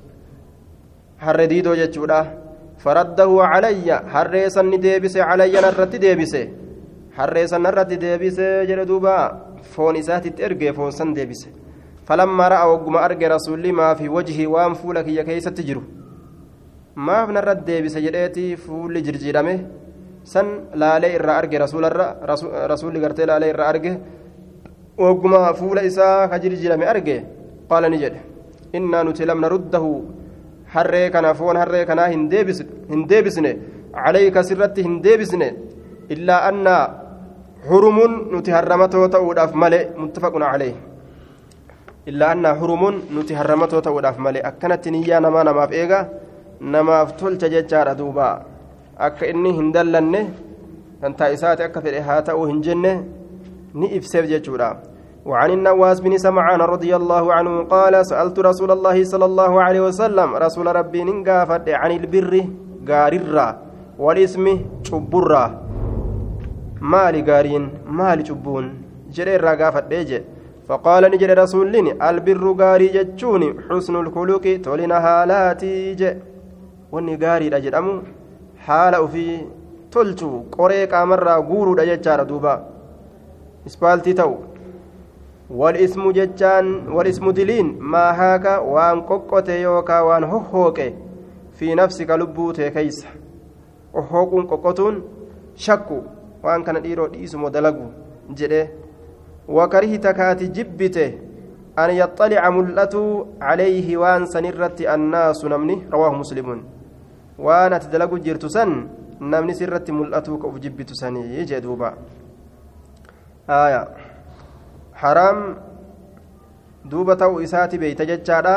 Harre 1.17 1.47
diidoo 1.47 1.75
jechuudha. 1.75 2.25
Faraddahu 2.77 3.37
calayya 3.37 4.03
harree 4.13 4.49
sanni 4.49 4.77
deebise 4.77 5.19
calayya 5.19 5.61
narratti 5.61 5.99
deebise. 5.99 6.49
Harree 7.17 7.47
san 7.47 7.61
narratti 7.61 7.97
deebise 7.97 8.65
jedhe 8.67 8.85
duuba 8.85 9.15
foon 9.73 9.95
isaatitti 9.95 10.43
ergee 10.43 10.73
foon 10.73 10.91
san 10.91 11.13
deebise. 11.13 11.47
Falammaa 12.05 12.49
ra'a 12.49 12.67
wagguma 12.67 12.99
arge 12.99 13.27
rasuulli 13.29 13.71
maa 13.71 13.95
fi 13.95 14.09
wajhii 14.09 14.47
waan 14.47 14.75
fuula 14.75 15.03
kiyya 15.03 15.23
keeysatti 15.23 15.63
jiru. 15.63 15.83
Maaf 16.95 17.29
narra 17.29 17.55
deebise 17.55 18.01
jedheeti 18.01 18.55
fuulli 18.57 19.01
jirjiidhame 19.01 19.53
san 20.23 20.47
laalee 20.81 21.13
irraa 21.17 21.37
arge 21.41 21.57
rasuularra 21.65 22.05
rasuulli 22.71 22.99
gartee 23.03 23.25
laalee 23.31 23.49
irraa 23.53 23.69
arge 23.73 23.91
wagguma 25.05 25.53
fuula 25.59 25.81
isaa 25.89 26.27
ka 26.31 26.39
jirjiidhame 26.43 26.85
arge 26.93 27.15
qaala 27.69 27.89
ni 27.89 27.97
jedhe 28.03 28.19
innaa 28.77 29.03
nuti 29.07 29.25
lam 29.29 29.39
naruddahu 29.43 29.91
harree 30.73 31.07
kana 31.13 31.33
foon 31.39 31.57
harree 31.61 31.85
kanaa 31.89 32.07
hin 32.13 33.03
deebisne 33.11 33.51
calayka 33.93 34.43
sirratti 34.49 34.85
hin 34.87 34.95
deebisne 35.05 35.47
illaa 36.15 36.41
annaa 36.49 36.83
hurumuun 37.69 38.13
nuti 38.31 38.51
harramatoo 38.57 39.07
ta'uudhaaf 39.15 39.53
malee 39.63 39.83
muttafaqun 40.01 40.45
calee 40.51 40.73
illaa 42.11 42.31
annaa 42.35 42.55
hurumuun 42.61 42.95
nuti 43.15 43.33
harramatoo 43.39 43.81
ta'uudhaaf 43.81 44.17
malee 44.25 44.43
akkanatti 44.49 44.91
niyyaa 44.95 45.21
namaa 45.25 45.43
namaaf 45.49 45.71
eegaa 45.81 46.05
namaaf 46.75 47.13
tolcha 47.19 47.53
jechaadha 47.53 47.97
duuba 48.01 48.27
akka 49.07 49.27
inni 49.33 49.51
hin 49.59 49.69
dallanne 49.75 50.21
kan 51.01 51.13
taa'isaati 51.19 51.67
akka 51.67 51.83
fedhe 51.85 52.01
haa 52.07 52.21
ta'uu 52.31 52.47
hin 52.51 52.63
jenne 52.69 52.91
ni 53.73 53.87
ibseef 53.99 54.27
jechuudha. 54.33 54.71
وعن 55.25 55.51
النواس 55.51 55.99
بن 56.03 56.17
سمعان 56.17 56.61
رضي 56.61 56.95
الله 56.95 57.33
عنه 57.33 57.63
قال 57.63 58.05
سألت 58.05 58.39
رسول 58.39 58.71
الله 58.71 59.03
صلى 59.03 59.25
الله 59.25 59.61
عليه 59.61 59.81
وسلم 59.87 60.35
رسول 60.35 60.67
ربي 60.75 61.03
ننقافت 61.03 61.69
عن 61.69 61.91
البر 61.91 62.33
قاررة 62.89 63.47
والاسم 63.99 64.45
شبرة 64.83 65.45
مالي 66.81 67.21
قارين 67.21 67.63
مالي 67.87 68.25
شبون 68.25 68.65
جرير 69.15 69.45
قافت 69.45 69.93
فقال 70.67 71.03
نجد 71.11 71.31
رسول 71.31 71.75
البر 72.09 72.45
قاري 72.61 72.87
جتشوني 72.95 73.49
حسن 73.69 73.95
الخلق 73.95 74.45
تولنا 74.63 74.97
هالاتي 75.05 75.95
جي 75.99 76.11
gaariidha 77.23 77.59
jedhamu 77.65 77.93
haala 78.67 79.01
ofii 79.05 79.35
tolchu 79.93 80.29
qoree 80.55 80.87
qaamarraa 80.93 81.41
guuruudha 81.49 81.85
jechaadha 81.91 82.25
duuba 82.31 82.53
ispaaltii 83.71 84.13
ta'u 84.19 84.35
walismu 85.61 86.13
jechaan 86.19 86.69
walismu 86.97 87.33
diliin 87.39 87.73
maahaaka 87.95 88.53
waan 88.75 89.03
qoqqote 89.09 89.61
yookaa 89.61 90.03
waan 90.09 90.29
hohooqe 90.31 90.87
fi 91.59 91.75
nafsika 91.81 92.17
lubbuu 92.17 92.53
tee 92.59 92.71
keeysa 92.77 93.07
hohooquun 93.97 94.47
qoqqotuun 94.53 95.03
shakku 95.67 95.99
waan 96.43 96.63
kana 96.69 96.79
dhiiroo 96.85 97.07
dhiisumo 97.13 97.49
dalagu 97.57 97.87
jedhe 98.41 98.61
wakarihita 99.57 100.13
kaati 100.19 100.47
jibbite 100.59 101.05
an 101.75 101.95
yaxxalica 102.01 102.51
mul'atu 102.59 103.03
calayhi 103.39 103.97
waan 104.05 104.27
sanirratti 104.35 104.87
annaasu 104.95 105.49
namni 105.55 105.81
rawaahu 105.95 106.21
muslimuun 106.23 106.63
waan 107.37 107.73
ati 107.73 107.87
dalagu 107.87 108.19
jirtu 108.19 108.49
san 108.49 108.89
namni 109.19 109.55
sirratti 109.55 109.91
mul'atuu 109.91 110.37
ka 110.37 110.47
uf 110.47 110.59
jibbitu 110.59 110.95
sanii 110.95 111.45
jee 111.45 111.61
duuba 111.61 111.93
aya 113.47 113.87
haraam 114.93 115.55
duuba 116.85 117.15
ta'u 117.15 117.41
isaati 117.41 117.77
beeyta 117.77 118.05
jechaadha 118.05 118.55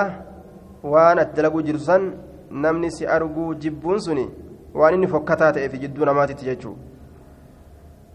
waan 0.82 1.18
ati 1.18 1.36
dalagu 1.36 1.62
jirtu 1.62 1.84
san 1.84 2.12
namni 2.50 2.90
si 2.90 3.06
arguu 3.06 3.54
jibbuun 3.54 4.00
suni 4.00 4.26
waan 4.74 4.94
inni 4.94 5.06
fokkataa 5.06 5.52
ta'eef 5.52 5.72
jidduu 5.80 6.04
namaatitti 6.04 6.44
jechuu 6.44 6.76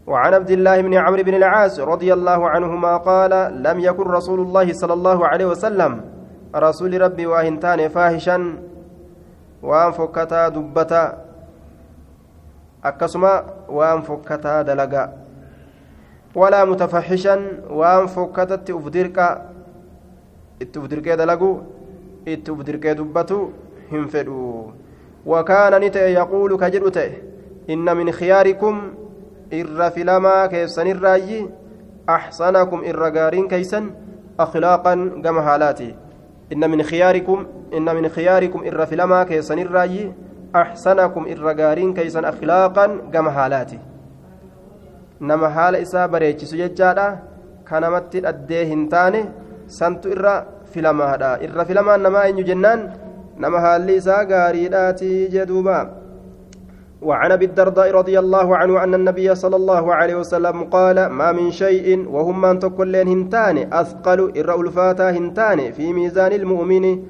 وعن 0.07 0.33
عبد 0.33 0.51
الله 0.51 0.81
بن 0.81 0.93
عمرو 0.93 1.23
بن 1.23 1.33
العاص 1.33 1.79
رضي 1.79 2.13
الله 2.13 2.49
عنهما 2.49 2.97
قال 2.97 3.63
لم 3.63 3.79
يكن 3.79 4.03
رسول 4.03 4.39
الله 4.39 4.73
صلى 4.73 4.93
الله 4.93 5.27
عليه 5.27 5.45
وسلم 5.45 6.01
رسول 6.55 7.01
ربي 7.01 7.25
واهنتان 7.25 7.87
فاحشا 7.87 8.37
waan 9.61 9.93
fokkataa 9.93 10.49
dubbata 10.49 11.01
akkasuma 12.83 13.33
waan 13.69 14.03
fokkataa 14.03 14.63
dalaga 14.63 15.09
walaa 16.35 16.65
mutafaxishan 16.65 17.41
waan 17.69 18.07
fokkatatti 18.07 18.73
uf 18.73 18.91
dirqa 18.93 19.27
itti 20.59 20.79
uf 20.79 20.87
dirqee 20.89 21.17
dalagu 21.17 21.51
itti 22.25 22.51
uf 22.51 22.63
dirqee 22.65 22.95
dubbatu 22.95 23.39
hin 23.91 24.07
fedhu 24.09 24.73
wakaana 25.25 25.79
ni 25.79 25.89
ta'e 25.91 26.13
yaquulu 26.13 26.57
ka 26.57 26.69
jedhu 26.71 26.91
ta'e 26.91 27.21
inna 27.67 27.95
min 27.95 28.11
khiyaarikum 28.11 28.81
irra 29.51 29.91
filamaa 29.91 30.47
keessanirraayyi 30.47 31.41
axsanakum 32.07 32.83
irra 32.83 33.11
gaariin 33.11 33.47
keeysan 33.47 33.91
akhlaaqan 34.37 35.21
gama 35.21 35.41
haalaati 35.41 35.93
inna 36.51 36.67
min 36.67 36.83
khiyaarikum 36.83 37.61
إن 37.73 37.95
من 37.95 38.09
خياركم 38.09 38.67
إر 38.67 38.85
فلما 38.85 39.23
كيسن 39.23 39.59
الرأي 39.59 40.11
أحسنكم 40.55 41.25
إر 41.31 41.45
غارين 41.59 41.93
كيسن 41.93 42.25
أخلاقا 42.25 42.85
كما 43.13 43.31
حالاتي 43.31 43.79
نما 45.21 45.49
حال 45.49 45.75
إسا 45.75 46.05
بريتشسو 46.05 46.57
ججادا 46.57 47.19
كنمت 47.69 48.15
أديه 48.15 48.73
هنتاني 48.73 49.21
سنت 49.67 50.03
إر 50.07 50.25
فلما 50.75 51.05
هذا 51.15 51.31
إر 51.43 51.65
فلما 51.65 51.97
نما 51.97 52.29
إن 52.29 52.43
جنان 52.43 52.79
نما 53.39 53.59
حال 53.59 53.89
إسا 53.89 54.27
غاريداتي 54.31 55.27
جدوبا. 55.27 56.00
وعن 57.01 57.31
أبي 57.31 57.45
الدرداء 57.45 57.91
رضي 57.91 58.19
الله 58.19 58.57
عنه 58.57 58.83
أن 58.83 58.93
النبي 58.93 59.35
صلى 59.35 59.55
الله 59.55 59.93
عليه 59.95 60.15
وسلم 60.15 60.63
قال 60.63 61.05
ما 61.05 61.31
من 61.31 61.51
شيء 61.51 62.07
وهم 62.09 62.41
من 62.41 62.59
تكلين 62.59 63.07
هنتان 63.07 63.73
أثقل 63.73 64.19
ارى 64.39 64.55
الفاتا 64.61 65.09
هنتان 65.09 65.71
في 65.71 65.93
ميزان 65.93 66.31
المؤمن 66.31 67.03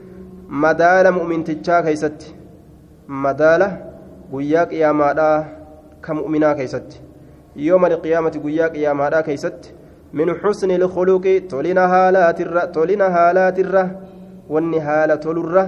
مدال 0.50 1.12
مؤمن 1.12 1.44
تشا 1.44 1.82
كيست 1.82 2.36
مدال 3.08 3.62
قياك 4.34 4.74
يا 4.74 4.92
مادا 4.92 5.46
كمؤمنا 6.04 6.54
كيست 6.54 7.02
يوم 7.56 7.86
القيامة 7.86 8.34
قياك 8.46 8.76
يا 8.78 8.94
مادا 8.94 9.22
كيست 9.22 9.74
من 10.14 10.28
حسن 10.36 10.72
الخلق 10.72 11.42
تولينا 11.50 11.86
هالا 11.94 12.32
ترى 12.32 12.68
تولينا 12.68 13.08
هالا 13.18 13.50
ترى 13.50 13.84
والنهالة 14.50 15.16
تولرة 15.16 15.66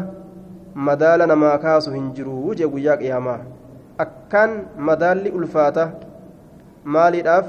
مدالنا 0.76 1.36
ما 1.36 1.55
كاسو 1.55 1.91
هنجرو 1.91 2.49
وجا 2.49 2.93
يا 3.01 3.19
مادا 3.19 3.62
akkaan 3.98 4.52
madaalli 4.78 5.30
ulfaata 5.30 5.91
maaliidhaaf 6.86 7.46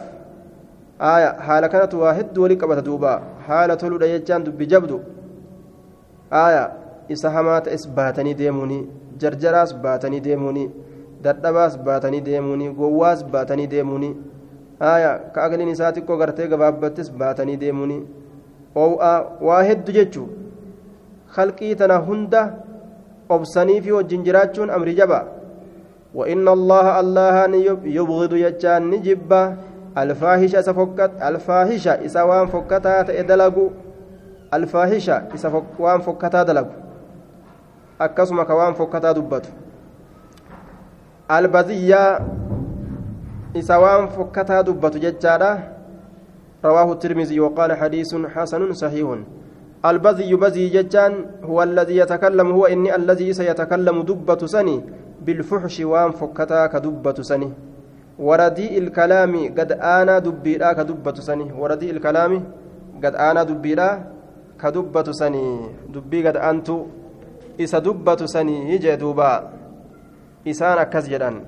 aya 0.98 1.34
haala 1.46 1.68
kanatu 1.68 2.00
waa 2.00 2.12
hedduu 2.12 2.42
wali 2.42 2.56
qabata 2.56 2.82
duuba 2.88 3.22
haala 3.46 3.76
toludha 3.76 4.06
jechaan 4.08 4.44
dubbi 4.44 4.66
jabdu 4.66 5.00
aya 6.30 6.70
isa 7.08 7.30
hamaa 7.30 7.60
ta'es 7.60 7.88
baatanii 7.98 8.34
deemuuni 8.34 8.78
jarjaraas 9.24 9.74
baatanii 9.86 10.20
deemuuni 10.20 10.70
dadhabaas 11.22 11.78
baatanii 11.88 12.20
deemuuni 12.28 12.68
gowwaas 12.80 13.24
baatanii 13.34 13.66
deemuuni 13.66 14.16
aya 14.80 15.18
ka 15.34 15.44
agliin 15.44 15.68
isaa 15.68 15.92
xiqqoo 15.92 16.16
gartee 16.22 16.48
gabaabbattes 16.52 17.12
baatanii 17.22 17.56
deemuuni 17.56 17.98
oow'aa 18.84 19.18
waa 19.48 19.62
heddu 19.62 19.92
jechuu 19.98 20.28
halqii 21.36 21.74
tana 21.82 21.96
hunda 22.08 22.42
obsanii 23.28 23.80
fi 23.80 23.92
wajjin 23.92 24.24
jiraachuun 24.24 24.70
amri 24.70 24.94
jaba 25.00 25.24
وإن 26.14 26.48
الله 26.48 27.00
الله 27.00 27.34
يبغض 27.84 28.32
يجان 28.32 28.90
نجبا 28.90 29.56
الفاحشة 29.98 30.60
سفكت 30.60 31.10
الفاحشة 31.22 31.92
إسا 32.06 32.22
وان 32.22 32.46
فكتا 32.46 33.02
تدلقوا 33.02 33.70
الفاحشة 34.54 35.16
إسا 35.34 35.48
وان 35.78 36.00
دلقوا 36.32 36.84
akkasuma 37.98 38.42
ka 38.42 38.54
waan 38.58 38.74
fokkataa 38.74 39.14
dubbatu 39.14 39.50
albaziyyaa 41.30 42.20
isa 43.54 43.78
waan 43.78 44.08
fokkataa 44.10 44.62
dubbatu 44.66 44.98
jechaadha 44.98 45.74
رواه 46.64 46.92
الترمذي 46.92 47.40
وقال 47.40 47.76
حديث 47.76 48.16
حسن 48.34 48.72
صحيح. 48.72 49.08
البذي 49.84 50.34
بذي 50.34 50.68
ججان 50.68 51.12
هو 51.44 51.62
الذي 51.62 51.96
يتكلم 51.96 52.48
هو 52.50 52.66
إني 52.66 52.96
الذي 52.96 53.32
سيتكلم 53.32 54.02
دبة 54.02 54.46
سني. 54.46 54.80
بالفحش 55.24 55.80
وان 55.80 56.10
فكتا 56.10 56.66
كدبة 56.66 57.18
سني 57.22 57.52
ورديء 58.18 58.78
الكلام 58.78 59.32
قد 59.58 59.72
آنا 59.72 60.18
دبيرا 60.18 60.72
كدبة 60.72 61.14
سني 61.14 61.52
ورديء 61.52 61.90
الكلام 61.90 62.32
قد 63.04 63.14
آنا 63.14 63.42
دبيرا 63.42 63.88
كدبة 64.62 65.12
سني 65.12 65.46
دبي 65.94 66.28
قد 66.28 66.36
أنتو. 66.36 66.78
dubbatu 67.58 68.28
sanii 68.28 68.78
jee 68.78 68.96
duuba 68.96 69.52
isaan 70.44 70.78
akkas 70.78 71.08
jedhan 71.08 71.44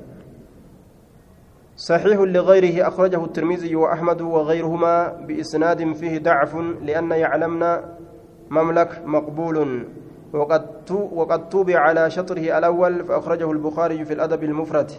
صحيح 1.76 2.20
لغيره 2.20 2.88
أخرجه 2.88 3.24
الترمذي 3.24 3.76
وأحمد 3.76 4.20
وغيرهما 4.20 5.28
بإسناد 5.28 5.92
فيه 5.92 6.18
ضعف 6.24 6.56
لأن 6.82 7.10
يعلمنا 7.12 7.84
مملك 8.50 9.04
مقبول. 9.04 9.84
وقد 10.32 11.48
توبع 11.48 11.78
على 11.78 12.10
شطره 12.10 12.58
الأول 12.58 13.04
فأخرجه 13.04 13.50
البخاري 13.50 14.04
في 14.04 14.14
الأدب 14.14 14.44
المفرد. 14.44 14.90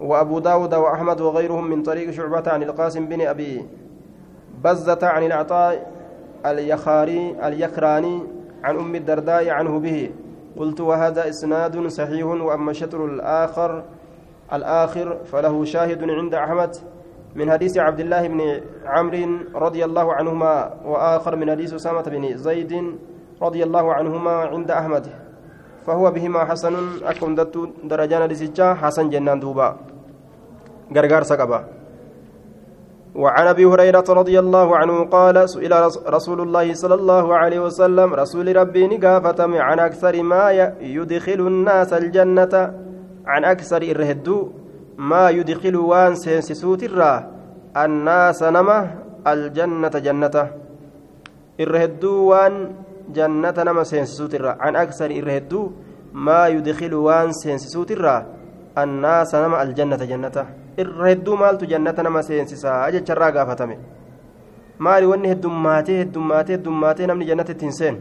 وأبو 0.00 0.38
داود 0.38 0.74
وأحمد 0.74 1.20
وغيرهم 1.20 1.70
من 1.70 1.82
طريق 1.82 2.10
شعبة 2.10 2.42
عن 2.46 2.62
القاسم 2.62 3.06
بن 3.06 3.20
أبي 3.20 3.66
بزة 4.64 4.98
عن 5.02 5.26
العطاء 5.26 5.92
اليخاري 6.46 7.36
اليكراني 7.46 8.22
عن 8.64 8.76
أم 8.76 8.94
الدرداء 8.94 9.50
عنه 9.50 9.78
به. 9.78 10.10
قلت 10.56 10.80
وهذا 10.80 11.28
إسناد 11.28 11.86
صحيح 11.86 12.26
وأما 12.26 12.70
الشطر 12.70 13.04
الآخر 13.04 13.84
الآخر 14.52 15.18
فله 15.24 15.64
شاهد 15.64 16.10
عند 16.10 16.34
أحمد 16.34 16.76
من 17.34 17.50
حديث 17.50 17.78
عبد 17.78 18.00
الله 18.00 18.28
بن 18.28 18.60
عمرو 18.86 19.38
رضي 19.54 19.84
الله 19.84 20.14
عنهما 20.14 20.74
وآخر 20.84 21.36
من 21.36 21.50
حديث 21.50 21.74
أسامة 21.74 22.02
بن 22.02 22.36
زيد 22.36 22.98
رضي 23.42 23.62
الله 23.64 23.94
عنهما 23.94 24.30
عند 24.30 24.70
أحمد 24.70 25.06
فهو 25.86 26.10
بهما 26.10 26.44
حسن 26.44 26.74
أكون 27.02 27.34
درجان 27.84 28.22
لسجا 28.28 28.74
حسن 28.74 29.10
جنان 29.10 29.40
دوبا. 29.40 29.76
غرغر 30.96 31.22
سقبا. 31.22 31.60
وعن 33.18 33.46
أبي 33.46 33.64
هريرة 33.64 34.04
رضي 34.08 34.38
الله 34.38 34.76
عنه 34.76 35.04
قال 35.04 35.50
سئل 35.50 35.72
رسول 36.06 36.40
الله 36.40 36.74
صلى 36.74 36.94
الله 36.94 37.26
عليه 37.36 37.60
وسلم 37.60 38.14
رسول 38.14 38.56
ربي 38.56 38.86
نقافتم 38.86 39.54
عن 39.54 39.78
أكثر 39.78 40.22
ما 40.22 40.50
يدخل 40.80 41.40
الناس 41.40 41.92
الجنة؟ 41.92 42.54
عن 43.26 43.42
أكثر 43.44 43.82
الرهدو 43.82 44.38
ما 44.98 45.30
يدخل 45.30 45.76
وان 45.76 46.14
سينسسوت 46.14 46.82
الرا 46.84 47.14
الناس 47.76 48.42
نما 48.42 48.78
الجنة 49.26 49.94
جنة. 49.98 50.36
الرهدو 51.60 52.14
وان 52.30 52.54
نما 53.16 53.82
سينسسوت 53.84 54.34
الرا 54.34 54.52
عن 54.60 54.76
أكثر 54.76 55.10
الرهدو 55.10 55.60
ما 56.12 56.48
يدخل 56.48 56.94
وان 56.94 57.32
سينسسوت 57.32 57.90
الرا 57.96 58.16
الناس 58.78 59.34
نما 59.34 59.62
الجنة 59.62 60.02
جنة 60.10 60.36
الرهدو 60.78 61.32
مالت 61.36 61.64
جنة 61.64 61.96
نما 62.06 62.20
سينسسا 62.22 62.70
أجل 62.88 63.02
شرا 63.08 63.28
قافتمي 63.36 63.78
maali 64.78 65.06
wanni 65.10 65.28
heddummaatee 65.28 65.98
heddummaatee 65.98 66.54
heddummaatee 66.56 67.06
namni 67.10 67.26
jannatti 67.30 67.52
ittiin 67.56 67.72
seenu 67.78 67.98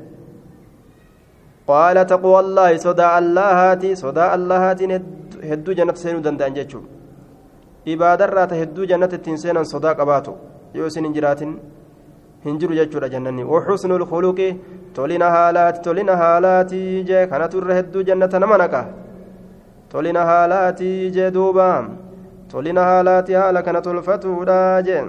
qaala 1.70 2.04
taqwa 2.12 2.40
allaahi 2.40 2.80
sodaa 2.84 3.14
allahaati 3.22 3.96
sodaa 4.02 4.28
allahaatiin 4.36 4.94
hedduu 5.50 5.78
jannatti 5.80 6.02
seenuu 6.02 6.24
danda'an 6.28 6.58
jechuudha 6.60 6.90
ibaadarraa 7.96 8.46
ta 8.52 8.60
hedduu 8.62 8.86
jannatti 8.92 9.20
ittiin 9.22 9.42
seenan 9.46 9.66
sodaa 9.74 9.96
qabaatu 10.02 10.36
yoo 10.74 10.88
isin 10.92 11.10
hin 11.10 11.18
jiraatin 11.18 11.58
hin 12.48 12.58
jiru 12.64 12.80
jechuudha 12.80 13.12
jannanni 13.14 13.44
waxusnul 13.54 14.08
khuluqi 14.12 14.50
tolina 14.98 15.30
haalaati 15.36 15.86
tolina 15.90 16.18
haalaati 16.24 16.82
jee 17.12 17.28
kanatu 17.32 17.62
irra 17.62 17.80
hedduu 17.80 18.08
jannata 18.10 18.44
nama 18.46 18.58
naqa 18.64 18.84
tolina 19.94 20.26
haalaati 20.32 20.92
jee 21.20 21.32
duuba 21.38 21.70
tolina 22.52 22.90
haalaati 22.90 23.40
haala 23.44 23.66
kana 23.70 23.86
tolfatuudha 23.88 24.60
jee 24.90 25.02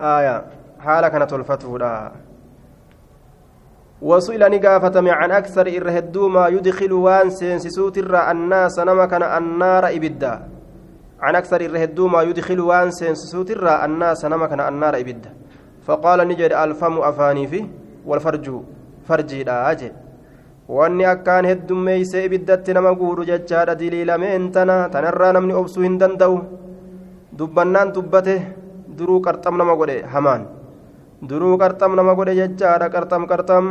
آية 0.00 0.44
حالة 0.80 1.08
كانت 1.08 1.32
الفتوى 1.32 2.10
وسئل 4.02 4.50
نقافتم 4.50 5.08
عن 5.08 5.30
أكثر 5.30 5.66
إرهدو 5.76 6.28
ما 6.28 6.48
يدخل 6.48 6.92
وان 6.92 7.30
سينسسوت 7.30 7.98
الرا 7.98 8.30
الناس 8.30 8.78
نما 8.78 9.06
كان 9.06 9.22
النار 9.22 9.88
إبدا 9.88 10.48
عن 11.20 11.36
أكثر 11.36 11.64
إرهدو 11.64 12.08
ما 12.08 12.22
يدخل 12.22 12.60
وان 12.60 12.90
سينسسوت 12.90 13.50
الرا 13.50 13.84
الناس 13.84 14.24
نما 14.24 14.46
كان 14.46 14.60
النار 14.60 15.00
إبدا 15.00 15.32
فقال 15.87 16.19
نجد 16.27 16.53
الفم 16.53 16.95
أفاني 17.09 17.47
فيه 17.51 17.65
والفرج 18.05 18.45
فرجي 19.07 19.43
لا 19.43 19.71
أجل 19.71 19.91
wanni 20.71 21.03
akkaan 21.03 21.45
heddummeeysee 21.49 22.21
ibiddatti 22.25 22.73
nama 22.73 22.93
guuru 22.95 23.25
jechaadha 23.29 23.73
diliilameen 23.79 24.51
tana 24.55 24.75
tanarraa 24.93 25.31
namni 25.35 25.53
obsuu 25.61 25.83
hin 25.83 25.97
danda'u 25.99 26.37
dubbannaan 27.39 27.91
dubbate 27.95 28.35
duruu 28.97 29.19
qarxam 29.25 29.57
nama 29.57 29.75
godhe 29.75 29.97
hamaan 30.13 30.45
duruu 31.29 31.57
qarxam 31.63 31.95
nama 31.99 32.13
godhe 32.19 32.35
jechaadha 32.39 32.87
qarxam 32.95 33.27
qarxam 33.31 33.65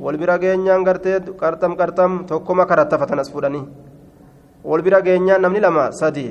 wal 0.00 0.16
bira 0.22 0.38
geenyaan 0.44 0.86
gartee 0.88 1.18
qarxam 1.42 1.76
qarxam 1.80 2.24
tokkoma 2.30 2.64
karattafatan 2.70 3.20
as 3.20 3.28
fuudhanii 3.34 3.64
wal 4.64 4.82
bira 4.86 5.00
geenyaan 5.08 5.42
namni 5.44 5.60
lama 5.66 5.92
sadi 6.00 6.26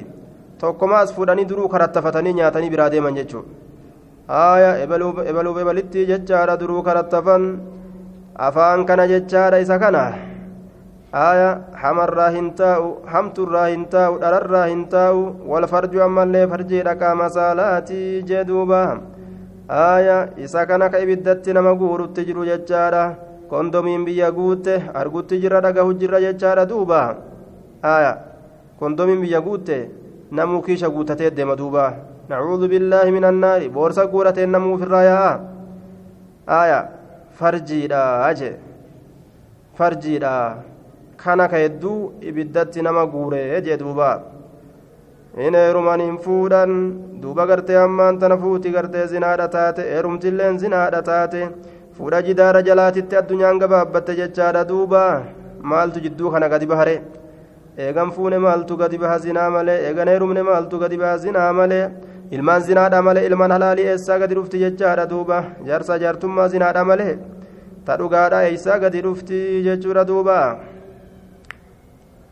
tokkoma 0.63 1.03
as 1.05 1.13
fuudhanii 1.13 1.45
duruu 1.51 1.69
karattafatanii 1.75 2.33
nyaatanii 2.39 2.69
biraa 2.73 2.89
deeman 2.95 3.15
jechuudha 3.19 3.62
Haaya 4.28 4.82
ebaluuf 4.84 5.58
ebalitti 5.62 6.06
jechaadha 6.06 6.58
duruu 6.60 6.82
karattafan. 6.82 7.60
Afaan 8.36 8.86
kana 8.86 9.06
jechaadha 9.06 9.60
isa 9.60 9.78
kana. 9.78 10.34
آية 11.14 11.50
حمرا 11.74 12.28
هنتاو 12.36 13.06
حمترا 13.06 13.62
هنتاو 13.74 14.18
دررا 14.18 14.62
هنتاو 14.72 15.16
والفرج 15.46 15.96
أما 15.96 16.22
اللي 16.22 16.48
فرجي 16.48 16.82
لك 16.82 17.02
مسالاتي 17.02 18.20
جدوبا 18.28 19.00
آية 19.70 20.18
إسا 20.44 20.64
كان 20.64 20.86
كإبدت 20.86 21.48
نما 21.48 21.72
قورو 21.80 22.06
تجرو 22.06 22.44
ججارة 22.44 23.04
كوندومين 23.50 24.04
بيا 24.04 24.28
قوته 24.36 24.80
أرقو 25.00 25.20
تجرى 25.20 25.58
رقه 25.66 25.92
جرى 26.00 26.18
ججارة 26.24 26.64
دوبا 26.64 27.02
آية 27.84 28.12
كوندومين 28.80 29.20
بيا 29.20 29.38
قوته 29.38 29.80
نمو 30.32 30.62
كيشا 30.66 30.88
قوتتي 30.94 31.30
ديما 31.30 31.54
دوبا 31.54 31.86
نعوذ 31.86 31.94
بالله 31.94 32.13
من 33.16 33.24
النار 33.24 33.68
بورسا 33.68 34.04
قورة 34.04 34.38
نمو 34.38 34.76
في 34.76 34.84
الرايا 34.84 35.48
آية 36.48 36.80
فرجي 37.38 37.86
لا 37.86 38.30
أجي 38.30 38.52
فرجي 39.78 40.18
لا 40.18 40.56
kana 41.24 41.48
ka 41.48 41.56
hedduu 41.56 42.12
ibiddatti 42.20 42.82
nama 42.82 43.06
guure 43.06 43.62
jee 43.64 43.76
duuba 43.82 44.08
in 45.44 45.54
heeruman 45.54 46.00
hin 46.04 46.18
fuudhan 46.24 46.72
duuba 47.22 47.46
gartee 47.50 47.78
ammaan 47.82 48.18
tana 48.20 48.36
fuuti 48.42 48.72
gartee 48.74 49.06
zinaadha 49.12 49.46
taate 49.54 49.80
heerumtilleen 49.92 50.58
zinaadha 50.62 51.00
taate 51.08 51.40
fuudha 51.96 52.20
jidaara 52.26 52.62
jalaatitti 52.68 53.16
addunyaan 53.20 53.62
gabaabbatte 53.62 54.18
jechaadha 54.20 54.64
duuba 54.72 55.02
maaltu 55.72 56.04
jidduu 56.06 56.30
kana 56.34 56.48
gadi 56.54 56.66
bahare 56.72 56.96
eegan 57.86 58.12
fuune 58.16 58.38
maaltu 58.46 58.76
gadi 58.82 58.98
baha 59.04 59.18
zinaa 59.26 59.50
malee 59.56 59.78
eegan 59.88 60.08
heerumne 60.12 60.42
maaltu 60.50 60.82
gadi 60.82 61.00
baha 61.04 61.16
zinaa 61.24 61.52
malee 61.60 61.84
ilmaan 62.36 62.62
zinaadha 62.68 63.02
malee 63.02 63.26
ilmaan 63.30 63.56
halaalii 63.56 63.88
eessaa 63.94 64.18
gadi 64.18 64.34
dhufti 64.38 64.62
jechaadha 64.64 65.10
duuba? 65.10 65.42
Jaarsa 65.66 65.98
jaartummaa 66.04 66.48
zinaadha 66.54 66.84
malee? 66.84 67.18
Ta 67.84 67.98
dhugaadha 67.98 68.46
eessaa 68.50 68.78
gadi 68.78 69.02
dhufti 69.08 69.40
jechuudha 69.66 70.08
duuba? 70.12 70.38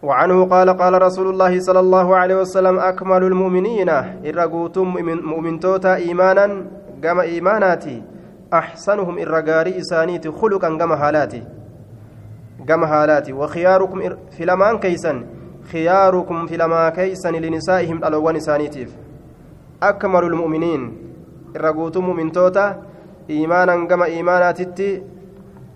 وعنه 0.03 0.44
قال 0.44 0.70
قال 0.70 1.03
رسول 1.03 1.26
الله 1.30 1.61
صلى 1.61 1.80
الله 1.80 2.16
عليه 2.16 2.36
وسلم 2.36 2.78
أكمل 2.78 3.22
المؤمنين 3.24 3.88
إرقوتم 4.26 4.86
مؤمن 5.30 5.61
توتا 5.61 5.94
إيمانا 5.94 6.66
قام 7.05 7.20
إيماناتي 7.20 8.03
أحسنهم 8.53 9.18
إرقاري 9.18 9.78
إسانيتي 9.78 10.30
خلقا 10.30 10.68
قام 10.68 10.94
حالاتي 10.94 11.42
قام 12.68 12.86
حالاتي 12.86 13.32
وخياركم 13.32 13.98
في 14.30 14.44
لمان 14.44 14.78
كيسا 14.78 15.24
خياركم 15.72 16.46
في 16.46 16.57
لما 16.57 16.90
كيسا 16.90 17.28
لنسائهم 17.28 17.96
الألوان 17.96 18.36
إسانيتيف 18.36 18.90
أكمل 19.83 20.24
المؤمنين 20.24 20.83
إرقوتم 21.57 22.05
مؤمن 22.05 22.33
توتا 22.33 22.83
إيمانا 23.30 23.74
قام 23.91 24.03
إيماناتي 24.03 25.03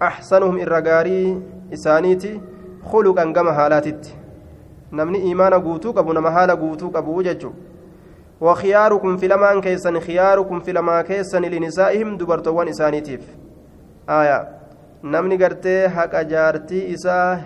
أحسنهم 0.02 0.60
إرقاري 0.60 1.42
إسانيتي 1.72 2.40
khuluqan 2.90 3.32
gama 3.34 3.52
haalaatitti 3.52 4.14
namni 4.98 5.18
imaana 5.30 5.58
guutuu 5.58 5.92
qabu 5.94 6.12
nama 6.18 6.30
haala 6.36 6.56
guutuu 6.56 6.90
qabu 6.96 7.22
jechuudha 7.28 7.56
wakiyaarukum 8.48 9.18
filamaan 9.22 9.60
keessan 9.64 9.98
khiyaarukum 10.06 10.60
filamaa 10.68 11.02
keessan 11.10 11.48
linisaa'ihim 11.54 12.18
dubartoowwan 12.20 12.70
isaaniitiif 12.74 13.24
aya 14.18 14.38
namni 15.14 15.38
gartee 15.42 15.80
haqa 15.98 16.24
jaartii 16.32 16.84
isaa 16.96 17.38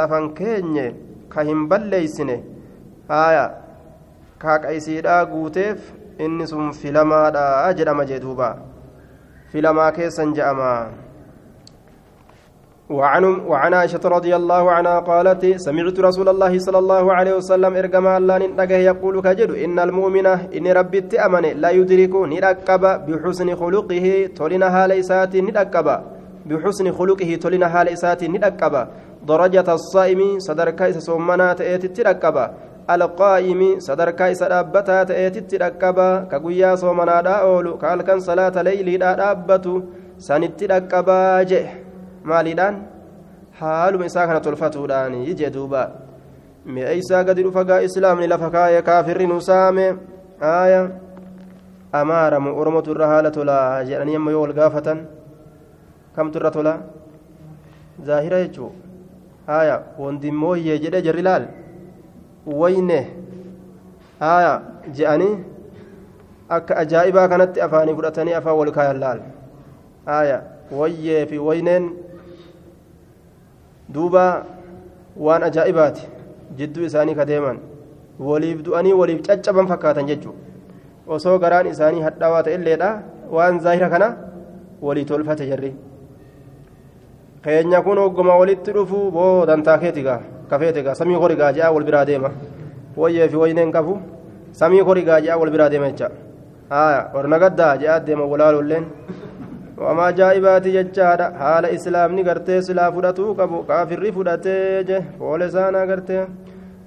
lafan 0.00 0.28
keenye 0.40 0.86
ka 1.34 1.46
hin 1.50 1.66
balleeysine 1.72 2.36
aya 3.20 3.44
ka 4.38 4.52
haqa 4.54 4.74
isiidhaa 4.80 5.24
inni 6.24 6.46
sun 6.46 6.72
filamaadha 6.72 7.74
jedhama 7.78 8.08
jee 8.10 8.20
duuba. 8.24 8.56
Filamaa 9.52 9.92
keessan 9.92 10.34
je'ama 10.34 10.72
وعن 12.90 13.24
وعن 13.24 13.74
عائشة 13.74 14.02
رضي 14.04 14.36
الله 14.36 14.70
عنها 14.70 14.98
قالت 15.10 15.42
سمعت 15.66 16.00
رسول 16.00 16.28
الله 16.28 16.58
صلى 16.58 16.78
الله 16.78 17.04
عليه 17.12 17.34
وسلم 17.38 17.72
إرجما 17.76 18.16
الله 18.18 18.38
ننتقه 18.38 18.80
يقول 18.90 19.14
كجد 19.22 19.50
إن 19.64 19.78
المؤمن 19.78 20.26
إن 20.26 20.66
ربي 20.66 21.00
تأمن 21.00 21.44
لا 21.62 21.70
يدرك 21.70 22.14
نركب 22.34 22.82
بحسن 23.06 23.48
خلقه 23.60 24.06
تولنا 24.36 24.68
هاليسات 24.76 25.36
نركب 25.36 25.88
بحسن 26.48 26.86
خلقه 26.98 27.30
تولنا 27.42 27.66
هاليسات 27.74 28.24
نركب 28.24 28.74
درجة 29.30 29.68
الصائم 29.78 30.20
صدرك 30.38 30.80
سومنا 30.90 31.52
تأتي 31.52 31.88
تركب 31.88 32.36
القائم 32.94 33.60
صدرك 33.78 34.20
سدابتا 34.32 35.02
تأتي 35.04 35.40
تركب 35.40 35.98
كقويا 36.30 36.74
صومنا 36.74 37.20
داول 37.20 37.66
كالكن 37.82 38.20
صلاة 38.20 38.62
ليلي 38.62 38.96
دابت 38.96 39.66
سنت 40.18 40.52
تركب 40.60 41.08
جه 41.50 41.64
kana 43.60 44.40
tolfatuudhaan 44.40 45.12
jee 45.38 45.50
duuba 45.52 45.82
mi'a 46.64 46.92
isaa 46.92 47.24
gadi 47.24 47.42
dhufagaa 47.44 47.80
islaamni 47.86 48.26
lafa 48.32 48.50
kaayee 48.50 48.82
kaafirri 48.82 49.26
nu 49.26 49.40
saame 49.40 49.86
aaya 50.40 50.80
amaaramu 51.92 52.56
oromotu 52.60 52.92
irra 52.94 53.06
haala 53.12 53.30
tolaa 53.30 53.84
jedhanii 53.84 54.16
amma 54.16 54.30
yoo 54.34 54.42
wal 54.44 54.52
gaafatan 54.60 54.98
kamtu 56.16 56.38
irra 56.40 56.50
tolaa 56.56 56.78
zaahira 58.08 58.42
jechuu 58.44 58.72
aaya 59.48 59.76
wondimmooyyee 59.98 60.78
jedhee 60.84 61.02
jarri 61.08 61.22
laal 61.28 61.44
wayne 62.46 63.00
aaya 64.20 64.52
je'anii 64.98 65.34
akka 66.48 66.76
ajaa'ibaa 66.82 67.28
kanatti 67.28 67.60
afaanii 67.66 67.94
fudhatanii 67.94 68.34
afaan 68.38 68.56
wal 68.58 68.72
kaayan 68.72 68.98
laal. 69.00 69.20
Aaya 70.06 70.42
wayyee 70.78 71.26
fi 71.26 71.38
wayneen 71.38 71.90
duuba 73.94 74.24
waan 75.16 75.42
ajaa'ibaati 75.48 76.08
jidduu 76.56 76.84
isaanii 76.90 77.14
ka 77.14 77.24
deeman. 77.24 77.58
Waliif 78.18 78.62
du'anii 78.62 78.92
waliif 78.92 79.22
caccaban 79.26 79.66
fakkaatan 79.68 80.06
jechuudha 80.06 80.38
osoo 81.06 81.38
garaan 81.38 81.66
isaanii 81.66 82.02
hadhaawaa 82.06 82.42
ta'elleedha 82.48 82.90
waan 83.36 83.60
zaahira 83.60 83.88
kana 83.94 84.08
walii 84.82 85.04
tolfate 85.04 85.46
jarri. 85.46 85.72
Keenya 87.44 87.82
kun 87.82 87.98
hogguma 87.98 88.34
walitti 88.36 88.72
dhufu 88.76 89.10
boo 89.10 89.46
dantaa 89.46 89.78
keeti 89.78 90.02
gaa 90.02 90.20
kafeete 90.50 90.82
gaa 90.86 90.94
samii 91.00 91.18
horigaa 91.24 91.52
je'a 91.56 91.70
wal 91.76 91.84
biraa 91.88 92.04
deema 92.10 92.30
wayyee 93.02 93.28
fi 93.32 93.36
wayneen 93.42 93.72
qabu 93.76 93.94
samii 94.60 94.80
horigaa 94.88 95.20
je'a 95.26 95.38
wal 95.42 95.50
biraa 95.54 95.68
deema 95.74 95.90
jecha 95.92 96.10
haya 96.74 97.00
warna 97.14 97.38
gaddaa 97.42 97.72
je'a 97.82 97.98
deema 98.06 98.24
walaalolleen 98.32 98.84
wamaa 99.84 100.06
ajaa'ibaati 100.12 100.72
jechaadha 100.76 101.26
haala 101.42 101.70
islaamni 101.76 102.22
gartee 102.28 102.60
silaa 102.68 102.90
fudhatuu 102.96 103.34
qabu 103.40 103.62
kaafirri 103.70 104.12
fudhatee 104.16 104.84
je 104.88 104.98
foole 105.18 105.46
isaanaa 105.50 105.86
gartee 105.90 106.24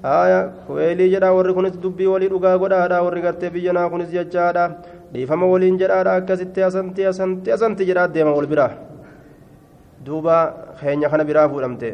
haya 0.08 0.40
kuweelii 0.68 1.10
jedha 1.14 1.34
warri 1.38 1.54
kunis 1.58 1.80
dubbii 1.84 2.10
walii 2.14 2.30
dhugaa 2.34 2.58
godhaadha 2.64 3.02
warri 3.06 3.22
gartee 3.26 3.50
biyyanaa 3.56 3.90
kunis 3.94 4.10
jechaadha 4.18 4.66
dhiifama 5.14 5.46
waliin 5.54 5.78
jedhaadha 5.82 6.16
akkasitti 6.22 6.64
asanti 6.70 7.06
asanti 7.12 7.52
asanti 7.58 7.90
jedhaa 7.90 8.08
deema 8.16 8.36
wal 8.38 8.48
biraa 8.54 8.72
duuba 10.06 10.38
keenya 10.80 11.10
kana 11.14 11.24
biraa 11.30 11.48
fuudhamte 11.54 11.90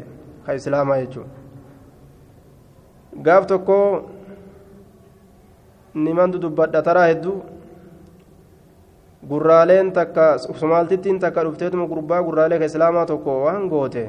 ka 0.46 0.58
islaamaa 0.60 1.00
jechuudha 1.04 1.39
gaaf 3.16 3.46
tokko 3.48 3.78
niman 5.94 6.32
dudubbadha 6.32 6.82
taraa 6.82 7.08
hedduu 7.12 7.42
gurraaleen 9.30 9.92
takka 9.94 10.38
sumaaltittiin 10.38 11.20
takka 11.20 11.44
dhufteetuma 11.44 11.88
gurbaa 11.88 12.22
gurraalee 12.24 12.60
ka 12.60 12.66
islaamaa 12.66 13.06
tokko 13.06 13.44
waan 13.46 13.70
goote 13.70 14.04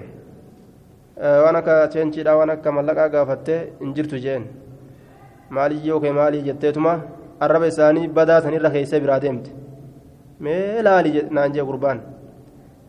waan 1.45 1.57
akka 1.57 1.89
ceenchiidha 1.93 2.37
waan 2.37 2.51
akka 2.51 2.73
mallaqaa 2.73 3.09
gaafattee 3.09 3.73
hin 3.81 3.95
jirtu 3.95 4.17
jeen. 4.25 4.45
Maalii 5.51 5.89
yookaan 5.89 6.15
maalii 6.15 6.43
jetteetuma 6.43 6.93
arraba 7.41 7.67
isaanii 7.67 8.09
badaa 8.09 8.41
sanirra 8.41 8.71
keessee 8.71 9.01
biraa 9.01 9.21
deemte. 9.23 9.51
Mee 10.41 10.83
laali 10.83 11.27
naan 11.31 11.53
jee 11.53 11.65
gurbaan? 11.65 12.01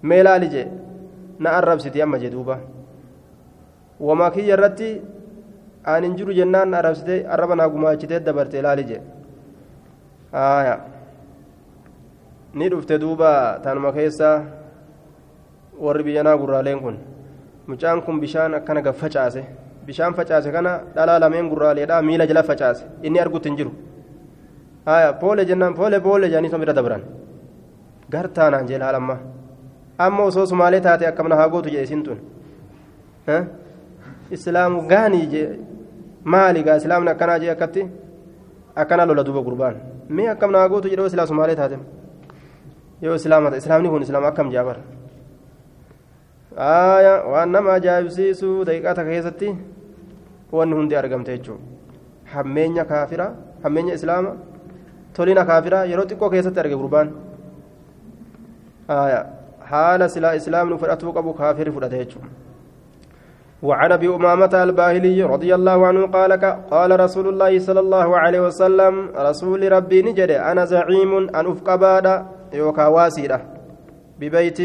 Mee 0.02 0.24
laali 0.24 0.50
jee? 0.50 0.68
Na 1.40 1.50
arrabsiti 1.58 2.02
amma 2.02 2.20
jee 2.20 2.30
duuba. 2.32 2.60
Wamaa 4.00 4.32
kiyya 4.32 4.54
irratti 4.58 5.02
aan 5.86 6.04
hin 6.04 6.16
jiru 6.18 6.34
jennaan 6.34 6.70
na 6.70 6.78
arrabsitee 6.78 7.26
arraba 7.34 7.56
naa 7.56 7.70
gumaachitee 7.70 8.20
dabarte 8.20 8.62
laali 8.62 8.84
jee 8.90 9.02
haaya 10.32 10.76
ni 12.54 12.70
dhufte 12.70 13.00
duuba 13.00 13.60
tanuma 13.64 13.92
keessa 13.98 14.30
warri 15.86 16.04
biyyanaa 16.04 16.38
gurraaleen 16.38 16.80
kun 16.80 16.98
mucaan 17.68 18.02
kun 18.02 18.20
bishaan 18.24 18.54
akkana 18.60 18.82
gaf 18.82 18.98
facaase 19.04 19.44
bishaan 19.86 20.14
facaase 20.14 20.52
kana 20.52 20.72
dhalaa 20.96 21.20
lameen 21.20 21.50
gurraaleedha 21.50 22.02
miila 22.02 22.28
jala 22.28 22.44
facaase 22.44 22.84
inni 23.04 23.20
argutti 23.24 23.50
hin 23.50 23.58
jiru 23.58 23.72
haya 24.86 25.14
poole 25.14 25.46
jennaan 25.46 25.74
poole 25.80 26.00
poole 26.00 26.28
jedhanii 26.30 26.50
son 26.54 26.60
bira 26.66 26.74
dabran 26.80 27.04
gartaanaan 28.14 28.68
jee 28.70 28.78
laal 28.84 28.96
amma 29.02 29.18
amma 30.06 30.24
osoo 30.30 30.46
sumaalee 30.52 30.82
taate 30.88 31.08
akkamna 31.12 31.36
haa 31.42 31.50
gootu 31.56 31.70
jedhe 31.74 31.84
isin 31.90 32.04
tun 32.04 32.20
islaamu 34.38 34.82
gaanii 34.92 35.26
jee 35.34 35.48
maali 36.24 36.64
gaa 36.64 36.76
islaamni 36.82 37.10
akkanaa 37.12 37.40
jee 37.40 37.52
akkatti 37.56 37.88
akkana 38.76 39.06
lola 39.06 39.24
duuba 39.24 39.42
gurbaan 39.42 39.76
mee 40.10 40.28
akkamna 40.34 40.58
haa 40.60 40.70
gootu 40.70 40.90
jedhe 40.90 41.06
islaa 41.12 41.28
sumaalee 41.28 41.56
taate 41.56 41.80
yoo 43.02 43.16
islaamata 43.16 43.58
islaamni 43.58 43.90
kun 43.90 44.02
islaama 44.08 44.28
akkam 44.28 44.52
jaabar 44.52 44.78
aya 46.58 47.14
waan 47.34 47.52
nama 47.52 47.74
ajaa'ibsiisu 47.80 48.66
daqiiqaa 48.70 49.06
keessatti 49.10 49.56
wanni 50.52 50.76
hundi 50.76 50.96
argamte 51.02 51.32
jechuudha 51.38 51.64
hammeenya 52.34 52.86
kaafira 52.86 53.28
hammeenya 53.64 53.94
islaama 54.00 54.32
tolina 55.14 55.46
kaafira 55.46 55.86
yeroo 55.92 56.06
xiqqoo 56.12 56.30
keessatti 56.34 56.60
arge 56.64 56.76
gurbaan 56.82 57.12
aya 58.88 59.20
haala 59.72 60.10
silaa 60.10 60.36
islaamni 60.42 60.78
fudhatuu 60.84 61.14
qabu 61.18 61.34
kaafirri 61.42 61.72
fudhate 61.78 61.98
jechuudha 62.04 62.30
وعن 63.64 63.92
ابي 63.92 64.08
امامه 64.10 64.64
الباهلي 64.64 65.24
رضي 65.24 65.56
الله 65.56 65.88
عنه 65.88 66.08
قال 66.08 66.32
قال 66.72 67.00
رسول 67.00 67.28
الله 67.28 67.60
صلى 67.60 67.80
الله 67.80 68.18
عليه 68.18 68.42
وسلم 68.48 69.10
رسول 69.16 69.72
ربي 69.72 70.02
نجد 70.02 70.32
أنا 70.32 70.66
زعيم 70.66 71.12
ان 71.36 71.46
افقبادا 71.46 72.26
يوكا 72.54 72.88
واسيدا 72.88 73.40
ببيت 74.20 74.60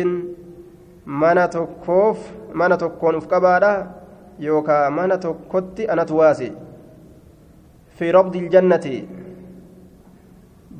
qabaadha 3.32 3.72
yookaan 4.38 4.92
mana 4.92 5.16
tokkotti 5.18 5.88
anatu 5.88 6.18
waasi 6.18 6.52
fi 7.96 8.12
robdi 8.12 8.48
jannati 8.48 9.08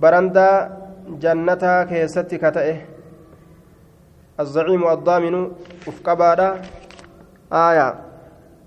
barandaa 0.01 0.69
jannataa 1.23 1.85
keessatti 1.93 2.39
ka 2.39 2.51
ta'e 2.57 2.75
azzaciimu 4.45 4.89
addaaminu 4.95 5.41
uf 5.89 6.03
qabaadha 6.09 6.49
aaya 7.63 7.87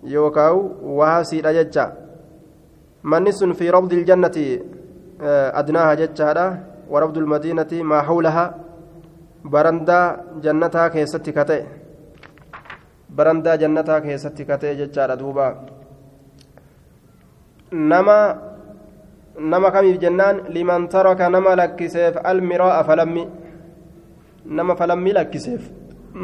yookaan 0.04 0.58
waasiidha 1.00 1.54
jecha 1.54 1.92
manni 3.04 3.34
sun 3.34 3.54
fi 3.54 3.72
robdi 3.72 4.04
jannati 4.06 4.62
adnaaha 5.54 5.96
jechaadha 6.02 6.46
warabdu 6.90 7.22
lmadiinati 7.22 7.84
maa 7.84 8.04
hawlaha 8.10 8.46
barandaa 9.44 10.18
jannataa 10.44 10.90
keessatti 10.90 11.34
ka 11.34 11.46
ta'e 11.46 11.66
barandaa 13.16 13.58
jannataa 13.58 14.02
keessatti 14.02 14.46
ka 14.46 14.58
ta'e 14.58 14.76
jechaadha 14.82 15.20
duuba 15.20 15.48
nama 17.72 18.18
nama 19.40 19.72
kamiif 19.72 20.00
jennaan 20.00 20.42
liman 20.50 20.88
taraka 20.90 21.30
nama 21.30 21.56
lakkiseef 21.56 22.18
almiraa'a 22.24 22.84
falammi 22.84 23.28
nama 24.46 24.76
falammi 24.76 25.14
lakkiseef 25.14 25.79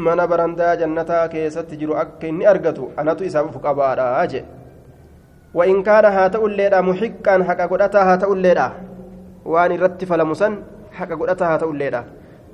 mana 0.05 0.27
barandaa 0.31 0.75
jannataa 0.81 1.27
keessatti 1.33 1.77
jiru 1.81 1.93
akka 2.03 2.27
inni 2.31 2.45
argatu 2.53 2.91
anatu 3.03 3.23
isaaf 3.29 3.45
uf 3.51 3.61
qabaadha 3.67 4.27
jee 4.33 4.43
وإن 5.53 5.83
كان 5.83 6.05
هاتأ 6.05 6.39
الليلة 6.47 6.81
محقا 6.89 7.43
حق 7.47 7.61
قدتها 7.71 8.03
هاتأ 8.13 8.27
الليلة 8.35 8.67
وأن 9.45 9.71
رت 9.83 9.99
فلمسن 10.09 10.53
حق 10.97 11.11
قدتها 11.19 11.47
هاتأ 11.53 11.67
الليلة 11.73 12.01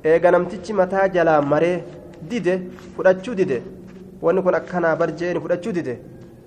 eega 0.04 0.32
namtichi 0.32 0.74
mataa 0.74 1.08
jalaa 1.16 1.42
maree 1.52 1.84
dide 2.30 2.54
fudhachuu 2.96 3.36
dide 3.40 3.58
wanni 4.26 4.42
kun 4.46 4.56
akkanaa 4.60 4.96
barjeeni 5.02 5.40
fudhachuu 5.44 5.74
dide 5.78 5.94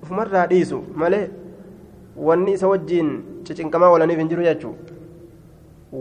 ufumarraa 0.03 0.45
dhiisu 0.51 0.77
malee 1.01 1.25
wanni 2.27 2.51
isa 2.57 2.67
wajjiin 2.73 3.09
cicinqamaa 3.45 3.89
walaniif 3.95 4.19
hin 4.19 4.29
jiru 4.31 4.43
jechuu 4.49 4.75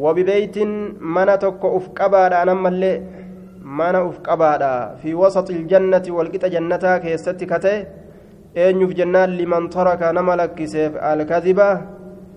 wabibeeytiin 0.04 0.72
mana 1.16 1.38
tokko 1.44 1.68
uf 1.78 1.88
qabaadha 1.98 2.40
anammallee 2.42 2.96
mana 3.79 3.99
uf 4.09 4.17
qabaadha 4.27 4.71
fi 5.01 5.13
wasaxi 5.21 5.53
iljannati 5.59 6.15
walqixa 6.17 6.49
jannataa 6.55 6.95
keessatti 7.05 7.49
ka 7.51 7.59
ta'e 7.65 7.77
eenyuuf 8.65 8.93
jennaan 8.99 9.35
liman 9.39 9.69
taraka 9.75 10.11
nama 10.17 10.37
lakkiseef 10.41 10.99
alkadiba 11.11 11.69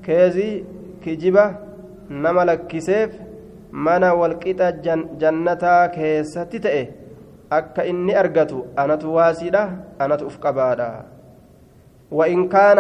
keezii 0.07 0.55
kijiba 1.05 1.45
nama 2.27 2.47
lakkiseef 2.51 3.11
mana 3.89 4.15
walqixa 4.23 4.73
jannataa 5.23 5.83
keessatti 5.99 6.65
ta'e 6.67 6.83
akka 7.61 7.89
inni 7.93 8.19
argatu 8.23 8.65
anatu 8.85 9.15
waasiidha 9.19 9.63
anatu 10.07 10.33
uf 10.33 10.43
qabaadha 10.47 10.91
وإن 12.11 12.49
كان 12.49 12.79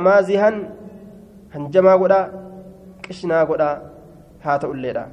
maazihan 0.00 0.54
hanjamaa 1.50 1.98
godha 1.98 2.20
qishnaa 3.02 3.44
godha 3.50 3.70
haa 4.44 4.58
ta'ulleedha 4.62 5.04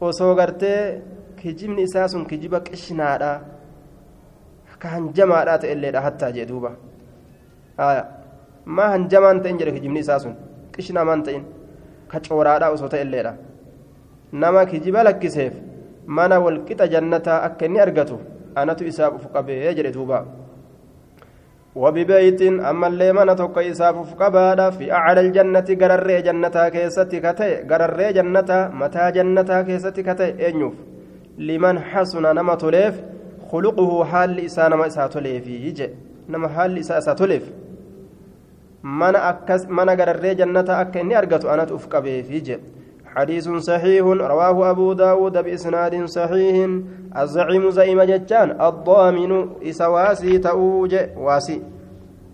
osoo 0.00 0.34
gartee 0.34 1.02
kijibni 1.42 1.82
isaa 1.82 2.08
sun 2.08 2.24
kijiba 2.26 2.60
qishnaadha 2.60 3.32
ka 4.78 4.88
hanjamaadha 4.88 5.58
ta'elleedha 5.62 6.00
hattaa 6.06 6.30
jee 6.36 6.46
duuba 6.50 6.70
maa 8.76 8.88
hanjamaan 8.94 9.42
ta'in 9.42 9.58
jedhe 9.60 9.72
kijibni 9.76 10.00
isaa 10.04 10.18
sun 10.24 10.34
qishnaa 10.76 11.04
maan 11.04 11.22
ta'in 11.26 11.44
ka 12.12 12.20
cooraadha 12.28 12.70
osoo 12.76 12.88
ta'elleedha 12.94 13.32
nama 14.32 14.66
kijiba 14.72 15.02
lakkiseef 15.08 15.54
mana 16.06 16.40
walqixa 16.44 16.86
jannataa 16.94 17.40
akka 17.48 17.66
inni 17.66 17.80
argatu 17.86 18.20
anatu 18.62 18.84
isaaf 18.92 19.14
uf 19.18 19.26
qabee 19.34 19.74
jedhe 19.78 19.92
duuba 19.96 20.24
وببيت 21.74 22.42
أما 22.42 22.86
اللي 22.86 23.12
من 23.12 23.36
توقع 23.36 23.70
إساف 23.70 23.96
فقبادا 24.10 24.70
في 24.70 24.92
أعلى 24.92 25.20
الجنة 25.20 25.68
قرر 25.80 26.20
جنة 26.20 26.68
كيستي 26.68 27.20
كتي 27.20 27.54
قرر 27.56 28.10
جنة 28.10 28.70
متى 28.80 29.10
جنة 29.10 29.62
كيستي 29.62 30.02
كتي 30.02 30.48
أنيوف. 30.48 30.74
لمن 31.38 31.78
حسن 31.78 32.22
نما 32.22 32.54
تليف 32.54 33.02
خلقه 33.50 34.04
حال 34.04 34.40
إسان 34.44 34.74
ما 34.74 34.86
إسا 34.86 35.06
تليف 35.06 35.46
يجي. 35.46 35.88
نما 36.28 36.48
حال 36.48 36.78
إسا 36.78 36.98
إسا 36.98 37.12
تليف 37.14 37.52
من 38.82 39.16
أكس 39.16 39.66
من 39.66 39.90
قرر 39.90 40.32
جنة 40.32 40.68
أكني 40.68 41.18
أرقت 41.18 41.44
أنا 41.44 41.64
تفقبه 41.64 42.10
يجي. 42.10 42.58
حديث 43.16 43.48
صحيح 43.48 44.04
رواه 44.06 44.70
أبو 44.70 44.92
داود 44.92 45.38
بإسناد 45.38 46.04
صحيح. 46.04 46.56
الزعيم 47.16 47.70
زعيم 47.70 48.02
جتان 48.02 48.48
الضامن 48.60 49.32
إسواسي 49.62 50.38
تأوج 50.38 50.94
واسي 51.16 51.62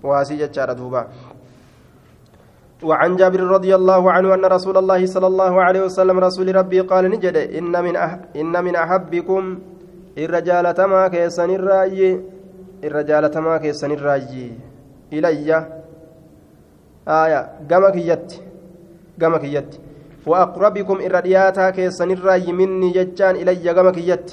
واسي 0.02 0.36
جتان 0.36 0.76
دوبا. 0.76 1.06
وعن 2.82 3.16
جابر 3.16 3.40
رضي 3.40 3.74
الله 3.74 4.12
عنه 4.12 4.34
أن 4.34 4.44
رسول 4.44 4.76
الله 4.76 5.06
صلى 5.06 5.26
الله 5.26 5.62
عليه 5.62 5.82
وسلم 5.88 6.18
رسول 6.18 6.56
ربي 6.56 6.80
قال 6.80 7.04
نجد 7.10 7.36
إن 7.36 7.72
من 7.84 7.96
أح 7.96 8.18
إن 8.36 8.64
من 8.64 8.76
أحبكم 8.76 9.58
الرجال 10.18 10.74
تما 10.74 11.08
كيسن 11.08 11.50
الرأي 11.50 12.20
irra 12.82 13.02
jaalatamaa 13.02 13.58
keessanirraayyi 13.58 14.52
ilayya 15.10 15.58
aya 17.06 17.40
gama 17.68 17.90
kiyyatti 17.90 18.42
gama 19.18 19.38
kiyyatti 19.38 19.80
وأقربكم 20.27 20.97
إرى 21.05 21.21
دياتا 21.21 21.69
كيسن 21.69 22.11
الراي 22.11 22.51
مني 22.53 22.89
ججان 22.91 23.35
إلي 23.35 23.55
جما 23.55 23.91
كيت 23.91 24.27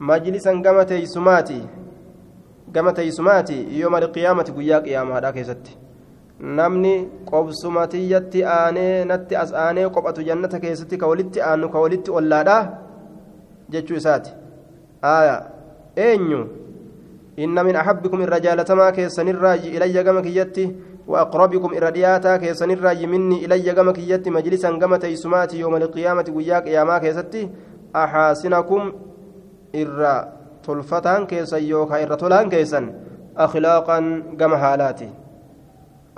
مجلسا 0.00 0.52
جما 0.64 0.82
تيسماتي 0.82 1.60
جما 2.74 2.92
تيسماتي 2.92 3.58
يوم 3.80 3.96
القيامة 3.96 4.48
قيا 4.56 4.78
قيامة 4.78 5.18
هذا 5.18 5.30
كيست 5.30 5.66
namni 6.40 7.08
qobsumatiyyatti 7.30 8.44
aanee 8.44 9.04
natti 9.04 9.36
as 9.36 9.52
aanee 9.64 9.88
qophatu 9.96 10.24
jannata 10.28 10.58
keessatti 10.60 10.98
ka 10.98 11.06
walitti 11.06 11.40
aannu 11.40 11.68
ka 11.68 11.78
walitti 11.84 12.10
ollaadha 12.10 12.56
jechuu 13.70 13.96
isaati 13.96 14.32
aya 15.02 15.36
eenyu 16.06 16.40
inna 17.36 17.64
min 17.64 17.76
axabbikum 17.76 18.22
irra 18.22 18.40
jaalatamaa 18.40 18.92
keessanirraayi 18.92 19.74
ilayya 19.76 20.02
gama 20.02 20.22
kiyyatti 20.22 20.66
وأقربكم 21.09 21.69
إلى 21.73 21.91
دياتا 21.91 22.37
كيسن 22.37 22.71
الرأي 22.71 23.07
مني 23.07 23.45
إلي 23.45 23.73
جما 23.73 23.91
كيتي 23.91 24.29
مجلسا 24.29 24.69
جما 24.71 24.97
تيسماتي 24.97 25.59
يوم 25.59 25.75
القيامة 25.75 26.25
وياك 26.29 26.67
يا 26.67 26.83
ما 26.83 26.97
كيستي. 26.97 27.49
أحاسنكم 27.95 28.81
إرى 29.75 30.15
تلفتان 30.63 31.25
كيسا 31.25 31.57
يوكا 31.57 32.03
إرى 32.03 32.15
تلان 32.15 32.49
كيسا 32.49 32.81
أخلاقا 33.37 33.99
جما 34.39 34.57
حالاتي. 34.57 35.09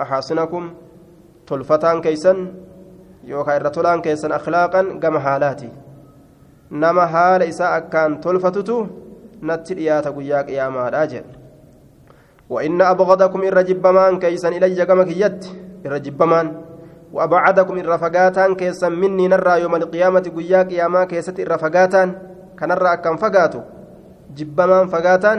أحاسنكم 0.00 0.74
تلفتان 1.46 2.00
كيسا 2.00 2.34
يوكا 3.24 3.56
إرى 3.56 3.70
تلان 3.70 4.00
كيسا 4.00 4.36
أخلاقا 4.36 4.82
جما 5.02 5.18
حالاتي. 5.18 5.70
نما 6.72 7.06
حال 7.06 7.42
إساء 7.42 7.78
كان 7.78 8.20
تلفتتو 8.20 8.86
نتي 9.42 9.74
دياتا 9.74 10.10
وياك 10.10 10.50
يا 10.50 10.68
ما 10.68 10.88
راجل 10.88 11.24
وإن 12.52 12.80
أبغضكم 12.82 13.40
الرجبمان 13.42 14.18
كيسا 14.18 14.48
إلي 14.48 14.84
كما 14.84 15.04
كيت 15.08 15.40
الرجبمان 15.86 16.46
وأبعدكم 17.12 17.76
الرفقاتان 17.78 18.54
كيسا 18.60 18.88
مني 18.88 19.28
نرى 19.32 19.60
يوم 19.64 19.74
القيامة 19.76 20.26
قياك 20.36 20.72
يا 20.72 20.86
ما 20.88 21.04
كيست 21.08 21.40
الرفقاتان 21.40 22.08
كنرى 22.58 22.92
أكم 22.92 23.16
فقاتو. 23.16 23.60
جبمان 24.36 24.86
فقاتان. 24.92 25.38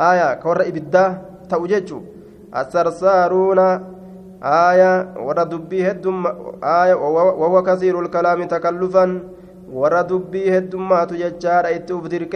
آية 0.00 0.34
كور 0.42 0.58
إبدا 0.70 1.04
توججو 1.50 1.98
السرسارون 2.56 3.60
آية 4.42 4.92
وردبي 5.26 5.90
هدم 5.90 6.26
آية 6.62 6.94
وهو 7.40 7.62
كثير 7.62 7.94
الكلام 8.00 8.44
تكلفا. 8.54 9.04
وردبي 9.72 10.58
هدم 10.58 10.88
ما 10.88 11.04
تججار 11.04 11.64
إتوفدرك 11.74 12.34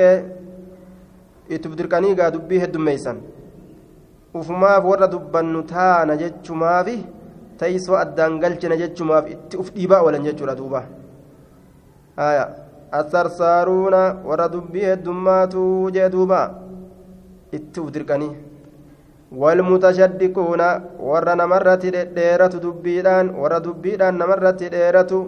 إتوفدركني 1.52 2.10
قا 2.18 2.28
دبي 2.28 2.64
هدم 2.64 2.84
ميسان 2.84 3.37
ufumaaf 4.40 4.84
warra 4.90 5.06
dubbannu 5.14 5.62
taana 5.72 6.16
jechumaafi 6.22 6.96
teessoo 7.58 7.96
addaan 8.04 8.38
galchina 8.42 8.76
jechumaaf 8.82 9.26
itti 9.34 9.56
uf 9.62 9.68
dhiibaa 9.76 10.00
oolan 10.06 10.24
jechuudha 10.28 10.54
duuba. 10.60 10.80
Asarsaaruuna 13.00 14.02
warra 14.28 14.48
dubbii 14.54 14.84
heddummaatu 14.90 15.64
jee 15.96 16.08
duuba. 16.14 16.40
Itti 17.58 17.80
uf 17.80 17.90
dirqanii. 17.96 18.32
Walmutashaddiquuna 19.40 20.68
warra 21.10 21.34
namarratti 21.40 21.90
dhedheeratu 21.96 22.60
dubbiidhaan 22.64 23.34
warra 23.42 23.60
dubbiidhaan 23.66 24.16
namarratti 24.22 24.70
dheeratu 24.74 25.18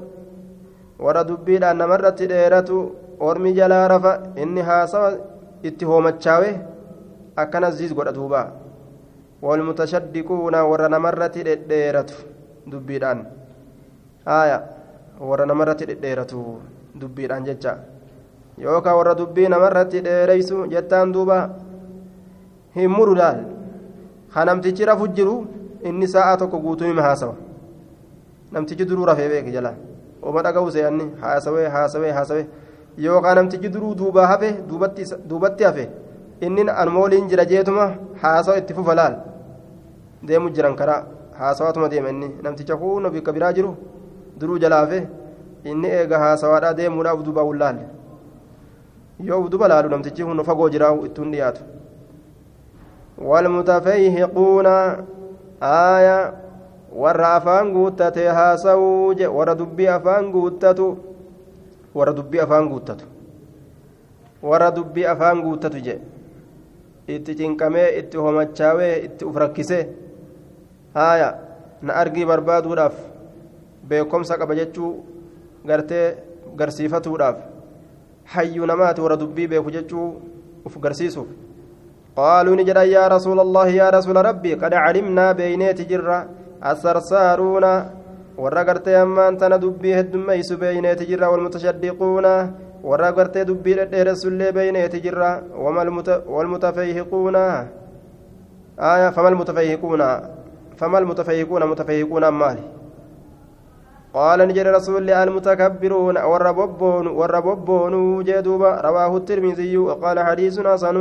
warra 1.05 1.25
dubbiidhaan 1.31 1.77
namarratti 1.83 2.27
dheeratu 2.33 2.79
ormi 3.29 3.53
jalaa 3.59 3.87
rafa 3.93 4.13
inni 4.43 4.63
haasawa 4.71 5.13
itti 5.63 5.85
hoomachaawe? 5.85 6.51
Akkanas 7.37 7.75
ziis 7.77 7.93
godha 7.95 8.13
duubaa 8.13 8.47
والمتشدقون 9.46 10.56
ورا 10.70 10.88
نمرت 10.96 11.36
ديرة 11.70 12.10
دبيدان 12.72 13.20
آية 14.42 14.58
ورا 15.22 15.46
نمرت 15.46 15.80
ديرة 16.04 16.34
دبيدان 17.02 17.44
ججا 17.48 17.74
yookaan 18.58 18.96
warra 18.96 19.14
dubbii 19.20 19.50
namarratti 19.52 20.02
dheereysu 20.06 20.68
jettaan 20.74 21.12
duuba 21.14 21.38
hin 22.76 22.88
muru 22.98 23.16
laal 23.16 23.40
ha 24.36 24.46
namtichi 24.50 24.86
rafu 24.90 25.08
jiru 25.18 25.34
inni 25.84 26.08
sa'a 26.14 26.38
tokko 26.42 26.60
guutuu 26.66 26.88
hima 26.88 27.04
haasawa 27.08 27.36
namtichi 28.56 28.86
duruu 28.90 29.06
rafee 29.12 29.28
beeke 29.34 29.52
jala 29.56 29.74
oma 30.24 30.44
dhaga'u 30.48 30.72
se'anni 30.76 31.08
haasawee 31.24 31.68
haasawee 31.76 32.12
haasawee 32.18 32.48
yookaan 33.08 33.36
namtichi 33.42 33.70
duruu 33.76 33.94
duubaa 34.02 34.28
hafe 34.32 34.50
duubatti 35.30 35.64
hafe 35.70 35.90
inni 36.48 36.70
almooliin 36.84 37.28
jira 37.32 37.46
jeetuma 37.52 37.92
haasawa 38.24 38.58
itti 38.64 38.74
fufa 38.80 38.96
laal 39.02 39.16
deemu 40.23 40.51
jiran 40.51 40.77
karaa. 40.77 41.05
Haasawaatuma 41.39 41.89
deema 41.89 42.09
inni. 42.11 42.29
Namticha 42.43 42.77
kuuna 42.77 43.11
bikka 43.11 43.33
biraa 43.33 43.53
jiru 43.53 43.77
duruu 44.41 44.59
jalaafe 44.59 45.09
inni 45.65 45.89
eega 45.89 46.19
haasawaadhaa 46.19 46.75
deemuudhaa 46.75 47.15
ufduba 47.15 47.43
wullaalle 47.43 47.83
yoo 49.29 49.41
ufduba 49.41 49.69
laalu 49.69 49.89
namtichi 49.93 50.25
kun 50.25 50.45
fagoo 50.45 50.69
jiraau 50.75 51.05
ittuun 51.07 51.31
dhiyaatu 51.33 51.63
walmutafayhiquuna 53.31 54.75
aaya 55.63 56.33
warra 57.03 57.35
afaan 57.35 57.73
guuttatee 57.73 58.29
haasawuu 58.39 59.15
je 59.15 59.27
warra 59.27 59.55
dubbii 59.55 59.87
afaan 59.97 60.31
guuttatu 60.33 60.87
warra 61.95 62.13
dubbii 62.13 62.41
afaan 62.41 62.69
guuttatu. 62.69 63.05
Warra 64.43 64.71
dubbii 64.71 65.05
afaan 65.05 65.43
guuttatu 65.43 65.79
je 65.87 65.99
itti 67.09 67.35
cinqamee 67.35 67.89
itti 67.99 68.17
homachaawee 68.17 68.95
itti 69.07 69.25
uf 69.25 69.37
rakkisee 69.37 69.83
haaya 70.95 71.29
na 71.83 71.95
argii 72.03 72.25
barbaaduudhaaf 72.31 72.97
beekomsa 73.89 74.39
qaba 74.41 74.55
jechuu 74.61 74.91
gartee 75.67 76.07
garsiifatuudhaaf 76.57 77.37
hayyuu 78.35 78.67
namaati 78.67 79.01
warra 79.05 79.17
dubbii 79.17 79.47
beeku 79.53 79.71
jechuu 79.71 80.09
uf 80.67 80.75
garsiisuuf. 80.79 81.29
Qaaluu 82.17 82.55
ni 82.57 82.65
jedhan 82.65 82.89
yaa 82.91 83.09
rasuula 83.09 83.43
allaahi 83.43 83.77
yaa 83.77 83.91
rasuula 83.97 84.23
rabbii 84.23 84.57
qad 84.63 84.73
calimnaa 84.85 85.35
beeyneeti 85.35 85.85
jirra 85.91 86.27
asarsaaruuna 86.71 87.71
warra 88.37 88.65
gartee 88.65 88.97
ammaan 89.03 89.37
tana 89.39 89.59
dubbii 89.59 89.95
heddummeysu 89.99 90.57
beeyneeti 90.63 91.07
jirra 91.11 91.31
walmutashaddiquuna 91.33 92.33
warra 92.83 93.13
gartee 93.13 93.45
dubbii 93.45 93.75
dhedheeressullee 93.79 94.53
beeyneeti 94.53 95.01
jirra 95.07 95.31
wamalmutafayhiquuna 95.65 97.45
fama 99.15 99.29
almutafayhiquuna 99.29 100.09
فما 100.81 100.99
المتفيهقون 100.99 101.63
متفيهقون 101.71 102.29
مالي 102.29 102.65
قال 104.15 104.39
نجد 104.49 104.67
رسول 104.67 104.97
الله 105.03 105.23
المتكبرون 105.23 106.17
والرببون 106.31 107.07
والرببون 107.07 107.95
جدوبا 108.25 108.71
رواه 108.89 109.13
الترمذي 109.17 109.77
وقال 109.77 110.17
حديث 110.29 110.55
حسن. 110.61 110.97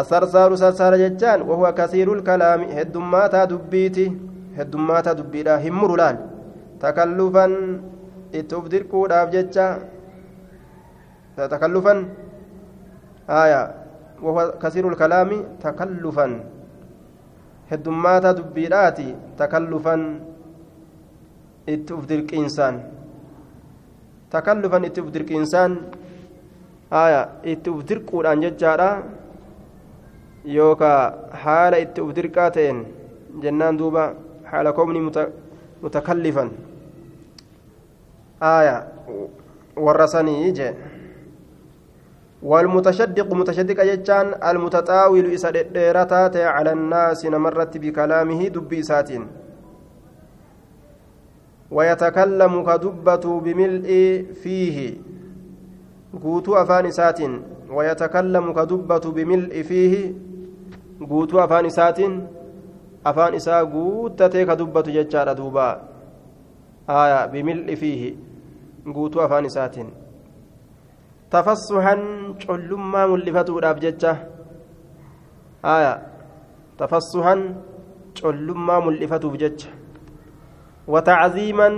الصرصار 0.00 0.50
صرصار 0.62 0.92
جتان 0.96 1.38
وهو 1.48 1.74
كثير 1.80 2.08
الكلام. 2.12 2.60
هدماتا 2.78 3.44
دبيتي 3.44 4.06
هدماتا 4.58 5.12
دبيدا 5.12 5.54
همر 5.68 5.90
لال 6.00 6.16
تكلفا 6.80 7.46
اتبدر 8.34 8.82
كوداف 8.82 9.28
جتا 9.34 9.66
تكلفا 11.36 11.94
آية. 13.30 13.62
وهو 14.22 14.38
كثير 14.62 14.84
الكلام 14.88 15.30
تكلفا. 15.60 16.26
هدماتا 17.72 18.32
دبيداتي 18.38 19.08
تكلفا 19.38 19.96
اتبدر 21.68 22.20
إنسان 22.40 22.74
تكلفا 24.30 24.78
اتبدر 24.86 25.22
إنسان 25.38 25.70
آية 26.92 27.22
اتبدر 27.52 27.98
كودان 28.08 28.40
جتادا 28.40 28.90
yookaa 30.44 31.14
haala 31.44 31.78
itti 31.78 32.00
uf 32.00 32.14
dirqaa 32.14 32.50
ta'een 32.50 32.78
jennaan 33.42 33.78
duuba 33.78 34.14
haala 34.50 34.72
komni 34.72 35.00
mutakallifan 35.82 36.50
aaya 38.50 38.74
warra 39.76 40.06
sanii 40.14 40.52
jee 40.58 40.72
والمتشدق 42.42 43.34
متشدق 43.34 43.78
جتان 43.84 44.26
المتطاول 44.50 45.26
إسا 45.34 45.50
ديرتا 45.50 46.30
على 46.34 46.72
الناس 46.72 47.26
نمرت 47.26 47.78
بكلامه 47.78 48.48
دبي 48.48 48.82
ساتين. 48.82 49.26
ويتكلم 51.70 52.54
كدبة 52.66 53.40
بملء 53.40 53.88
فيه. 54.42 54.78
قوتو 56.22 56.56
أفان 56.56 56.90
ساتين. 56.90 57.42
ويتكلم 57.70 58.52
كدبة 58.52 59.04
بملء 59.16 59.62
فيه. 59.62 59.94
afaan 61.02 61.66
isaatiin 61.66 62.28
afaan 63.04 63.34
isaa 63.34 63.64
guuttatee 63.64 64.46
ka 64.46 64.54
dubbatu 64.56 64.90
jechaadha 64.90 65.34
duuba 65.34 65.80
aya 66.86 67.28
bimil'i 67.28 67.76
fiihi 67.76 68.18
guutuu 68.86 69.20
afaan 69.20 69.46
collummaa 72.46 73.06
mul'ifatuudhaaf 73.08 73.78
jecha 73.80 74.12
aya 75.62 76.00
tafassuhan 76.76 77.54
collummaa 78.20 78.80
mul'ifatuuf 78.80 79.36
jecha 79.38 79.68
watacziiman 80.86 81.74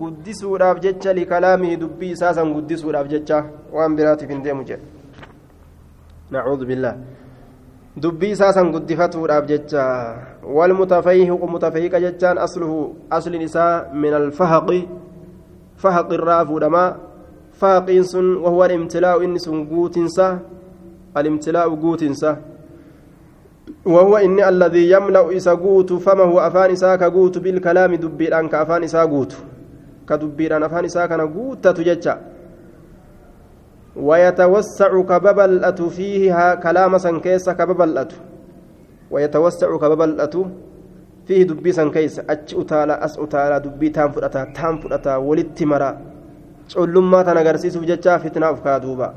guddisuudhaaf 0.00 0.80
jecha 0.80 1.12
likalaamihi 1.12 1.76
dubbii 1.76 2.10
isaasan 2.16 2.52
guddisuudhaaf 2.52 3.08
jecha 3.08 3.44
waan 3.72 3.96
biraatiif 3.96 4.30
hin 4.30 4.42
deemu 4.42 4.64
jedhe 4.64 4.84
nacuudu 6.30 6.66
billaah 6.66 6.96
dubbii 7.96 8.30
isaasan 8.36 8.72
guddifatuudhaaf 8.72 9.46
jecha 9.46 9.84
walmutafayhiqu 10.44 11.48
mutafayhiqa 11.54 12.00
jechaan 12.00 12.38
asluhu 12.38 12.96
aslin 13.10 13.42
isaa 13.42 13.90
min 13.92 14.14
alfahaqi 14.14 14.88
fahaqi 15.76 16.14
irraa 16.14 16.44
fuudhamaa 16.50 17.07
fahaqiin 17.60 18.04
sun 18.04 18.36
wahuwa 18.44 18.64
alimtilaa'u 18.66 19.22
inni 19.22 19.40
sun 19.40 19.66
guutinsa 19.66 20.38
alimtilaa'u 21.14 21.76
guutinsa 21.76 22.36
وهو 23.84 24.16
إني 24.16 24.48
الذي 24.48 24.90
يملأ 24.90 25.36
إساقوت 25.36 25.92
فما 25.92 26.24
هو 26.24 26.40
أفان 26.40 26.70
إساك 26.70 27.02
قوت 27.02 27.38
بالكلام 27.38 27.94
دبيران 27.94 28.48
كأفان 28.48 28.84
إساقوت 28.84 29.32
كدبيران 30.08 30.62
أفان 30.62 30.84
إساك 30.84 31.12
نقوت 31.12 31.68
تججا. 31.68 32.14
ويتوسع 33.96 35.02
كببلأت 35.02 35.82
فيها 35.82 36.54
كلام 36.54 36.98
سنكيس 36.98 37.50
كببلأت 37.50 38.12
ويتوسع 39.10 39.76
كببلأت 39.76 40.34
فيه 41.26 41.42
دبي 41.42 41.72
سنكيس 41.72 42.18
أتش 42.30 42.54
أتالا 42.54 43.04
أس 43.04 43.18
أتالا 43.18 43.58
دبي 43.58 43.88
تام 43.88 44.10
فرأتا 44.12 44.44
تام 44.56 44.78
فرأتا 44.80 45.16
ولت 45.16 45.48
مرا 46.76 46.82
علما 46.82 47.22
تنغرسيس 47.22 47.76
بججا 47.76 48.18
فتنة 48.18 48.50
أفكادوبا 48.50 49.14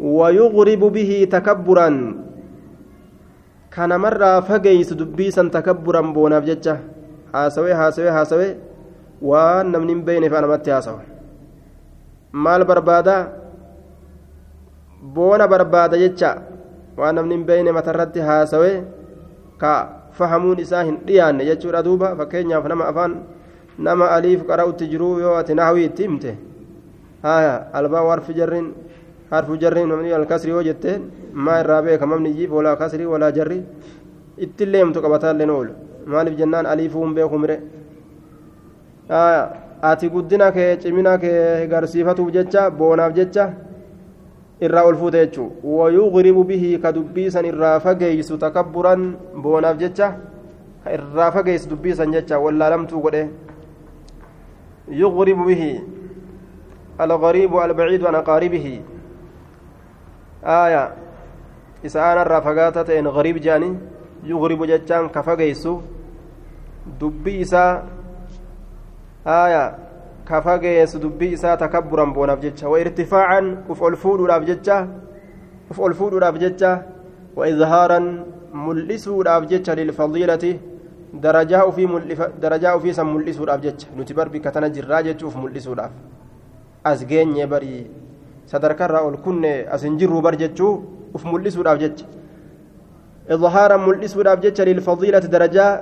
ويغرب 0.00 0.80
به 0.80 1.28
تكبرا 1.32 1.88
kanamarraa 3.76 4.40
fageeysu 4.48 4.96
dubbii 4.96 5.32
san 5.32 5.50
takabburan 5.52 6.12
boonaaf 6.16 6.44
jecha 6.48 6.74
haasawee 7.32 7.74
haasawee 7.80 8.12
haasawee 8.16 8.52
waan 9.30 9.72
namni 9.72 9.92
hin 9.92 10.04
beeyne 10.06 10.30
faa 10.32 10.40
namatti 10.44 10.72
haasawa 10.74 11.02
maal 12.46 12.64
barbaada 12.70 13.16
boona 15.18 15.48
barbaada 15.54 16.00
jecha 16.04 16.30
waan 17.02 17.20
namni 17.20 17.36
hin 17.36 17.44
beeyne 17.50 17.76
matarratti 17.78 18.24
haasawee 18.30 18.74
ka 19.64 19.74
fahamuun 20.20 20.64
isaa 20.64 20.84
hin 20.90 20.96
dhiyaanne 21.10 21.48
jechuudha 21.50 21.84
duuba 21.88 22.14
fakkeenyaaf 22.22 22.72
nama 22.72 22.88
afaan 22.92 23.18
nama 23.78 24.10
aliif 24.16 24.44
qara'utti 24.46 24.88
jiruu 24.88 25.18
yoo 25.20 25.36
ati 25.36 25.54
nahwii 25.54 25.84
itti 25.84 26.02
himte 26.02 26.34
haya 27.22 27.72
albaa 27.72 28.02
warfi 28.02 28.34
jarrin 28.34 28.72
harfu 29.30 29.56
jarriin 29.58 29.88
mamni 29.88 30.12
alkasri 30.12 30.50
yoo 30.50 30.62
jetteen 30.62 31.02
maa 31.32 31.60
irraa 31.60 31.82
beeka? 31.82 32.06
Mamni 32.06 32.32
jiif 32.34 32.50
walaa 32.50 32.76
kasrii 32.76 33.04
walaa 33.06 33.30
jarri? 33.32 33.62
Ittillee 34.38 34.80
himtu 34.84 35.00
qabataallee 35.02 35.50
oolu. 35.50 35.72
Maaliif 36.06 36.38
jennaan 36.38 36.66
aliifuun 36.66 37.14
beeku 37.14 37.38
mire? 37.38 37.60
Ati 39.82 40.08
guddina 40.10 40.50
kee 40.52 40.76
cimina 40.76 41.18
kee 41.18 41.66
garsiifatuuf 41.68 42.30
jecha 42.32 42.70
boonaaf 42.70 43.12
jecha 43.14 43.50
irraa 44.60 44.84
ol 44.84 44.96
fuute 44.96 45.18
jechuu. 45.26 45.50
Wayuqribu 45.62 46.44
bihi 46.44 46.78
ka 46.80 46.92
dubbiisan 46.92 47.44
irraa 47.44 47.80
fageeysu 47.80 48.38
takabburan 48.38 49.16
boonaaf 49.42 49.76
jecha 49.78 50.12
irraa 50.94 51.30
fageeysu 51.32 51.68
dubbiisan 51.70 52.12
jecha 52.12 52.38
wallaalamtuu 52.38 53.00
godhe 53.00 53.28
yuqribu 54.88 55.44
bihi 55.44 55.80
الغريب 57.00 57.56
البعيد 57.56 58.04
عن 58.04 58.14
أقاربه. 58.14 58.80
آية. 60.44 60.94
إساءنا 61.86 62.22
الرافقات 62.22 62.90
إن 62.90 63.06
غريب 63.06 63.36
جاني. 63.36 63.76
يغرب 64.24 64.64
جتان 64.64 65.08
كفاقيسو 65.08 65.80
دبي 67.00 67.42
إساء 67.42 67.86
آية. 69.26 69.78
كفاقيس 70.28 70.96
دبي 70.96 71.34
إساء 71.34 71.56
تكبرا 71.56 72.04
بوناف 72.04 72.38
جتشا. 72.38 72.66
وارتفاعا 72.66 73.64
أفعل 73.70 73.96
فود 73.96 74.20
راف 74.20 74.42
جتشا. 74.42 74.88
أفعل 75.70 75.94
فود 75.94 76.14
راف 76.14 76.34
جتشا. 76.34 76.82
وإظهارا 77.36 78.24
ملسو 78.54 79.22
راف 79.22 79.42
جتشا 79.44 79.74
للفضيلة 81.16 81.22
درجاء 81.22 81.70
في 81.70 81.86
ملف 81.86 82.20
درجاء 82.42 82.78
في 82.78 82.92
سم 82.92 83.16
ملسو 83.16 83.44
راف 83.44 83.60
جتشا 83.60 83.88
نتبر 83.98 84.28
بك 84.28 84.44
تنجر 84.44 85.00
جتشوف 85.06 85.36
ملسو 85.36 85.72
راف 85.72 85.90
أزجين 86.86 87.48
بري 87.48 88.06
sadarkarraa 88.46 89.02
ol 89.08 89.16
kunne 89.24 89.66
asin 89.74 89.98
jirru 89.98 90.22
bar 90.22 90.34
jechuu 90.42 90.72
uf 91.16 91.22
mul'isuudhaaf 91.30 91.78
jecha 91.82 92.06
idhaaran 93.34 93.80
mul'isuudhaaf 93.86 94.38
jecha 94.44 94.68
lilfadiilati 94.68 95.32
darajaa 95.34 95.72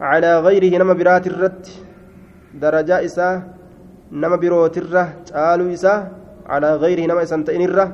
calaa 0.00 0.36
gayrihi 0.46 0.80
nama 0.82 0.94
biraatirratti 1.00 1.72
darajaa 2.64 3.00
isaa 3.08 3.34
nama 4.22 4.36
birootirra 4.42 5.04
caaluu 5.30 5.70
isaa 5.78 5.98
calaa 6.48 6.76
gayrihi 6.84 7.08
nama 7.10 7.24
isan 7.26 7.44
ta'inirra 7.48 7.86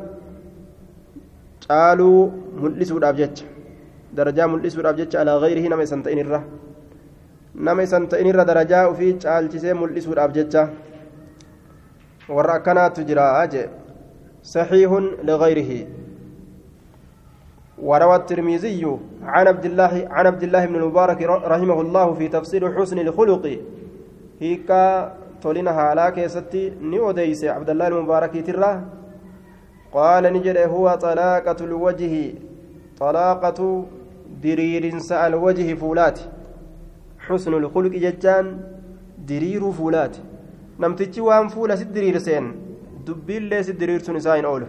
caaluu 1.67 2.21
mul'isuudhaaf 2.63 3.17
jecha 3.23 3.45
darajaa 4.15 4.49
mul'isuudhaaf 4.49 4.97
jecha 4.97 5.19
calaa 5.19 5.41
gayrihi 5.41 5.69
nama 5.69 5.83
isan 5.83 6.03
ta'inirra 6.03 6.43
nama 7.55 7.83
isan 7.83 8.09
ta'inirra 8.09 8.45
darajaa 8.45 8.89
ufii 8.91 9.13
caalchisee 9.25 9.75
mul'isuudhaaf 9.75 10.33
jecha 10.33 10.69
warra 12.29 12.59
akkanaatu 12.61 13.05
jira 13.05 13.47
jee 13.55 13.69
saxiihun 14.43 15.17
ligayrihi 15.31 15.81
وروى 17.79 18.17
الترمذي 18.17 18.99
عن 19.23 19.47
عبد 19.47 19.65
الله 19.65 20.09
عن 20.11 20.27
عبد 20.27 20.43
الله 20.43 20.67
بن 20.67 20.77
المبارك 20.77 21.23
رحمه 21.23 21.81
الله 21.81 22.15
في 22.15 22.29
تفسير 22.29 22.63
حسن 22.75 22.99
الخلق 22.99 23.45
هيك 24.41 24.71
تولينها 25.43 25.83
على 25.83 26.11
كيستي 26.11 26.73
نيوديس 26.83 27.45
عبد 27.45 27.71
الله 27.71 27.89
المبارك 27.89 28.47
ترى 28.47 28.83
قال 29.93 30.25
نجد 30.33 30.57
هو 30.57 30.95
طلاقة 30.95 31.57
الوجه 31.61 32.15
طلاقة 32.99 33.85
سأل 34.99 35.35
وجه 35.35 35.75
فولات 35.75 36.19
حسن 37.19 37.55
الخلق 37.55 37.93
ججان 38.05 38.47
درير 39.29 39.63
فولات 39.73 40.17
namtichi 40.79 41.21
waan 41.21 41.49
fuula 41.51 41.77
si 41.77 41.85
diriirseen 41.95 42.47
dubbiillee 43.07 43.63
si 43.67 43.73
diriirsuun 43.81 44.17
isaa 44.21 44.37
hin 44.37 44.47
oolu 44.51 44.67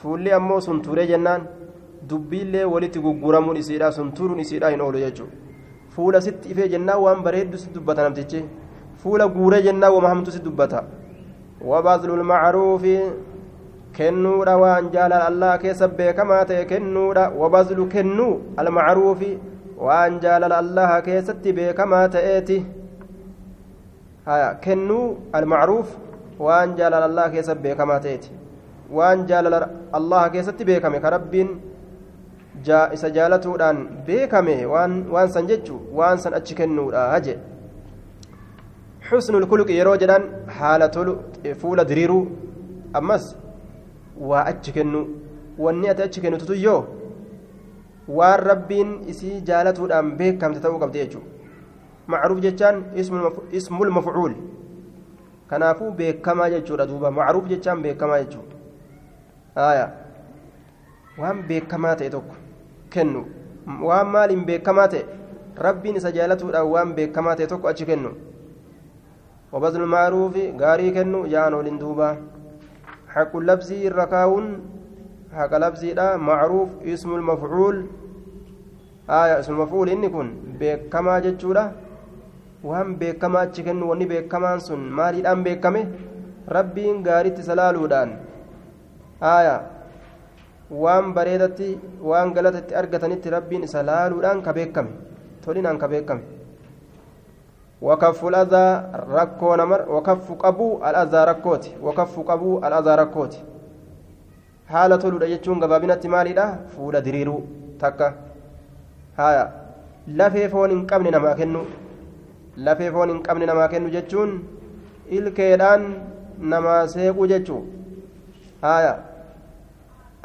fuulli 0.00 0.32
ammoo 0.38 0.60
sun 0.66 0.80
turee 0.86 1.06
jennaan 1.10 1.42
dubbiillee 2.10 2.64
walitti 2.72 2.98
gugguramuun 3.04 3.56
isiidha 3.60 3.90
sun 3.98 4.08
turuun 4.18 4.40
isiidha 4.44 4.70
hin 4.72 4.80
oolu 4.86 4.98
jechuudha 5.04 5.36
fuula 5.94 6.20
sitti 6.26 6.50
ifee 6.54 6.68
jennaan 6.72 7.02
waan 7.04 7.22
bareeddu 7.26 7.58
si 7.62 7.70
dubbata 7.74 8.02
namtichi 8.06 8.40
fuula 9.02 9.28
guuree 9.36 9.62
jennaan 9.68 9.94
wama 9.96 10.08
hamtu 10.14 10.34
si 10.36 10.42
dubbata 10.46 10.82
wabaazlul 11.70 12.24
macruufi 12.32 12.96
kennuudha 13.96 14.58
waan 14.64 14.92
jaalala 14.94 15.24
allah 15.30 15.54
keessa 15.64 15.88
beekamaa 16.02 16.44
ta'e 16.52 16.64
kennuudha 16.74 17.30
wabaazlu 17.40 17.88
kennuu 17.96 18.34
almacruufi 18.64 19.32
waan 19.88 20.20
jaalala 20.26 20.62
allah 20.64 21.02
keessatti 21.08 21.52
beekamaa 21.58 22.06
ta'eeti. 22.18 22.60
kennuu 24.64 25.18
almacruuf 25.32 25.88
waan 26.38 26.76
jaalala 26.78 27.06
allah 27.10 27.26
keessa 27.34 27.54
beekamaa 27.54 28.00
ta'eeti 28.04 28.30
waan 28.98 29.26
jaalala 29.30 29.68
allah 29.98 30.22
keessatti 30.34 30.64
beekame 30.64 31.00
ka 31.04 31.10
rabbiin 31.16 31.50
isa 32.96 33.10
jaalatuudhaan 33.16 33.78
beekame 34.06 34.56
waan 34.66 35.28
san 35.34 35.46
jechu 35.50 35.80
waan 36.00 36.18
san 36.24 36.34
achi 36.38 36.54
kennuudha 36.60 37.20
je 37.26 37.34
xusnul 39.08 39.46
kulqi 39.52 39.78
yeroo 39.80 39.96
jedhan 40.02 40.24
haala 40.58 40.88
tolu 40.96 41.18
fuula 41.60 41.84
diriiruu 41.90 42.24
ammas 43.00 43.24
waa 44.20 44.44
achi 44.44 44.72
kennu 44.72 45.06
wanni 45.58 45.88
ati 45.88 46.02
achi 46.02 46.20
kennitu 46.20 46.54
yoo? 46.54 46.84
Waan 48.08 48.40
rabbiin 48.40 49.08
isii 49.08 49.40
jaalatuudhaan 49.40 50.16
beekamte 50.16 50.60
ta'uu 50.60 50.78
qabdi 50.78 50.98
jechuudha. 50.98 51.28
Macruuf 52.06 52.40
jechaan 52.40 52.84
ismul 53.52 53.90
mafuul 53.90 54.34
kanaafuu 55.48 55.90
beekamaa 55.90 56.50
jechuudha 56.50 56.86
duuba. 56.86 57.10
Macruuf 57.10 57.48
jechaan 57.48 57.82
beekamaa 57.82 58.18
jechuudha. 58.24 58.56
Haaya 59.54 59.90
waan 61.18 61.42
beekamaa 61.48 61.94
ta'e 61.96 62.10
tokko 62.10 62.34
kennu. 62.90 63.24
Waan 63.82 64.06
maaliin 64.08 64.44
beekamaa 64.44 64.88
ta'e? 64.88 65.04
Rabbiin 65.56 65.96
isa 65.96 66.10
jaalatuudhaan 66.12 66.66
waan 66.74 66.94
beekamaa 66.94 67.36
ta'e 67.36 67.46
tokko 67.46 67.68
achi 67.68 67.86
kennu. 67.86 68.10
Wabazlu 69.52 69.86
maaruufi 69.86 70.52
gaarii 70.56 70.92
kennu 70.92 71.26
jaan 71.28 71.54
oliin 71.54 71.78
duubaa. 71.80 72.16
حق 73.15 73.33
اللبس 73.35 73.69
الركاون 73.71 74.45
حق 75.37 75.51
لبسي 75.63 75.89
معروف 76.29 76.69
اسم 76.93 77.09
المفعول 77.15 77.75
آية 79.09 79.39
اسم 79.39 79.51
المفعول 79.53 79.87
إني 79.89 80.09
كن 80.09 80.27
بكما 80.59 81.19
جتشورا 81.25 81.65
waan 82.63 82.97
beekamaa 82.99 83.41
achi 83.47 83.63
kennu 83.65 83.89
wanni 83.89 84.05
beekamaan 84.11 84.59
sun 84.67 84.81
maaliidhaan 84.99 85.43
beekame 85.45 85.81
rabbiin 86.57 87.03
gaaritti 87.07 87.43
salaaluudhaan 87.49 88.11
haaya 89.21 89.55
waan 90.83 91.13
bareedatti 91.17 91.69
waan 92.09 92.33
galatatti 92.37 92.75
argatanitti 92.81 93.29
rabbiin 93.35 93.67
isa 93.67 93.85
laaluudhaan 93.89 94.41
ka 94.47 94.53
beekame 94.57 94.91
tolinaan 95.45 95.77
ka 95.83 95.87
beekame 95.93 96.23
وكف 97.81 98.25
الأذى 98.25 98.67
ركو 99.09 99.55
نمر 99.55 99.81
وكف 99.91 100.31
قبو 100.31 100.77
الأذى 100.87 101.21
ركوتي 101.31 101.71
وكف 101.81 102.19
قبو 102.19 102.57
الأذى 102.57 102.95
ركوتي 102.95 103.43
حالة 104.67 104.95
تولد 104.95 105.23
يجون 105.23 105.63
قبابنا 105.63 105.95
تمالي 105.95 106.57
فولا 106.73 106.99
دريرو 106.99 107.37
تكا 107.79 108.13
هايا 109.17 109.67
lafee 110.07 110.47
foon 110.49 110.71
hin 110.71 110.85
qabne 110.87 111.11
namaa 111.11 111.35
kennu 111.35 111.61
lafee 112.65 112.91
foon 112.91 113.09
hin 113.11 113.17
qabne 113.23 113.45
namaa 113.49 113.67
kennu 113.71 113.89
jechuun 113.95 114.29
ilkeedhaan 115.17 115.83
namaa 116.53 116.77
seequu 116.93 117.27
jechuu 117.31 117.59
haaya 118.61 118.93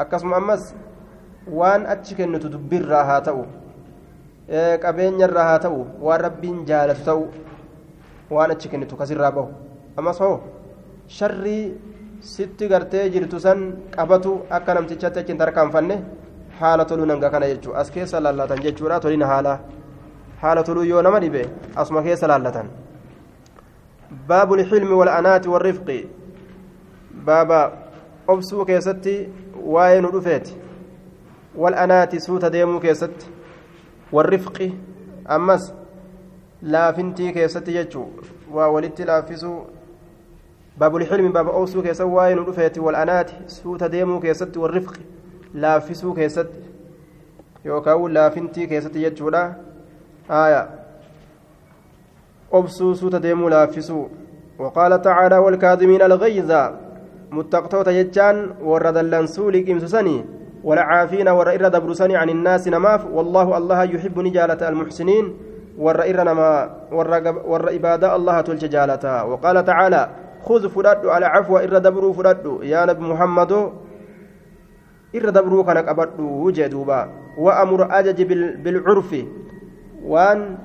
akkasuma 0.04 0.36
ammas 0.36 0.68
waan 1.60 1.86
achi 1.94 2.14
kennitu 2.20 2.52
dubbirraa 2.52 3.02
haa 3.10 3.20
ta'u 3.30 3.42
qabeenyarraa 4.84 5.48
haa 5.50 5.58
ta'u 5.66 5.82
waan 6.08 6.24
rabbiin 6.26 6.62
jaalatu 6.70 7.04
ta'u 7.10 7.26
waan 8.29 8.51
achi 8.51 8.69
kennitu 8.69 8.95
kasirraa 9.01 9.31
bahu 9.31 9.49
ammas 9.97 10.19
hoo 10.19 10.39
sharrii 11.17 11.63
sitti 12.33 12.67
gartee 12.67 13.09
jirtu 13.09 13.39
san 13.39 13.59
qabatu 13.95 14.33
akka 14.49 14.73
namtichatti 14.73 15.19
achi 15.19 15.31
hin 15.31 15.39
tarkaanfanne 15.43 15.95
haala 16.59 16.85
toluu 16.85 17.05
nanga 17.05 17.29
kana 17.29 17.47
jechuu 17.53 17.75
as 17.81 17.91
keessa 17.91 18.19
laallatan 18.25 18.63
jechuudha 18.65 18.99
tolina 18.99 19.27
haala 19.33 19.59
haala 20.41 20.63
toluu 20.63 20.83
yoo 20.83 21.01
nama 21.01 21.19
dhibe 21.19 21.49
asuma 21.75 22.03
keessa 22.07 22.27
laallatan 22.27 22.69
lxilmi 24.61 24.93
wal'anaati 25.01 25.49
warrifqi 25.49 25.99
baaba 27.25 27.71
obsuu 28.27 28.65
keessatti 28.65 29.15
waa'ee 29.75 30.01
nu 30.01 30.11
dhufeeti 30.11 30.57
wal'anaati 31.63 32.19
suuta 32.19 32.51
deemuu 32.51 32.79
keessatti 32.79 33.25
warrifqi 34.11 34.67
ammas 35.25 35.73
laafintii 36.61 37.33
keessatti 37.33 37.73
jechuu 37.73 38.07
waa 38.51 38.67
walitti 38.67 39.05
laaffisuu 39.05 39.57
baabu 40.77 40.99
lxilmi 40.99 41.29
baaba 41.29 41.51
obsuu 41.51 41.81
keessatti 41.81 42.15
waa'ee 42.15 42.35
nu 42.35 42.45
dhufeeti 42.45 42.79
wal'anaati 42.79 43.35
suuta 43.47 43.91
deemuu 43.91 44.19
keessatti 44.19 44.59
warrifqi 44.59 45.05
laaffisuu 45.53 46.13
keessatti 46.13 46.59
yookaan 47.65 48.13
laafintii 48.13 48.67
keessatti 48.67 49.01
jechuudha 49.01 49.43
haaya 50.27 50.67
obsuu 52.51 52.95
suuta 52.95 53.21
deemuu 53.23 53.49
laaffisuu 53.49 54.05
وقال 54.59 55.01
تعالى 55.01 55.37
والكاظمين 55.37 56.01
الغيظ 56.01 56.51
متقطوت 57.31 57.87
يجان 57.87 58.51
ورد 58.61 58.97
اللنسول 58.97 59.69
إمسسني 59.69 60.25
والعافين 60.63 61.27
ور 61.27 61.49
إر 61.49 61.67
دبرسني 61.67 62.15
عن 62.17 62.29
الناس 62.29 62.67
نماف 62.67 63.05
والله 63.05 63.57
الله 63.57 63.83
يحب 63.83 64.19
نجالة 64.19 64.69
المحسنين 64.69 65.33
ور 65.77 66.01
إر 66.01 66.23
نما 66.23 66.69
ور 67.45 67.65
إبادة 67.75 68.15
الله 68.15 68.41
تلج 68.41 68.65
جالتا 68.65 69.21
وقال 69.21 69.65
تعالى 69.65 70.09
خذ 70.41 70.69
فرد 70.69 71.05
على 71.05 71.25
عفو 71.25 71.57
إر 71.57 71.77
دبرو 71.77 72.13
فرد 72.13 72.59
يا 72.63 72.85
نبي 72.85 73.01
محمد 73.01 73.53
dabruu 75.13 75.63
kana 75.63 75.83
qabadhu 75.83 76.51
jee 76.51 76.69
duuba 76.69 77.07
wa'amur 77.39 77.87
ajaji 77.89 78.25
bilcurfi 78.59 79.23
waan 80.03 80.59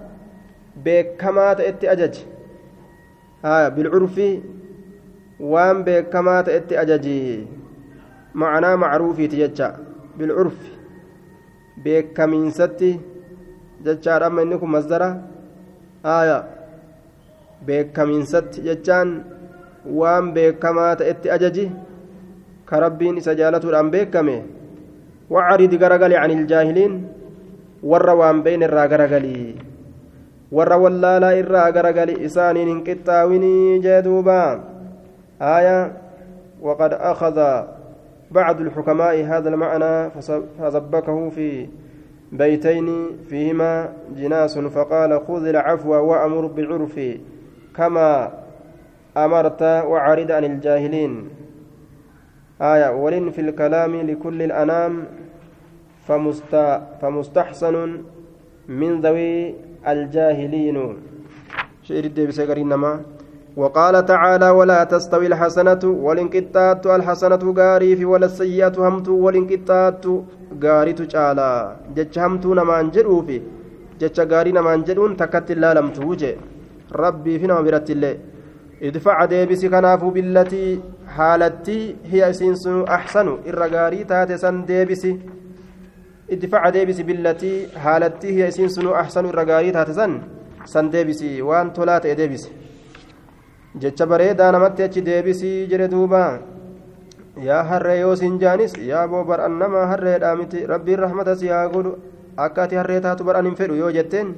beekamaa 0.76 1.54
ta'etti 1.54 1.88
ajaji 1.88 2.26
bilcurfi 3.76 4.42
waan 5.40 5.84
beekamaa 5.86 6.42
ta'etti 6.42 6.76
ajaji 6.76 7.48
macnaa 8.34 8.76
macruufiiti 8.76 9.36
jecha 9.36 9.78
bilcurfi 10.18 10.70
beekamiinsatti 11.84 13.11
jechaadha 13.84 14.26
amma 14.26 14.42
inni 14.42 14.58
kun 14.58 14.70
masdara? 14.70 15.22
Haya 16.02 16.44
beekamiinsatti 17.66 18.62
jechaan 18.66 19.24
waan 19.86 20.32
beekamaa 20.34 20.96
ta'etti 20.96 21.30
ajaji? 21.30 21.66
كربين 22.72 23.20
سجالته 23.20 23.68
الأن 23.68 23.90
بيكمه 23.92 24.42
وعرض 25.30 25.72
غرغلي 25.82 26.16
عن 26.16 26.30
الجاهلين 26.30 26.92
ور 27.84 28.10
وان 28.10 28.42
بين 28.42 28.62
الرا 28.62 28.84
غرغلي 28.88 29.54
ور 30.52 30.72
ولالا 30.72 31.30
الرا 31.40 31.64
غرغلي 31.76 32.24
إسانين 32.26 32.68
انقطاويني 32.68 33.78
جدوبا 33.84 34.44
آية 35.42 35.92
وقد 36.62 36.92
أخذ 36.92 37.36
بعض 38.30 38.56
الحكماء 38.60 39.14
هذا 39.24 39.48
المعنى 39.48 40.10
فسبكه 40.58 41.28
في 41.28 41.68
بيتين 42.32 42.88
فيهما 43.28 43.92
جناس 44.16 44.58
فقال 44.58 45.20
خذ 45.26 45.44
العفو 45.46 45.92
وأمر 45.92 46.46
بالعرف 46.46 47.00
كما 47.76 48.32
أمرت 49.16 49.62
وعرض 49.62 50.30
عن 50.30 50.44
الجاهلين. 50.44 51.28
آية 52.62 52.90
ولن 52.90 53.30
في 53.30 53.40
الكلام 53.40 53.96
لكل 53.96 54.42
الأنام 54.42 55.04
فمست 56.08 56.80
فمستحسن 57.00 57.76
من 58.68 59.00
ذوي 59.00 59.54
الجاهلين. 59.88 60.78
شعر 61.82 62.04
الدبس 62.04 62.40
نما 62.40 63.00
وقال 63.56 64.04
تعالى 64.04 64.50
ولا 64.50 64.84
تستوي 64.84 65.26
الحسنة 65.26 65.80
والانقطاعة 65.84 66.96
الحسنة 66.96 67.42
غاري 67.58 67.96
في 67.96 68.04
ولا 68.04 68.26
السيئة 68.26 68.72
همت 68.78 69.08
والانقطاعة 69.08 70.24
غاري 70.64 70.92
تجالا. 70.92 71.76
جج 71.96 72.18
همت 72.18 72.46
نمان 72.46 72.90
جدوفي 72.90 73.42
جج 74.00 74.20
غاري 74.32 74.52
نمان 74.52 74.82
جدون 74.82 75.16
تكت 75.16 75.50
الله 75.50 75.72
لم 75.72 75.88
توجه 75.96 76.36
ربي 76.92 77.38
فينا 77.38 77.60
برت 77.60 77.90
الله 77.90 78.14
ادفع 78.82 79.24
ديبسي 79.24 79.68
كنافو 79.68 80.10
بالتي 80.10 80.80
حالتي 81.16 81.96
هي 82.10 82.30
اسينس 82.30 82.64
أحسن. 82.96 83.28
الرغاري 83.46 84.04
تاتي 84.04 84.36
سن 84.36 84.64
ديبسي 84.64 85.12
ادفع 86.30 86.68
ديبسي 86.68 87.02
بالتي 87.02 87.54
حالتي 87.82 88.28
هي 88.36 88.48
اسينس 88.48 88.78
أحسن. 88.78 89.24
الرغاري 89.26 89.70
تاتي 89.70 89.92
سن. 90.64 90.90
ديبسي 90.90 91.42
وان 91.42 91.72
تولات 91.72 92.06
ديبسي 92.06 92.61
jecha 93.80 94.06
bareedaa 94.06 94.52
namatti 94.52 94.82
achi 94.82 95.00
deebisii 95.02 95.66
jedhe 95.68 95.88
duuba. 95.88 96.38
Yaa 97.40 97.62
harree 97.64 98.00
yoo 98.00 98.14
siin 98.16 98.38
jaanis 98.38 98.74
yaa 98.76 99.06
boo 99.08 99.24
bar'an 99.24 99.58
nama 99.58 99.86
harreedhaa 99.86 100.36
miti. 100.36 100.66
Rabbiin 100.66 100.98
rahmata 100.98 101.36
si 101.36 101.48
haa 101.48 101.68
godhu. 101.68 101.96
Akka 102.36 102.62
ati 102.64 102.76
harree 102.76 103.00
taatu 103.00 103.24
bar'an 103.24 103.46
hin 103.46 103.54
fedhu 103.56 103.74
yoo 103.76 103.90
jetteen 103.92 104.34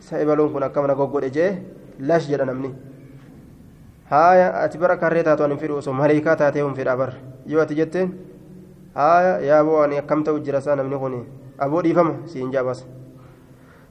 sa 0.00 0.20
ibaloon 0.22 0.52
kun 0.52 0.62
akka 0.62 0.80
mana 0.82 0.94
goggodhe 0.94 1.30
jee 1.30 1.50
lash 2.00 2.28
jedha 2.30 2.44
namni. 2.46 2.70
Haaya 4.10 4.52
ati 4.62 4.78
bara 4.78 4.96
karree 4.96 5.22
taatu 5.22 5.44
an 5.44 5.50
hin 5.50 5.58
fedhu 5.58 5.76
osoo 5.82 5.92
maleekaa 5.92 6.36
taatee 6.36 6.62
hin 6.62 6.74
fedha 6.74 6.96
bar 6.96 7.12
yoo 7.46 7.60
ati 7.62 7.74
jetteen 7.74 8.12
haaya 8.94 9.38
yaa 9.40 9.64
boo 9.64 9.82
ani 9.82 9.98
akkam 9.98 10.24
ta'u 10.24 10.38
jira 10.40 10.60
saa 10.60 10.76
namni 10.76 10.96
kun? 10.98 11.26
Aboo 11.58 11.82
dhiifama 11.82 12.14
siin 12.26 12.52
jaabas 12.52 12.84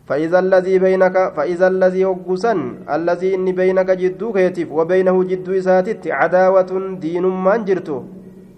فإذا 0.07 0.39
الذي 0.39 0.75
بينك 0.79 1.15
فإذا 1.35 1.67
الذي 1.67 2.05
وقسا 2.05 2.53
الذي 2.97 3.35
إني 3.35 3.51
بينك 3.51 3.89
جدو 3.91 4.27
كيتف 4.33 4.71
وبينه 4.71 5.17
جدو 5.31 5.51
إساتت 5.59 6.07
عداوة 6.19 6.71
دين 7.03 7.25
من 7.45 7.59
جرتو. 7.67 7.99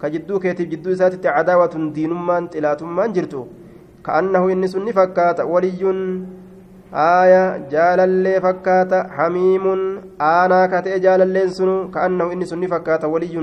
كجدو 0.01 0.35
كيتف 0.39 0.65
جدو 0.71 0.91
إساتت 0.93 1.25
عداوة 1.25 1.73
دين 1.95 2.13
من 2.27 2.49
تلات 2.49 2.81
كأنه 4.05 4.43
إني 4.53 4.67
سني 4.67 4.91
فكات 4.93 5.39
ولي 5.39 5.81
آية 6.93 7.43
جال 7.73 7.99
اللي 7.99 8.41
فكات 8.45 8.91
حميم 9.15 9.65
آنا 10.21 10.61
كتئ 10.71 10.99
جال 11.05 11.21
اللي 11.21 11.49
سنو. 11.57 11.91
كأنه 11.91 12.31
إني 12.33 12.45
سني 12.45 12.67
فكات 12.67 13.03
ولي 13.13 13.35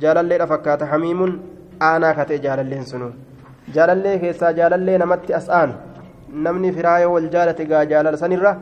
جال 0.00 0.16
اللي 0.18 0.46
فكات 0.46 0.80
حميم 0.90 1.20
آنا 1.82 2.10
كتئ 2.18 2.38
جال 2.44 2.58
اللي 2.60 2.82
سنو. 2.90 3.10
جال 3.74 3.90
اللي 3.90 4.18
كيسا 4.18 4.50
جال 4.58 4.72
اللي 4.78 4.98
نمت 4.98 5.30
أسآن. 5.30 5.70
Namni 6.32 6.72
firaayoo 6.72 7.12
wal 7.14 7.28
jaalate 7.34 7.64
gaa 7.66 7.84
jaalala 7.92 8.16
sanirra 8.22 8.52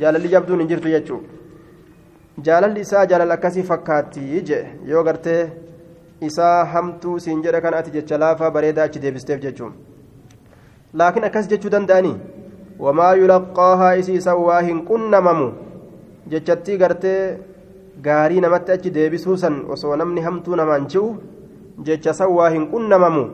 jaalalli 0.00 0.28
jabduun 0.34 0.60
hin 0.60 0.68
jirtu 0.68 0.88
jechuudha. 0.94 1.28
Jaalalli 2.46 2.80
isaa 2.80 3.06
jaalala 3.06 3.34
akkasii 3.34 3.62
fakkaatti 3.70 4.42
je 4.48 4.58
yoo 4.90 5.02
gartee 5.04 5.42
isaa 6.28 6.64
hamtuu 6.74 7.18
siin 7.24 7.42
jedha 7.42 7.60
kan 7.60 7.74
ati 7.74 7.90
jecha 7.96 8.18
laafaa 8.18 8.50
bareedaa 8.50 8.84
achi 8.84 9.02
deebisteef 9.02 9.40
jechuudha. 9.42 9.76
Laakiin 10.94 11.24
akkas 11.24 11.48
jechuu 11.48 11.70
danda'anii? 11.74 12.16
Wamaa 12.78 13.14
yulaqqaahaa 13.20 13.92
isiisa 14.02 14.34
waa 14.36 14.60
hin 14.68 14.80
qunnamamu 14.88 15.52
jechattii 16.34 16.78
gartee 16.78 17.38
gaarii 18.06 18.40
namatti 18.40 18.72
achi 18.72 18.90
deebisuu 18.96 19.36
san 19.36 19.62
osoo 19.76 19.96
namni 19.96 20.20
hamtuu 20.26 20.56
namaan 20.56 20.88
ji'u 20.94 21.06
jecha 21.88 22.12
san 22.20 22.30
waa 22.38 22.50
hin 22.56 22.66
qunnamamu. 22.74 23.24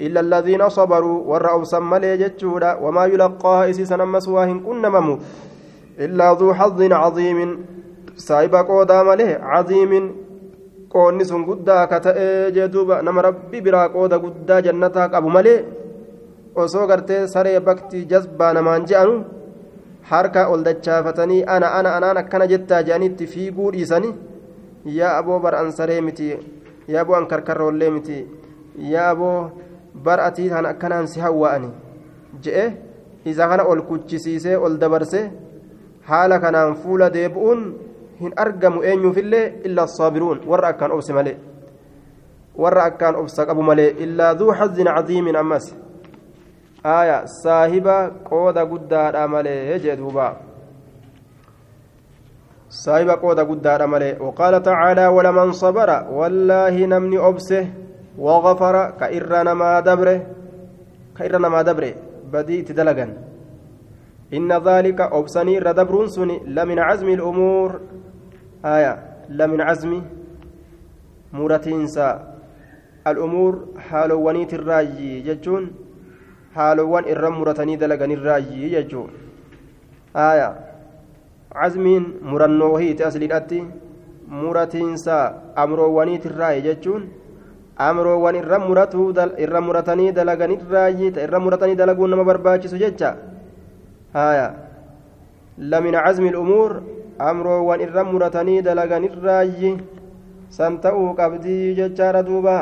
إلا 0.00 0.20
الذين 0.20 0.68
صبروا 0.68 1.18
والرأوا 1.30 1.64
سملي 1.64 2.16
جتشودا 2.16 2.74
وما 2.74 3.04
يلقاها 3.04 3.70
إسيسا 3.70 3.96
نمس 3.96 4.28
واهن 4.28 4.60
كن 4.60 4.82
نممو 4.82 5.18
إلا 5.98 6.32
ذو 6.32 6.54
حظ 6.54 6.80
عظيم 6.92 7.38
سايبا 8.16 8.60
قودا 8.62 9.02
مليه 9.02 9.38
عظيم 9.42 9.92
ta'ee 10.90 12.50
jee 12.54 12.68
duuba 12.68 13.02
nama 13.02 13.22
rabbi 13.22 13.60
biraa 13.66 13.88
qooda 13.94 14.18
guddaa 14.18 14.60
jannataa 14.66 15.08
qabu 15.12 15.30
malee 15.36 15.58
osoo 16.62 16.86
gartee 16.90 17.26
saree 17.34 17.60
bakti 17.60 18.06
jazbaa 18.10 18.52
namaan 18.56 18.86
je'anu 18.90 19.14
harka 20.10 20.48
ol 20.52 20.64
dachaafatanii 20.68 21.44
ana 21.54 21.68
ana 21.78 21.90
anaan 21.96 22.18
akkana 22.22 22.50
jettaa 22.52 22.82
je'anitti 22.88 23.30
fiiguu 23.32 23.70
dhiisanii 23.74 24.14
yaa 24.98 25.16
aboo 25.20 25.38
bar 25.44 25.54
an 25.54 25.70
saree 25.78 26.00
miti 26.00 26.26
yaa 26.88 27.02
aboo 27.04 27.16
an 27.20 27.26
karkarroollee 27.32 27.90
miti 27.96 28.18
yaa 28.92 29.10
aboo 29.14 29.38
bar 29.94 30.20
atii 30.20 30.48
tan 30.48 30.66
akkanaan 30.66 31.06
si 31.06 31.20
hawwa'ani 31.20 31.70
je'e 32.42 32.66
isa 33.24 33.48
kana 33.48 33.64
ol 33.64 33.82
kuchisiisee 33.82 34.56
ol 34.56 34.78
dabarsee 34.78 35.30
haala 36.08 36.38
kanaan 36.40 36.74
fuula 36.82 37.10
deebi'uun 37.10 37.60
hin 38.20 38.32
argamu 38.36 38.82
eenyuufillee 38.82 39.60
illa 39.64 39.86
saabiruun 39.86 40.40
warra 40.46 40.68
akkaan 40.68 40.92
obse 40.92 41.12
malee 41.12 41.36
warra 42.62 42.84
akkaan 42.84 43.16
obsa 43.16 43.46
qabu 43.46 43.62
malee 43.62 43.90
illaa 44.04 44.34
duu 44.34 44.52
xazin 44.58 44.88
caziimin 44.96 45.36
ammas 45.36 45.74
aya 46.84 47.26
saahiba 47.26 47.96
qooda 48.30 48.64
guddaadha 48.66 49.28
malee 49.28 49.78
jee 49.78 49.96
duuba 49.96 50.26
saahiba 52.68 53.16
qooda 53.16 53.44
guddaadha 53.44 53.86
malee 53.86 54.16
waqaala 54.26 54.60
tacaalaa 54.60 55.10
walaman 55.10 55.52
sabara 55.52 56.06
wallaahi 56.18 56.86
namni 56.86 57.18
obse 57.18 57.58
wagafara 58.20 58.82
ka 59.00 59.10
irra 59.18 59.44
namaa 59.44 59.80
dabre 59.82 60.14
ka 61.16 61.24
irra 61.24 61.38
namaa 61.40 61.64
dabre 61.64 61.90
badii 62.32 62.60
itti 62.62 62.74
dalagan 62.76 63.16
inna 64.30 64.60
dhaalika 64.60 65.08
obsanii 65.18 65.56
irra 65.60 65.72
dabruun 65.74 66.08
suni 66.16 66.40
lamin 66.46 66.78
cazmi 66.88 67.12
ilumuur 67.16 67.80
aya 68.62 68.92
lamin 69.28 69.64
cazmi 69.68 70.02
muratiinsa 71.32 72.06
al'umuur 73.04 73.54
haalowwaniitirraayyi 73.90 75.22
jechuun 75.28 75.70
haalowwan 76.54 77.08
irra 77.08 77.30
muratanii 77.30 77.76
dalaganirraayyi 77.76 78.70
jechuun 78.74 79.10
aya 80.14 80.48
cazmiin 81.54 82.06
murannoo 82.32 82.72
wahiiti 82.74 83.04
asliidhatti 83.08 83.64
muratiinsa 84.42 85.16
amroowwaniitirraayyi 85.64 86.62
jechuun 86.68 87.08
amroowwan 87.88 88.36
irra 88.40 88.58
muratuu 88.68 89.08
irra 89.44 89.60
muratanii 89.66 90.12
dalaganirraayyi 90.18 91.12
ta 91.16 91.22
irra 91.26 91.40
muratanii 91.44 91.76
dalaguun 91.80 92.10
nama 92.12 92.24
barbaachisu 92.30 92.76
jecha 92.82 93.10
aya 94.24 94.46
lamin 95.72 95.94
cazmi 96.04 96.28
al'umuur 96.32 96.72
amroowwan 97.30 97.80
irra 97.86 98.04
muratanii 98.12 98.60
dalaganirraayyi 98.68 99.72
san 100.58 100.76
ta'uu 100.84 101.14
qabdii 101.20 101.74
jechaadha 101.78 102.22
duuba 102.28 102.56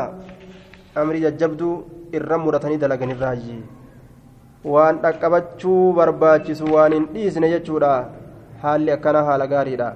amrii 1.03 1.25
jajjabduu 1.27 1.75
irra 2.21 2.39
muratanii 2.45 2.79
dalaganirraayyi 2.85 3.59
waan 4.75 5.01
dhaqqabachuu 5.05 5.93
barbaachisu 5.99 6.75
waan 6.75 6.93
hin 6.99 7.07
dhiisne 7.15 7.51
jechuudha 7.55 7.93
haalli 8.63 8.93
akkana 8.97 9.23
haala 9.31 9.47
gaariidha 9.55 9.89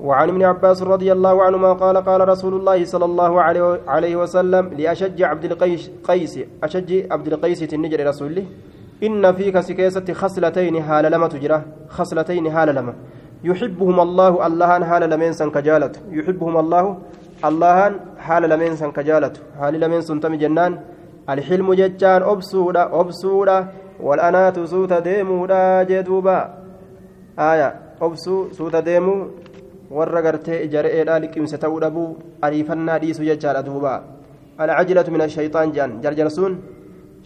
وعن 0.00 0.28
ابن 0.28 0.42
عباس 0.42 0.82
رضي 0.82 1.12
الله 1.12 1.42
عنهما 1.42 1.72
قال 1.72 1.96
قال 1.96 2.28
رسول 2.28 2.54
الله 2.54 2.84
صلى 2.84 3.04
الله 3.04 3.42
عليه 3.88 4.16
وسلم 4.16 4.68
لأشج 4.78 5.22
عبد 5.22 5.44
القيس 5.44 5.90
قيس 6.04 6.40
أشج 6.62 7.12
عبد 7.12 7.26
القيس 7.32 7.74
النجر 7.74 8.06
رسوله 8.06 8.44
إن 9.02 9.32
فيك 9.32 9.60
سكيسة 9.60 10.12
خصلتين 10.12 10.76
هال 10.76 11.12
لما 11.12 11.28
تجرى 11.28 11.62
خصلتين 11.88 12.46
هال 12.46 12.74
لما. 12.74 12.94
يحبهم 13.44 14.00
الله 14.00 14.46
اللهان 14.46 14.84
حال 14.84 15.10
لمن 15.10 15.32
سن 15.32 15.50
كجالت 15.50 16.00
يحبهم 16.10 16.56
الله 16.56 16.98
اللهان 17.44 17.92
حال 18.18 18.42
لمن 18.48 18.76
سن 18.76 18.90
كجالت 18.92 19.42
حال 19.60 19.80
لمن 19.80 20.00
سن 20.00 20.38
جنان. 20.38 20.72
الحلم 21.30 21.74
ججان 21.74 22.22
أبسودا 22.22 23.00
أبسودا 23.00 23.66
والأنات 24.00 24.60
سوت 24.60 24.92
ديمودا 24.92 25.82
جدوبا. 25.82 26.38
آية 27.38 27.74
أبسو 28.02 28.48
سوت 28.52 28.76
ديمو 28.76 29.16
warra 29.90 30.22
gartee 30.22 30.64
ijare'eedhaa 30.66 31.18
liqimse 31.24 31.58
ta'uu 31.58 31.80
dhabuu 31.84 32.08
ariifannaa 32.46 32.98
dhiisu 33.02 33.22
jechaadha 33.28 33.62
duuba 33.68 33.92
alcajilatu 34.58 35.10
min 35.14 35.20
ashayxaan 35.26 35.72
jedhan 35.76 36.00
jarjarsuun 36.04 36.54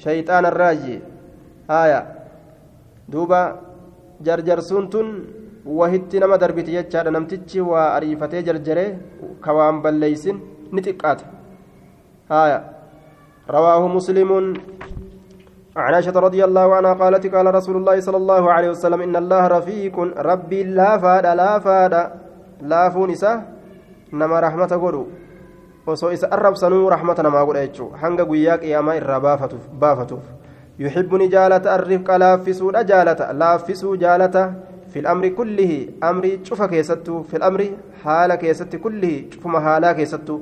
shayxaana 0.05 0.49
irraayi 0.53 0.97
haya 1.69 2.01
duuba 3.13 3.41
jarjarsuun 4.27 4.91
tun 4.93 5.09
wahitti 5.65 6.21
nama 6.21 6.39
darbiti 6.43 6.77
jechaadha 6.79 7.15
namtichi 7.17 7.61
waa 7.71 7.89
ariifatee 7.97 8.43
jarjaree 8.49 8.91
ka 9.45 9.57
waan 9.59 9.81
balleeysin 9.85 10.37
ni 10.73 10.81
xiqqaata 10.83 11.25
haya 12.29 12.61
رواه 13.51 13.83
مسلم 13.89 14.31
عن 15.77 15.95
عائشة 15.95 16.17
رضي 16.27 16.45
الله 16.45 16.75
عنها 16.75 16.93
قالت 17.03 17.27
قال 17.35 17.55
رسول 17.55 17.77
الله 17.77 18.01
صلى 18.01 18.17
الله 18.17 18.53
عليه 18.53 18.71
وسلم 18.71 19.01
إن 19.03 19.17
الله 19.17 19.43
رفيق 19.47 19.97
ربي 20.31 20.61
لا 20.79 20.99
فاد 20.99 21.27
لا 21.27 21.59
فاد 21.59 21.95
laafuun 22.63 23.11
isaa 23.11 23.43
nama 24.13 24.41
rahmata 24.41 24.79
godhu 24.79 25.07
osoo 25.87 26.11
isa 26.13 26.31
arrabsanuu 26.31 26.91
rahmata 26.91 27.23
namaa 27.23 27.45
godha 27.45 27.67
jechuudha. 27.67 27.99
Hanga 27.99 28.25
guyyaa 28.25 28.59
qiyaamaa 28.59 28.97
irraa 29.01 29.21
baafatuuf 29.21 30.25
yuxibbuni 30.79 31.29
jaalata 31.29 31.73
arrifqa 31.75 32.19
laaffisuudha 32.19 32.85
jaalata. 32.85 33.33
Laaffisuu 33.33 33.97
jaalata 33.97 34.53
filamri 34.89 35.31
kullihi. 35.31 35.97
Amrii 36.01 36.39
cufa 36.39 36.69
keessattuu 36.69 37.25
filamri 37.25 37.69
haala 38.05 38.37
keessatti 38.37 38.79
kullihi. 38.79 39.23
Cufuma 39.33 39.61
haalaa 39.61 39.95
keessattuu. 39.95 40.41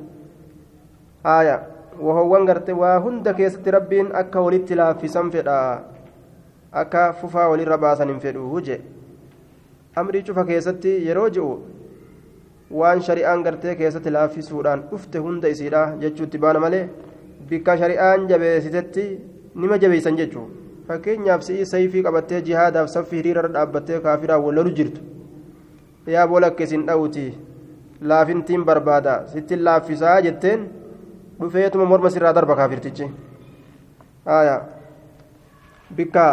Aaya 1.24 1.60
wahoowwan 2.00 2.46
garte 2.46 2.72
waa 2.72 2.98
hunda 2.98 3.34
keessatti 3.34 3.70
rabbiin 3.70 4.12
akka 4.14 4.40
walitti 4.40 4.74
laaffisan 4.74 5.30
fedha. 5.30 5.80
Akka 6.72 7.12
fufaa 7.12 7.48
walirra 7.48 7.78
baasan 7.78 8.08
hin 8.08 8.20
fedhu 8.20 8.60
jee. 8.60 8.80
Amrii 9.96 10.22
cufa 10.22 10.44
keessatti 10.44 10.94
yeroo 11.08 11.28
ji'u 11.36 11.50
waan 12.70 13.00
shari'aan 13.02 13.42
gartee 13.42 13.74
keessatti 13.80 14.10
laaffisuudhaan 14.16 14.82
dhufte 14.90 15.18
hunda 15.18 15.48
isiidha 15.54 15.82
jechuutti 16.00 16.38
baana 16.38 16.60
malee 16.64 16.84
bikka 17.50 17.76
shari'aan 17.82 18.28
jabeessitetti 18.30 19.04
nima 19.54 19.78
jabeessan 19.84 20.16
jechuudha 20.20 20.54
fakkeenyaaf 20.88 21.42
si'ii 21.48 21.64
sayfii 21.72 22.02
qabattee 22.06 22.40
jihaadaaf 22.48 22.88
saffii 22.96 23.18
hiriirarra 23.20 23.52
dhaabbattee 23.56 24.00
kaafiraan 24.06 24.42
wallalu 24.46 24.70
jirtu 24.80 25.00
yaa 26.16 26.26
boola 26.28 26.46
akkasiin 26.52 26.84
dha'uti 26.90 27.24
laafintiin 28.12 28.64
barbaada 28.64 29.16
sitti 29.32 29.56
laaffisaa 29.68 30.20
jetteen 30.26 30.68
dhufeetuma 31.40 31.84
morma 31.92 32.10
sirraa 32.10 32.32
darba 32.38 32.56
kaafirtichi 32.60 33.10
bikka 35.96 36.24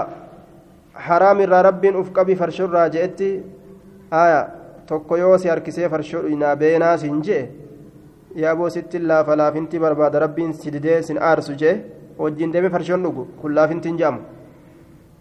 haraam 1.08 1.40
irraa 1.46 1.62
rabbiin 1.70 1.96
uf 2.02 2.12
qabi 2.18 2.36
farshorraa 2.42 2.88
je'etti 2.96 3.30
tokko 4.88 5.18
yoo 5.18 5.38
si 5.38 5.48
harkisee 5.50 5.90
farshoo 5.90 6.22
dhuyinaa 6.26 6.56
beenaa 6.56 6.98
sin 6.98 7.22
je'e 7.28 7.42
yaaboo 8.44 8.70
sitti 8.70 9.00
laafa 9.00 9.36
laafintii 9.42 9.80
barbaada 9.80 10.20
rabbiin 10.26 10.54
si 10.54 10.72
didee 10.76 11.02
sin 11.02 11.18
aarsu 11.32 11.58
je'e 11.62 11.76
wajjin 12.24 12.54
deeme 12.54 12.70
farshoon 12.70 13.04
dhugu 13.04 13.28
kun 13.42 13.56
laafintiin 13.60 14.00
je'amu 14.02 14.22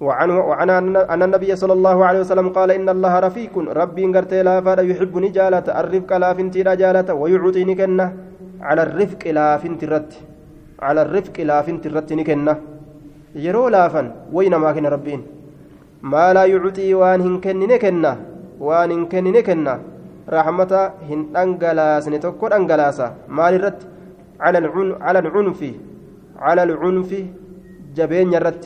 وعن 0.00 0.70
أن 1.14 1.22
النبي 1.22 1.56
صلى 1.56 1.72
الله 1.72 2.04
عليه 2.04 2.20
وسلم 2.20 2.48
قال 2.48 2.70
إن 2.70 2.88
الله 2.88 3.14
رفيق 3.26 3.54
ربي 3.80 4.04
قرتي 4.14 4.42
لا 4.42 4.60
فاد 4.60 4.78
يحبني 4.90 5.28
جالة 5.38 5.66
الرفق 5.80 6.10
لا 6.22 6.30
فنتي 6.34 6.60
لا 6.66 6.74
جالة 6.74 7.08
ويعطيني 7.14 7.74
كنة 7.80 8.06
على 8.68 8.82
الرفق 8.82 9.22
لا 9.38 9.56
فنتي 9.62 9.86
رت 9.86 10.12
على 10.86 11.00
الرفق 11.06 11.36
لا 11.50 11.62
فنتي 11.66 11.88
رت 11.96 12.10
نكنة 12.18 12.54
يرو 13.46 13.68
لافن 13.74 14.06
وين 14.36 14.54
ما 14.62 14.72
كان 14.74 14.86
ربين 14.86 15.20
ما 16.12 16.32
لا 16.36 16.44
يعطي 16.52 16.94
وان 17.00 17.20
نكنة 17.38 17.84
وان 17.84 18.33
هنكن 18.68 19.24
نكنة 19.36 19.74
رحمة 20.36 20.72
هن 21.08 21.20
أنجلاس 21.42 22.04
نتوكل 22.08 22.52
أنجلاس 22.58 22.98
مال 23.36 23.54
الرت 23.58 23.80
على 24.44 24.58
العن 24.62 24.88
على 25.06 25.18
العنف 25.24 25.60
على 26.46 26.62
العنف 26.68 27.10
جبين 27.96 28.34
الرت 28.34 28.64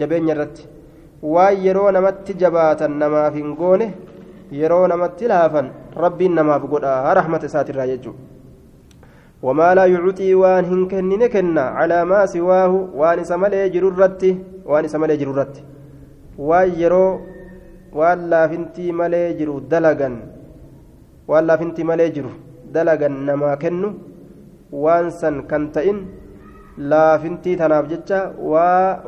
jabeenya 0.00 0.34
irratti 0.34 0.68
waan 1.34 1.56
yeroo 1.66 1.90
namatti 1.96 2.34
jabaatan 2.42 2.92
namaaf 3.02 3.34
hin 3.34 3.54
goone 3.60 3.86
yeroo 4.60 4.84
namatti 4.92 5.30
laafan 5.32 5.70
rabbiin 6.04 6.34
namaaf 6.40 6.62
godha 6.72 6.92
rahmata 7.18 7.50
isaatirraa 7.50 7.88
jechuudha 7.92 9.74
laa 9.78 9.88
yucuxii 9.94 10.34
waan 10.42 10.64
hin 10.70 10.86
kennine 10.92 11.28
kenna 11.34 11.64
calaa 11.78 12.04
maa 12.12 12.24
siwaahu 12.34 12.78
waan 13.02 13.20
isa 13.24 13.38
malee 13.44 13.66
jirurratti 13.74 14.30
waan 14.72 14.84
isa 14.90 14.98
malee 15.04 15.18
jirurratti 15.22 15.64
waan 17.92 18.20
waan 18.20 18.30
laafintii 18.30 18.92
malee 18.92 19.34
jiru 19.38 19.60
dalagan 19.70 20.16
waan 21.28 21.46
laafintii 21.46 21.84
malee 21.84 22.10
jiru 22.16 22.30
dalagan 22.72 23.24
namaa 23.26 23.56
kennu 23.56 23.88
waan 24.70 25.10
san 25.10 25.42
kan 25.50 25.70
ta'in 25.74 26.06
laafintii 26.78 27.56
tanaaf 27.56 27.88
jecha 27.90 28.20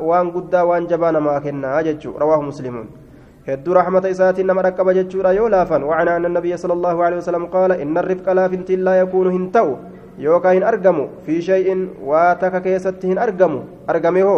waan 0.09 0.31
guddaa 0.35 0.65
waan 0.71 0.87
jabaa 0.87 1.11
namaa 1.11 1.39
kennaa 1.39 1.83
jechuu 1.83 2.17
rawaahu 2.19 2.51
muslimuun 2.51 2.89
هدو 3.43 3.75
رحمة 3.75 4.07
إسات 4.07 4.39
إنما 4.39 4.61
ركب 4.71 4.87
جتشورا 4.89 5.31
يولافا 5.35 5.83
وعن 5.83 6.07
أن 6.07 6.25
النبي 6.31 6.57
صلى 6.57 6.73
الله 6.73 6.95
عليه 7.03 7.17
وسلم 7.17 7.45
قال 7.51 7.71
إن 7.75 7.91
الرفق 7.91 8.27
لافنت 8.31 8.71
لا 8.71 9.03
يكون 9.03 9.27
هنتو 9.35 9.67
يوكا 10.15 10.49
هن 10.55 10.63
أرقمو 10.63 11.27
في 11.27 11.43
شيء 11.43 11.67
واتك 11.99 12.55
كيست 12.63 13.03
هن 13.03 13.19
أرقمو 13.19 13.59
أرقمه 13.91 14.29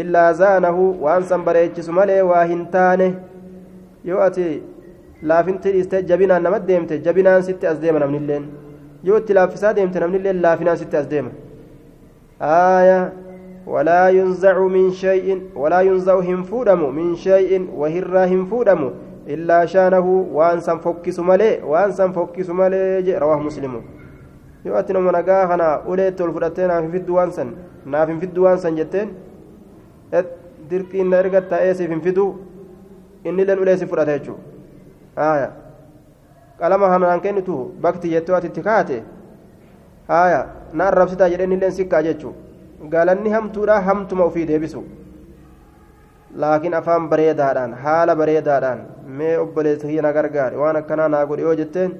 إلا 0.00 0.32
زانه 0.32 0.78
وأنسا 1.04 1.36
بريتشس 1.36 1.88
ملي 1.92 2.24
وهنتانه 4.14 4.48
يؤتي 4.48 4.62
laafinti 5.22 5.72
dhiiste 5.72 6.02
jabinaan 6.06 6.42
nama 6.42 6.58
deemte 6.68 6.98
jabinaan 7.02 7.42
sitti 7.42 7.66
as 7.66 7.80
deema 7.82 7.98
namni 7.98 8.18
illeen 8.18 8.44
yoo 9.04 9.18
itti 9.18 9.34
laaffisaa 9.34 9.74
deemte 9.76 10.00
namni 10.00 10.18
illeen 10.18 10.42
laafinaan 10.42 10.78
sitti 10.78 10.96
as 10.96 11.08
deema 11.10 11.30
aaya 12.50 13.10
walaa 13.66 14.08
yunzacu 14.10 14.68
min 14.76 14.92
shay'in 15.02 15.40
walaa 15.62 15.82
yunzacu 15.82 16.22
hin 16.30 16.44
fuudhamu 16.50 16.92
min 16.98 17.16
shay'in 17.26 17.68
wahirraa 17.80 18.26
hin 18.26 18.46
fuudhamu 18.52 18.90
illaa 19.36 19.66
shaanahu 19.74 20.12
waan 20.38 20.60
san 20.60 20.80
fokkisu 20.86 21.24
malee 21.30 21.52
waan 21.72 21.92
san 21.92 22.12
fokkisu 22.12 22.54
malee 22.54 23.02
je 23.02 23.18
rawaahu 23.18 23.42
muslimu 23.50 23.82
yoo 24.64 24.76
ati 24.82 24.92
nama 24.92 25.12
nagaa 25.18 25.46
kana 25.48 25.80
uleetti 25.94 26.22
ol 26.22 26.32
fudhattee 26.36 26.66
naaf 26.72 26.82
hin 26.86 26.92
fiddu 26.92 27.18
waan 27.18 27.32
san 27.40 27.50
naaf 27.96 28.08
hin 28.08 28.20
fiddu 28.20 28.46
waan 28.46 28.58
san 28.58 28.76
jetteen 28.76 29.10
dirqiin 30.70 31.10
na 31.10 31.20
erga 31.24 31.42
ta'ee 31.50 31.74
siif 31.74 31.90
hin 31.90 32.00
fidu 32.06 32.24
inni 33.24 33.42
illeen 33.42 33.58
ulee 33.64 33.76
si 33.76 33.86
fudhata 33.86 34.18
jechuudha 34.18 34.42
haya 35.22 35.48
qalama 36.60 36.88
hamaan 36.92 37.20
kennitu 37.20 37.56
bakti 37.86 38.12
jettoo 38.14 38.36
ati 38.38 38.46
itti 38.50 38.62
kaate 38.68 38.98
haya 40.12 40.40
na 40.72 40.86
arrabsitaa 40.90 41.28
jedheen 41.32 41.52
illeen 41.56 41.72
sikkaa 41.78 42.02
jechuu 42.08 42.34
galanni 42.94 43.30
hamtuudha 43.36 43.80
hamtuma 43.88 44.24
ofii 44.30 44.46
deebisu 44.50 44.84
laakiin 46.44 46.74
afaan 46.80 47.08
bareedaadhaan 47.12 47.74
haala 47.84 48.16
bareedaadhaan 48.20 48.80
mee 49.18 49.34
obboleessa 49.44 49.86
kiyya 49.88 50.02
na 50.06 50.12
gargaare 50.18 50.56
waan 50.62 50.76
akkanaa 50.80 51.08
naa 51.14 51.26
godhe 51.26 51.42
yoo 51.48 51.54
jetteen 51.60 51.92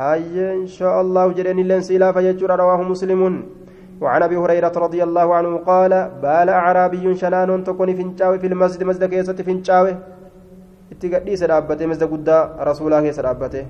hayye 0.00 0.48
inshaa 0.62 0.98
allahu 1.04 1.36
jedheen 1.38 1.62
illeen 1.64 1.82
siilaafa 1.88 2.26
jechuudha 2.28 2.60
rawaahu 2.64 2.90
muslimuun 2.92 3.38
وعن 4.02 4.22
ابي 4.22 4.36
هريره 4.36 4.72
رضي 4.86 5.02
الله 5.02 5.34
عنه 5.34 5.52
قال 5.70 5.92
بال 6.22 6.48
اعرابي 6.48 7.14
شنان 7.14 7.64
تكون 7.64 7.90
فنشاوي 7.98 8.38
في 8.38 8.46
المسجد 8.46 8.82
مسجد 8.90 9.04
كيسة 9.04 9.38
فنشاوي 9.46 9.92
itti 10.98 11.08
gadhiise 11.14 11.46
dhaabbate 11.46 11.86
masda 11.86 12.10
guddaa 12.10 12.58
rasuulaa 12.58 13.02
keessa 13.06 13.22
dhaabbate. 13.22 13.62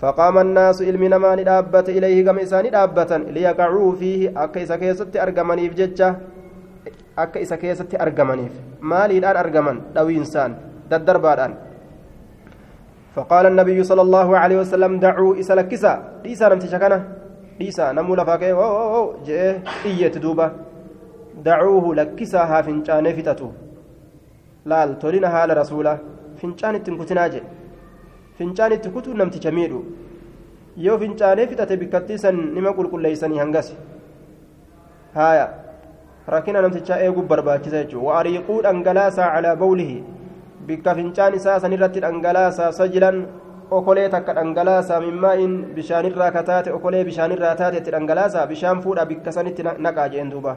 فقام 0.00 0.38
الناس 0.38 0.82
علم 0.82 1.04
نمان 1.04 1.44
دابت 1.44 1.88
إليه 1.88 2.24
كما 2.24 2.42
إساني 2.42 2.68
دابتا 2.68 3.32
ليقعوا 3.32 3.92
فيه 3.96 4.32
أكا 4.36 4.62
إسا 4.62 4.76
كيست 4.76 5.16
أرقمنيف 5.16 5.72
ججة 5.72 6.08
أكا 7.18 7.42
إسا 7.42 7.56
كيست 7.56 7.94
أرقمنيف 7.96 8.52
مالي 8.80 9.18
الآن 9.18 9.36
أرقمن 9.36 9.96
دو 9.96 10.08
إنسان 10.08 10.50
ددربان 10.90 11.52
فقال 13.16 13.44
النبي 13.46 13.78
صلى 13.84 14.02
الله 14.02 14.28
عليه 14.38 14.58
وسلم 14.60 14.92
دعوا 15.00 15.40
إسا 15.40 15.52
لكسا 15.56 15.92
ليسا 16.24 16.48
نمتي 16.48 16.68
شكنا 16.68 16.98
ليسا 17.60 17.96
نمو 17.96 18.14
لفاكي 18.20 18.52
أو 18.52 18.60
أو 18.60 18.88
أو 18.96 19.04
جئ 19.26 19.64
إية 19.88 20.12
دوبة 20.24 20.46
دعوه 21.40 21.84
لكسا 21.94 22.40
هافنشان 22.52 23.06
فتتو 23.16 23.48
laal 24.66 24.98
tolina 24.98 25.30
haala 25.30 25.54
rasuula. 25.54 25.92
Fincaan 26.42 26.76
ittiin 26.80 26.98
kutinaa 27.02 27.28
jedhe 27.34 27.48
fincaan 28.38 28.72
itti 28.76 28.88
kutuu 28.96 29.14
namticha 29.20 29.52
miidhu 29.58 29.80
yoo 30.86 30.98
fincaanee 31.02 31.46
fixate 31.52 31.76
bikkattii 31.82 32.18
san 32.24 32.36
nima 32.56 32.72
qulqulleeysanii 32.78 33.38
hangas 33.42 33.68
haaya 35.14 35.46
rakkina 36.34 36.62
namtichaa 36.66 36.98
eeguu 37.06 37.22
barbaachisa 37.32 37.82
jechuudha 37.82 38.06
waariiquu 38.10 38.60
dhangalaasaa 38.66 39.32
calaa 39.34 39.56
bawlihi 39.62 39.96
bikka 40.68 40.94
fincaan 40.98 41.34
isaa 41.40 41.58
san 41.64 41.72
irratti 41.76 42.00
dhangalaasaa 42.04 42.70
sajilan 42.78 43.18
okolee 43.78 44.08
takka 44.14 44.34
dhangalaasaa 44.38 45.00
mimmaa'in 45.06 45.54
bishaanirraa 45.76 46.30
kataate 46.38 46.72
okolee 46.78 47.04
bishaanirraa 47.08 47.54
taate 47.60 47.78
itti 47.82 47.90
dhangalaasaa 47.96 48.46
bishaan 48.52 48.82
fuudha 48.86 49.06
bikka 49.12 49.32
sanitti 49.36 49.62
naqaa 49.86 50.08
jeen 50.14 50.30
duuba 50.34 50.56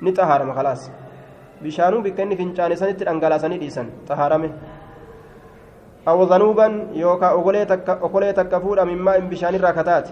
ni 0.00 0.12
xahaarama 0.18 0.54
kalaas 0.58 0.84
bishaanuu 1.64 2.02
bikka 2.06 2.22
inni 2.26 2.36
fincaane 2.42 2.76
sanitti 2.82 3.04
dhangalaasanii 3.08 3.58
dhiisan 3.64 3.88
xahaarame 4.08 4.48
yookaa 6.94 7.32
okolee 7.34 8.32
takka 8.32 8.60
fuudha 8.60 8.84
mimmaa'in 8.84 9.28
bishaanirraa 9.28 9.72
kataate 9.72 10.10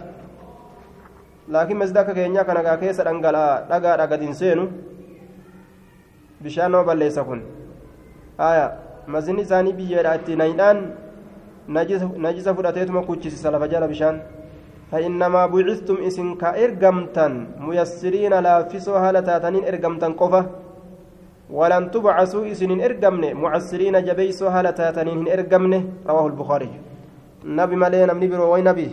laakiin 1.48 1.78
masjida 1.78 2.00
akka 2.00 2.14
keenyaa 2.14 2.44
kana 2.44 2.62
gaa 2.62 2.76
keessa 2.76 3.04
dhangalaa 3.04 3.62
dhagaadha 3.68 4.06
gadin 4.06 4.34
seenu 4.34 4.68
bishaan 6.42 6.72
nama 6.72 6.84
balleessa 6.84 7.24
kun 7.24 7.42
haya 8.38 8.72
masjidni 9.06 9.42
isaanii 9.42 9.72
biyyeedha 9.72 10.14
itti 10.20 10.36
naydhaan 10.36 10.82
najisa 11.68 12.54
fudhateetuma 12.54 13.02
kuchisiisa 13.02 13.50
lafa 13.50 13.68
jala 13.68 13.88
bishaan 13.88 14.20
فإنما 14.92 15.46
بعثتم 15.52 15.96
إسن 16.08 16.40
كإرجمتا 16.42 17.26
ميسرين 17.60 18.34
لا 18.46 18.54
فيسو 18.72 18.94
هالة 18.96 19.20
تاتنين 19.20 19.64
قفة 20.20 20.40
ولن 21.50 21.90
تبعثوا 21.90 22.52
إسن 22.52 22.80
إرجمن 22.80 23.34
معسرين 23.42 23.96
جبيسو 24.04 24.46
هالة 24.46 24.70
تاتنين 24.70 25.28
إرجمن 25.28 25.72
رواه 26.08 26.26
البخاري. 26.26 26.70
نبي 27.44 27.76
ملينا 27.76 28.12
من 28.12 28.28
برو 28.28 28.52
وين 28.52 28.64
نبي. 28.64 28.88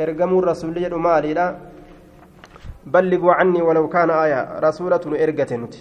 إرجموا 0.00 0.40
الرسول 0.42 0.76
يدو 0.84 0.98
مالي 0.98 1.34
لا. 1.34 1.46
بلغوا 2.86 3.32
عني 3.38 3.60
ولو 3.62 3.88
كان 3.88 4.10
آية 4.10 4.40
رسولة 4.66 5.04
إرجتنت 5.24 5.74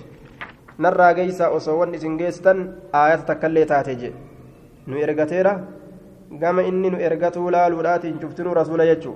نرى 0.84 1.14
جيسا 1.18 1.56
أصوان 1.58 1.94
إسن 1.96 2.18
جيستن 2.18 2.58
آية 2.96 3.16
تكلي 3.30 3.64
تاتجي 3.66 4.12
نو 4.88 4.96
إرجتيرا 5.04 5.54
gama 6.30 6.62
inni 6.62 6.90
nu 6.92 6.98
ergatuu 7.02 7.50
laaluudhaatiin 7.50 8.20
cuftinuu 8.22 8.54
rasuula 8.54 8.86
jechuu 8.86 9.16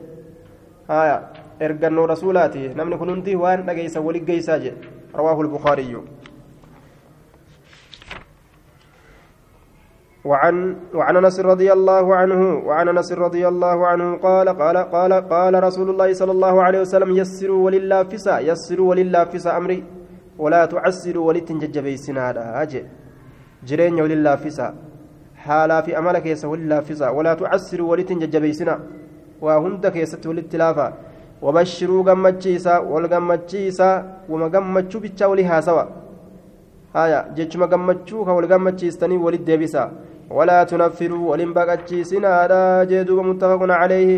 haya 0.87 1.17
ergannoo 1.65 2.07
rasuulaati 2.07 2.73
namni 2.79 2.97
kun 2.97 3.09
hundi 3.09 3.35
waan 3.35 3.61
dhageeysa 3.67 4.01
walit 4.01 4.25
geeysaa 4.29 4.57
jedhe 4.63 4.89
rawaahu 5.17 5.43
lbukaariyyu 5.43 6.01
وعن 10.25 10.55
وعن 10.93 11.15
أنس 11.17 11.39
رضي 11.39 11.73
الله 11.73 12.15
عنه 12.15 12.41
وعن 12.67 12.87
أنس 12.89 13.11
رضي 13.11 13.47
الله 13.47 13.87
عنه 13.87 14.07
قال 14.17 14.47
قال 14.49 14.77
قال 14.77 15.13
قال 15.13 15.53
رسول 15.63 15.87
الله 15.89 16.13
صلى 16.13 16.31
الله 16.31 16.55
عليه 16.63 16.79
وسلم 16.81 17.09
يسروا 17.21 17.65
ولله 17.65 18.03
فسا 18.03 18.39
يسروا 18.39 18.89
ولله 18.89 19.23
فسا 19.23 19.57
أمري 19.57 19.83
ولا 20.39 20.65
تعسروا 20.65 21.27
ولتنججبيسنا 21.27 22.29
هذا 22.29 22.43
أجي. 22.61 22.81
جرين 23.67 24.01
ولله 24.01 24.35
فسا 24.35 24.67
حالا 25.43 25.81
في 25.81 25.91
أمل 25.99 26.17
كيس 26.25 26.45
ولا 26.45 26.79
فزا 26.87 27.09
ولا 27.09 27.33
تعسروا 27.33 27.91
ولتن 27.91 28.19
ججبيسنا. 28.19 28.75
وهند 29.43 29.87
كيست 29.87 30.23
وللتلافا 30.27 30.87
وبشروا 31.41 32.03
جمتشيسا 32.07 32.75
والجمتشيسا 32.91 33.89
وما 34.29 34.47
جمتشو 34.47 34.97
بيتشا 35.03 35.25
ولها 35.25 35.59
سوا. 35.67 35.83
هايا 36.95 37.19
جيتشما 37.35 37.65
جمتشو 37.65 38.17
والجمتشيستني 38.35 39.17
ولد 39.17 39.45
ديبسا 39.45 39.83
ولا 40.33 40.59
تنفروا 40.63 41.23
ولن 41.31 41.53
بقتشيسنا 41.53 42.29
هذا 42.39 42.83
جيدوا 42.89 43.23
متفق 43.23 43.61
عليه 43.81 44.11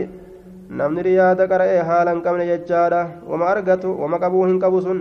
jechaadha 2.52 3.02
wama 3.30 3.46
argatu 3.48 4.02
wama 4.02 4.20
qabuu 4.20 4.46
hin 4.46 4.60
qabu 4.60 4.82
sun 4.82 5.00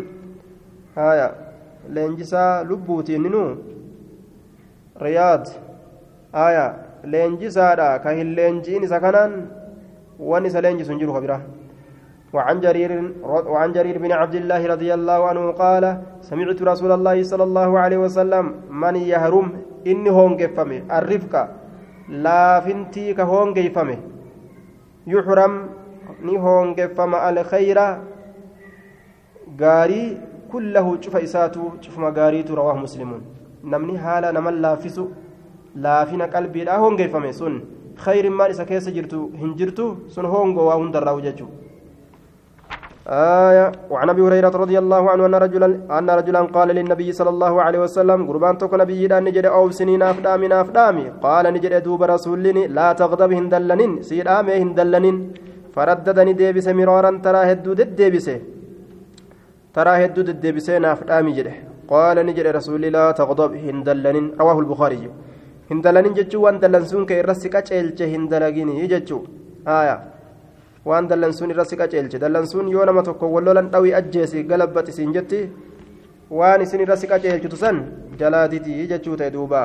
haya 0.95 1.33
leenjisaa 1.97 2.65
lubbuutiin 2.65 3.23
ninu 3.23 3.43
riyaad 5.07 5.49
aya 6.33 6.65
leenjisaadha 7.15 7.89
ka 8.05 8.11
hin 8.19 8.35
leenji'in 8.39 8.85
isa 8.85 9.01
kanaan 9.01 9.49
wan 10.19 10.47
isa 10.47 10.61
leenjisu 10.61 10.91
hin 10.93 11.01
jiru 11.05 11.13
kabira 11.19 11.41
وعن 12.35 12.61
جرير 12.61 12.91
وعن 13.23 13.73
جرير 13.73 13.99
بن 13.99 14.13
عبد 14.13 14.35
الله 14.35 14.67
رضي 14.75 14.91
الله 14.95 15.21
عنه 15.31 15.43
قال 15.55 15.85
سمعت 16.27 16.59
رسول 16.63 16.93
الله 16.99 17.23
صلى 17.23 17.45
الله 17.47 17.71
عليه 17.79 17.99
وسلم 17.99 18.45
من 18.71 18.95
يهرم 18.97 19.47
لا 22.09 22.61
فنتي 22.61 23.15
كهون 23.15 23.55
كيفمه 23.55 23.99
يحرم 25.07 25.55
ني 26.23 26.39
هون 26.39 26.75
كفم 26.75 27.15
الخير 27.15 27.79
غاري 29.61 30.05
كله 30.53 30.87
شوف 31.01 31.17
إساتو 31.17 31.65
شوف 31.81 31.99
ما 31.99 32.09
غاري 32.17 32.41
رواه 32.51 32.77
مسلمون 32.87 33.23
نمني 33.65 33.99
حالا 33.99 34.31
نمن 34.37 34.55
لافسو 34.63 35.07
laafina 35.77 36.29
qalbiidha 36.29 36.79
hongeeffame 36.79 37.33
sun 37.33 37.55
khayrin 38.05 38.33
maan 38.33 38.51
isa 38.51 38.65
keessa 38.65 38.91
jirtu 38.97 39.31
hin 39.41 39.55
jirtu 39.59 39.87
sun 40.15 40.27
hongoo 40.35 40.67
waa 40.69 40.77
hundarraa 40.83 41.21
jechuu 41.27 41.49
آية. 43.07 43.73
وعن 43.91 44.09
أبي 44.11 44.23
هريرة 44.23 44.49
رضي 44.49 44.79
الله 44.79 45.11
عنه 45.11 45.27
أن 45.27 45.35
رجلا 45.35 45.69
أن 45.99 46.11
رجلا 46.11 46.41
قال 46.57 46.69
للنبي 46.69 47.13
صلى 47.13 47.31
الله 47.35 47.63
عليه 47.63 47.81
وسلم 47.85 48.19
قربان 48.29 48.59
تكون 48.59 48.79
نبي 48.81 49.07
دان 49.07 49.25
نجد 49.25 49.47
أو 49.47 49.71
سنين 49.71 50.03
أفدامي 50.03 50.47
أفدامي 50.61 51.05
قال 51.25 51.45
نجد 51.55 51.83
دوب 51.83 52.03
رسولني 52.03 52.67
لا 52.67 52.93
تغضب 53.01 53.33
هندلنين 53.33 54.03
سيد 54.09 54.29
آمي 54.29 54.55
هندلنين 54.63 55.17
فرددني 55.75 56.33
ديبس 56.33 56.69
مرارا 56.79 57.11
ترى 57.25 57.41
هدو 57.53 57.73
ديبس 57.73 58.31
ترى 59.75 59.93
هدو 60.05 60.21
ديبس 60.45 60.69
نافدامي 60.71 61.33
جده. 61.37 61.55
قال 61.93 62.17
نجد 62.27 62.47
رسول 62.59 62.83
لا 62.97 63.11
تغضب 63.19 63.53
هندلنين 63.67 64.27
رواه 64.41 64.59
البخاري. 64.65 65.11
waan 65.65 66.61
dallansuun 66.61 67.07
kee 67.09 67.19
irra 67.23 67.35
si 67.35 67.49
qaceelche 67.49 68.07
hin 68.13 68.29
dalaginii 68.29 68.89
jechuu 68.93 69.21
aayaa 69.75 70.01
waan 70.85 71.09
dallansuun 71.09 71.51
irra 71.51 71.65
si 71.65 71.77
qaceelche. 71.77 72.19
Dallansuun 72.19 72.69
yoo 72.69 72.85
nama 72.85 73.03
tokko 73.03 73.27
wallolan 73.35 73.71
dhawii 73.73 73.95
ajjeesi 74.01 74.45
galabbaxisiin 74.51 75.13
jetti 75.17 75.41
waan 76.31 76.61
isin 76.63 76.81
irra 76.85 76.97
si 76.97 77.07
qaceelchitu 77.07 77.57
san 77.57 77.77
jalaatitii 78.21 78.87
jechuu 78.91 79.17
ta'e 79.17 79.31
duuba. 79.31 79.65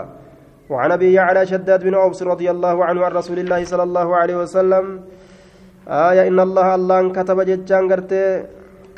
وعن 0.69 0.91
أبي 0.91 1.13
يعلى 1.13 1.45
شداد 1.45 1.81
بن 1.83 1.93
أوس 1.93 2.23
رضي 2.23 2.45
الله 2.51 2.85
عنه 2.85 2.99
عن 3.05 3.11
رسول 3.11 3.39
الله 3.39 3.61
صلى 3.65 3.83
الله 3.89 4.07
عليه 4.15 4.37
وسلم 4.37 4.85
آية 5.89 6.27
إن 6.29 6.39
الله 6.39 6.67
الله 6.77 6.99
كتب 7.17 7.37
جتان 7.49 7.83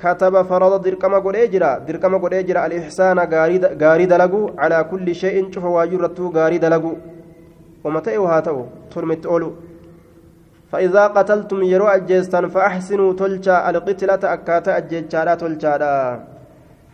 كتب 0.02 0.34
فرض 0.50 0.74
دركما 0.84 1.18
قريجرا 1.26 1.72
دركما 1.88 2.18
قريجرا 2.24 2.60
الإحسان 2.68 3.18
غاري 3.82 4.06
دلقو 4.12 4.42
على 4.62 4.78
كل 4.92 5.08
شيء 5.16 5.36
شوف 5.54 5.64
واجرته 5.64 6.24
غاري 6.36 6.58
دلقو 6.66 6.94
ومتى 7.84 8.18
وهاتو 8.24 8.60
ترمت 8.92 9.24
أولو. 9.32 9.50
فإذا 10.72 11.04
قتلتم 11.08 11.64
يرو 11.64 11.88
أجيستان 11.88 12.48
فأحسنوا 12.48 13.14
تلشا 13.20 13.70
القتلة 13.70 14.24
أكاتا 14.36 14.78
أجيتشارا 14.78 15.36
تلشارا 15.36 15.96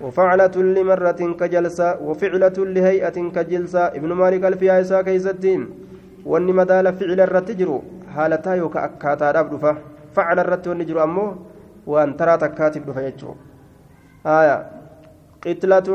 وفعلة 0.02 0.56
لمرة 0.78 1.22
كجلسة 1.40 1.88
وفعلة 2.08 2.58
لهيئة 2.58 3.18
كجلسة. 3.36 3.84
ابن 3.98 4.10
مالك 4.22 4.46
الفيا 4.46 4.82
إسا 4.82 5.02
كيستين. 5.02 5.62
واني 6.26 6.52
مدال 6.60 6.86
فعل 6.94 7.20
الرتجر 7.28 7.70
حالتا 8.16 8.54
يوكا 8.56 8.86
أكاتا 8.86 9.32
رابدفة 9.32 9.72
فعل 10.16 10.38
الرت 10.40 10.68
والنجر 10.68 11.04
أمو. 11.04 11.36
وأن 11.88 12.18
ترى 12.18 12.38
تكاتب 12.38 12.86
دفة 12.86 13.02
آية. 14.26 14.58
قتلة 15.46 15.88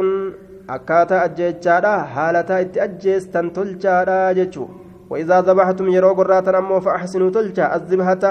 أكاتا 0.70 1.24
أجيتشارا 1.24 1.94
حالتا 2.14 2.60
إتأجيستان 2.60 3.52
تلشارا 3.52 4.32
جيتشو 4.32 4.66
وإذا 5.12 5.36
ذبحتم 5.46 5.86
يرو 5.96 6.12
قراتا 6.18 6.58
أمو 6.58 6.80
فأحسنوا 6.80 7.30
تلشا 7.36 7.64
الذبحة 7.76 8.24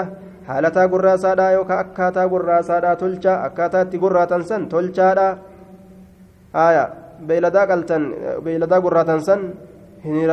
حالتا 0.48 0.82
قراسادا 0.92 1.46
يوكا 1.56 1.74
أكاتا 1.80 2.22
قراسادا 2.32 2.94
تلشا 3.00 3.32
أكاتا 3.46 3.80
تقراتا 3.92 4.38
سن 4.48 4.62
آية 6.66 6.84
beeyladaa 7.26 8.80
gurraatan 8.80 9.20
san 9.24 9.42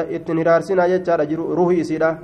ittiin 0.10 0.38
hiraarsinaa 0.38 0.88
jechaadha 0.88 1.26
jiru 1.32 1.56
ruhii 1.56 1.80
isiidha 1.80 2.16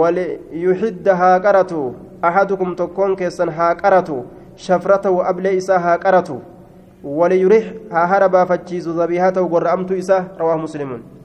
waliyuxidda 0.00 1.16
haa 1.20 1.40
qaratu 1.40 1.82
ahadukum 2.30 2.74
tokkoon 2.80 3.16
keessan 3.16 3.52
haa 3.58 3.74
qaratu 3.82 4.16
shafratahu 4.56 5.22
ablee 5.32 5.54
isaa 5.60 5.78
haa 5.84 5.98
qaratu 6.06 6.40
waliyurix 7.20 7.70
haa 7.92 8.06
hara 8.14 8.28
baafachiisu 8.28 8.96
zabiihatahu 8.98 9.48
gorra'amtu 9.54 10.00
isa 10.02 10.24
rawaahu 10.40 10.66
muslimuun 10.66 11.17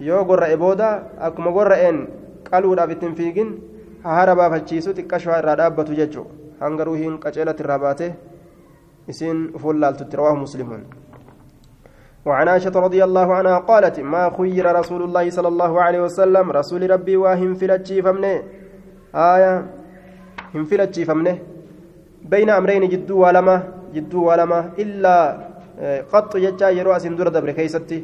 yoo 0.00 0.24
gorra'e 0.24 0.56
booda 0.56 0.88
akkuma 1.20 1.50
gorra'een 1.50 1.98
qaluudhaaf 2.50 2.90
ittiin 2.90 3.14
fiigin 3.14 3.50
haa 4.04 4.14
hara 4.20 4.34
baafachiisu 4.40 4.94
xiqqashoo 4.98 5.38
irraa 5.38 5.56
dhaabbatu 5.60 5.94
jechuu 6.00 6.26
hanga 6.60 6.84
ruhiin 6.84 7.18
qaceelatti 7.24 7.62
irraa 7.64 7.78
baate 7.78 8.06
isiin 9.08 9.50
ufuun 9.54 9.80
laaltutti 9.80 10.16
rawaahu 10.16 10.44
muslimuun 10.44 10.84
وعن 12.24 12.48
عائشة 12.48 12.72
رضي 12.72 13.04
الله 13.04 13.34
عنها 13.34 13.58
قالت 13.68 14.00
ما 14.00 14.32
خير 14.36 14.64
رسول 14.80 15.02
الله 15.02 15.30
صلى 15.30 15.48
الله 15.48 15.72
عليه 15.82 16.00
وسلم 16.08 16.46
رسول 16.50 16.90
ربي 16.90 17.16
واهم 17.16 17.54
فلتشي 17.60 18.02
فمنه 18.02 18.42
آية 19.12 19.52
هم 20.54 20.64
فلتشي 20.64 21.04
فمنه 21.04 21.38
بين 22.24 22.50
أمرين 22.50 22.88
جدو 22.88 23.20
ولما 23.24 23.56
جدو 23.94 24.18
ولما 24.28 24.60
إلا 24.82 25.14
قط 26.12 26.32
يجا 26.46 26.68
يروى 26.78 26.98
سندور 27.04 27.28
دبر 27.28 27.50
كيستي 27.52 27.98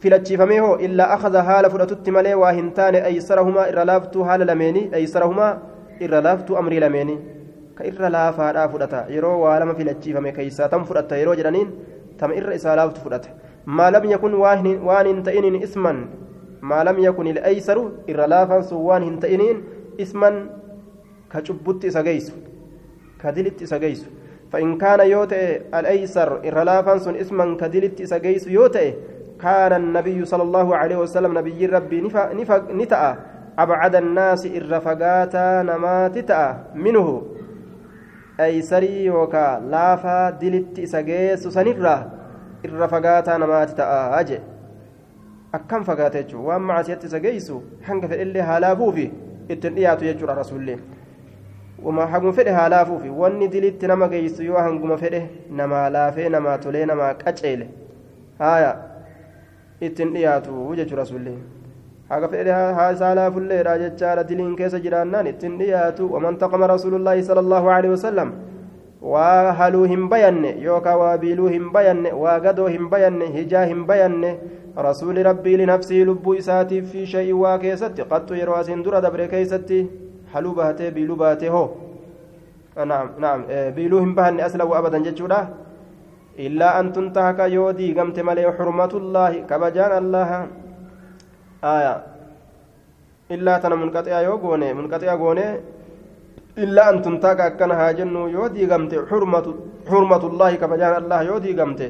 فلتشي 0.00 0.36
فمه 0.36 0.74
إلا 0.74 1.14
أخذ 1.14 1.38
حال 1.38 1.70
فرأتت 1.70 2.08
ملي 2.08 2.34
واهنتان 2.34 2.94
أيسرهما 2.94 3.68
إرلافتو 3.68 4.24
حال 4.24 4.40
لميني 4.46 4.94
أيسرهما 4.94 5.58
إرلافتو 6.02 6.58
أمري 6.58 6.80
لميني 6.80 7.18
كإر 7.78 8.08
لا 8.08 8.30
فادا 8.30 8.66
فرأتا 8.66 9.06
يروى 9.08 9.34
ولما 9.42 9.74
فلتشي 9.74 10.12
فمه 10.14 10.30
كيسا 10.30 10.66
تم 10.66 10.84
فرأتا 10.84 11.16
يروى 11.16 11.36
جرانين 11.36 11.68
تم 12.18 12.30
إر 12.30 12.54
إسالافت 12.54 12.96
فرأتا 12.98 13.30
ما 13.66 13.90
لم 13.90 14.04
يكن 14.10 14.34
وان 14.34 15.06
انتئن 15.06 15.62
اسما 15.62 16.06
ما 16.62 16.84
لم 16.84 16.98
يكن 16.98 17.26
الايسر 17.26 17.92
الرلافا 18.08 18.60
سوان 18.60 19.02
انتئن 19.02 19.42
اسما 20.00 20.30
كجبت 21.32 21.86
سجيس 21.86 22.26
كدلت 23.22 23.64
سجيس 23.64 24.06
فإن 24.52 24.78
كان 24.78 25.00
يوتئ 25.00 25.60
الأيسر 25.78 26.28
الرلافا 26.44 26.98
سن 26.98 27.14
اسما 27.16 27.56
كدلت 27.56 28.02
سجيس 28.02 28.46
يوتئ 28.46 28.94
كان 29.40 29.72
النبي 29.72 30.24
صلى 30.24 30.42
الله 30.42 30.76
عليه 30.76 30.96
وسلم 30.96 31.38
نبي 31.38 31.66
ربي 31.66 32.00
نفا 32.00 32.32
نفا 32.34 32.72
نتأ 32.72 33.16
أبعد 33.58 33.94
الناس 33.96 34.46
الرفقاتا 34.46 35.62
نمات 35.62 36.18
تأ 36.18 36.64
منه 36.74 37.22
أيسري 38.40 39.10
وكا 39.10 39.60
لافا 39.70 40.30
دلت 40.30 40.80
سجيس 40.80 41.48
سنرة 41.48 42.18
irra 42.66 42.88
fagaataa 42.88 43.38
namaati 43.38 43.74
ta'a 43.80 44.22
jee 44.28 44.40
akkam 45.58 45.84
fagaata 45.88 46.22
jechuun 46.22 46.46
waan 46.46 46.62
macaasiyatti 46.70 47.06
isa 47.10 47.20
geessu 47.26 47.58
hanga 47.88 48.08
fedhellee 48.12 48.46
haalaafuufi 48.48 49.04
ittiin 49.54 49.74
dhiyaatu 49.76 50.04
jechuudha 50.08 50.34
rasuullee 50.38 50.78
wama 51.84 52.06
haguma 52.14 52.32
fedhe 52.38 52.56
haalaafuufi 52.58 53.12
wanni 53.20 53.48
dilitti 53.52 53.86
nama 53.92 54.08
geessu 54.14 54.42
yoo 54.48 54.58
hanguma 54.66 54.96
fedhe 55.04 55.22
namaa 55.60 55.84
laafee 55.96 56.28
namaa 56.36 56.58
tolee 56.64 56.84
namaa 56.92 57.12
qaceele 57.22 57.68
haaya 58.38 58.72
ittiin 59.86 60.12
dhiyaatu 60.14 60.74
jechuudha 60.80 61.00
rasuullee 61.02 61.38
haga 62.10 62.28
fedhe 62.34 62.52
haasaa 62.78 63.14
laafulleedha 63.20 63.78
jechaadha 63.84 64.24
diliin 64.28 64.54
keessa 64.60 64.78
jiraannaan 64.84 65.26
ittiin 65.32 65.58
dhiyaatu 65.62 66.12
waman 66.12 66.36
taqama 66.42 66.66
rasuulullaahi 66.74 67.22
sala 67.30 67.40
allahu 67.46 67.70
alehi 67.76 67.92
wasalam 67.94 68.32
waa 69.14 69.52
haluu 69.58 69.84
hin 69.92 70.08
bayanne 70.12 70.54
yookaan 70.66 70.98
waa 71.02 71.18
biiluu 71.24 71.48
hin 71.56 71.70
bayanne 71.76 72.12
waa 72.22 72.38
gadoo 72.46 72.66
hin 72.76 72.88
bayanne 72.94 73.26
hijaa 73.36 73.64
hin 73.72 73.84
bayanne 73.90 74.30
rasuuli 74.88 75.22
rabbii 75.28 75.56
linafsii 75.62 76.04
lubbuu 76.08 76.34
isaatiif 76.40 76.90
fi 76.92 77.06
shay'in 77.12 77.38
waa 77.44 77.58
keessatti 77.66 78.02
qaxxu 78.14 78.34
yeroo 78.40 78.56
asiin 78.62 78.82
dura 78.88 79.00
dabre 79.06 79.28
keessatti 79.34 79.78
haluu 80.32 80.54
baatee 80.54 80.90
biiluu 80.90 81.16
baatee 81.22 81.48
hoo. 81.48 81.68
Naam 82.86 83.44
biiluu 83.76 84.00
hin 84.00 84.14
bahanne 84.14 84.42
aslawu 84.48 84.74
abadan 84.80 85.02
jechuudha 85.06 85.38
illaa 86.46 86.78
an 86.80 86.92
tuntahaka 86.94 87.46
yoo 87.56 87.72
diigamte 87.78 88.22
malee 88.28 88.46
xurmatullaahi 88.58 89.42
kabajaan 89.50 89.92
allaha 90.02 90.38
aya 91.62 91.94
illaa 93.34 93.58
tana 93.62 93.76
munqaxi'a 93.82 94.22
yoo 94.28 94.38
goone 94.44 94.68
munqaxi'a 94.78 95.16
goone 95.24 95.46
إلا 96.58 96.90
أن 96.90 96.96
تنتاك 97.06 97.40
أكن 97.40 97.70
هاجنو 97.70 98.34
يودي 98.34 98.66
قمت 98.66 98.92
حرمة 99.10 99.46
حرمة 99.90 100.22
الله 100.30 100.50
كفجان 100.58 100.94
الله 101.06 101.18
يودي 101.30 101.52
قمت. 101.54 101.80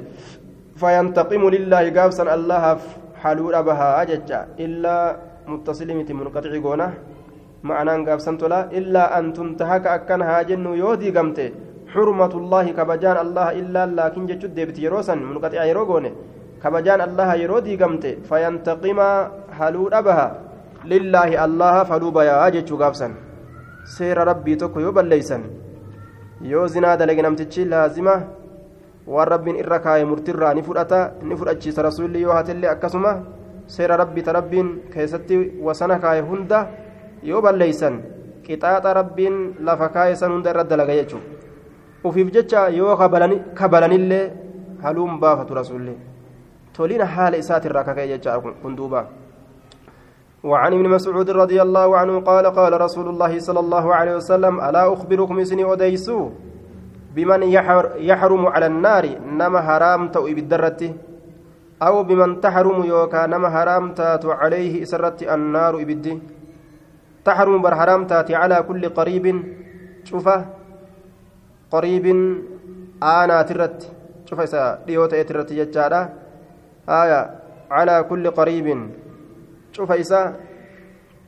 فينتقم 0.81 1.43
لله 1.55 1.85
قابسا 1.97 2.25
الله 2.37 2.65
حلول 3.23 3.55
أبها 3.63 3.89
أججا 4.03 4.41
إلا 4.65 4.97
متصلمة 5.53 6.09
منقطع 6.21 6.53
قونا 6.65 6.89
معنى 7.65 7.93
قابسا 8.09 8.33
تلا 8.41 8.61
إلا 8.79 9.05
أن 9.19 9.25
تنتهك 9.33 9.85
أكن 9.97 10.21
هاجنو 10.29 10.73
يودي 10.83 11.09
قمت. 11.17 11.39
حرمة 11.93 12.33
الله 12.41 12.67
كفجان 12.79 13.17
الله 13.25 13.47
إلا 13.61 13.83
لكن 13.99 14.23
جتشد 14.31 14.55
ديبت 14.55 14.79
يروسا 14.85 15.15
منقطع 15.15 15.65
يروغوني 15.73 16.11
كفجان 16.63 17.01
الله 17.09 17.29
يرودي 17.43 17.75
قمت 17.81 18.05
فينتقم 18.29 19.01
حلول 19.59 19.91
أبها 20.01 20.29
لله 20.93 21.31
الله 21.45 21.75
فلوبا 21.91 22.23
يا 22.29 22.37
أججو 22.47 22.77
قابسا 22.83 23.09
rabbii 23.99 24.57
tokko 24.61 24.81
yoo 24.81 24.93
balleeysan 24.93 25.43
yoo 26.51 26.67
zinaa 26.69 26.97
dalage 27.01 27.23
namtichi 27.23 27.65
laazima 27.65 28.15
waan 29.07 29.29
rabbiin 29.33 29.57
irra 29.63 29.79
kaa'e 29.87 30.05
murtiirraa 30.05 30.53
ni 30.55 30.63
fudhata 30.63 30.99
ni 31.23 31.37
fudhachiisa 31.37 31.83
rasuulli 31.89 32.21
yoo 32.23 32.37
hatellee 32.39 32.69
akkasuma 32.75 33.13
seera 33.67 33.97
rabbii 33.97 34.23
ta 34.27 34.33
rabbiin 34.39 34.69
keessatti 34.93 35.41
wasana 35.67 35.99
kaa'e 36.05 36.21
hunda 36.21 36.59
yoo 37.31 37.41
balleeysan 37.41 37.97
qixaaxa 38.45 38.95
rabbiin 39.01 39.37
lafa 39.65 39.89
kaa'e 39.97 40.15
san 40.21 40.33
hunda 40.37 40.51
irra 40.53 40.65
dalaga 40.65 41.01
jechuudha 41.01 41.38
ufiif 42.05 42.33
jecha 42.33 42.69
yoo 42.69 42.97
kabalanillee 43.55 44.33
haluun 44.83 45.19
baafatu 45.21 45.55
rasuulli 45.55 45.97
tolina 46.73 47.07
haala 47.07 47.37
isaatirraa 47.37 47.85
kaka'e 47.85 48.09
jecha 48.09 48.41
kun 48.41 48.77
duubaa. 48.77 49.07
وعن 50.45 50.73
ابن 50.73 50.87
مسعود 50.89 51.31
رضي 51.31 51.63
الله 51.63 51.97
عنه 51.99 52.21
قال 52.21 52.47
قال 52.47 52.81
رسول 52.81 53.09
الله 53.09 53.39
صلى 53.39 53.61
الله 53.61 53.95
عليه 53.95 54.15
وسلم 54.17 54.55
ألا 54.61 54.93
أخبركم 54.93 55.35
إسني 55.41 55.65
أديسو 55.73 56.31
بمن 57.15 57.43
يحر 57.43 57.85
يحرم 57.99 58.47
على 58.47 58.67
النار 58.67 59.05
نما 59.27 59.61
حرام 59.61 60.09
تو 60.15 60.23
بالدرة 60.23 60.83
أو 61.83 61.95
بمن 62.03 62.41
تحرم 62.41 62.79
يوكا 62.85 63.27
نما 63.27 63.49
حرام 63.51 63.85
تاتو 63.99 64.31
عليه 64.31 64.83
إسرت 64.83 65.27
النار 65.27 65.83
إبدي 65.83 66.15
تحرم 67.27 67.63
بر 67.63 67.75
حرام 67.75 68.07
تاتي 68.07 68.35
على 68.35 68.63
كل 68.63 68.89
قريب 68.89 69.27
شوفه 70.05 70.58
قريب 71.71 72.07
آنا 73.03 73.43
ترت 73.43 73.79
شوف 74.31 74.41
إسا 74.41 74.83
ديوتا 74.87 75.23
ترت 75.23 75.51
يجارة 75.51 76.01
آية 76.89 77.21
على 77.71 77.97
كل 78.09 78.31
قريب 78.31 78.67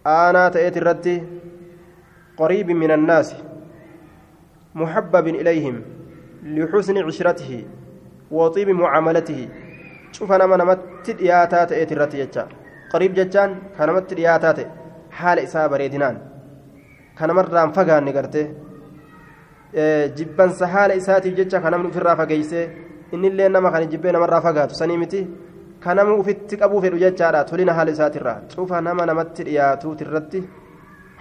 ta'eet 0.05 0.77
irratti 0.77 1.23
qariibin 2.39 2.79
min 2.79 2.91
annaasi 2.91 3.37
muhabbabin 4.75 5.35
ilayhim 5.35 5.85
lixusni 6.57 7.05
cishiratihi 7.05 7.67
waxiibi 8.31 8.73
mucaamalatihi 8.73 9.51
cufa 10.12 10.39
nama 10.39 10.57
namatti 10.57 11.12
dhiyaataa 11.21 11.67
ta'eet 11.67 11.91
irratti 11.91 12.17
jecha 12.23 12.49
qariib 12.93 13.12
jechaan 13.15 13.51
ka 13.77 13.87
namatti 13.87 14.17
dhiyaataa 14.17 14.55
ta'e 14.59 14.67
haala 15.19 15.45
isaa 15.49 15.69
bareedinaan 15.69 16.17
ka 17.19 17.27
namarraan 17.27 17.75
fagaanne 17.77 18.12
gartee 18.17 18.47
jibbansa 19.74 20.66
haala 20.66 20.94
isaatiif 20.94 21.36
jecha 21.36 21.60
ka 21.60 21.70
namni 21.70 21.88
ofirraa 21.88 22.16
fageeysee 22.16 22.64
innillee 23.12 23.48
nama 23.48 23.70
kan 23.70 23.86
jibbee 23.90 24.12
namarraa 24.12 24.40
fagaatu. 24.40 24.74
Sanii 24.74 24.97
miti? 24.98 25.26
Ka 25.80 25.94
nama 25.94 26.14
ufitti 26.14 26.56
qabuu 26.56 26.80
fedhu 26.82 26.98
jechaadha. 26.98 27.44
Tolina 27.44 27.72
haala 27.74 27.90
isaatirraa 27.90 28.40
cufa 28.55 28.80
nama 28.80 29.06
namatti 29.06 29.44
dhiyaatuuti 29.44 30.05
irratti 30.05 30.42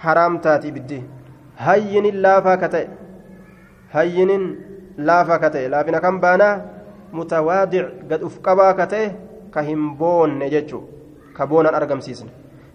haraam 0.04 0.40
taati 0.40 0.68
ibiddi 0.68 1.04
hayyinin 1.66 2.20
laafaa 2.22 2.56
ka 2.56 2.68
ta'e. 2.68 2.88
Hayyinin 3.94 4.44
laafaa 4.98 5.38
ka 5.38 5.50
ta'e. 5.50 5.68
Laafina 5.68 6.00
kan 6.00 6.20
baanaa 6.20 6.60
mutawaadic 7.12 7.86
gad 8.10 8.22
uf 8.22 8.40
qabaa 8.42 8.74
ka 8.74 8.86
ta'e 8.86 9.06
ka 9.54 9.62
hin 9.62 9.96
boonne 9.96 10.50
jechuu. 10.50 10.82
Ka 11.36 11.46
boonaan 11.46 11.74
argamsiisne. 11.74 12.30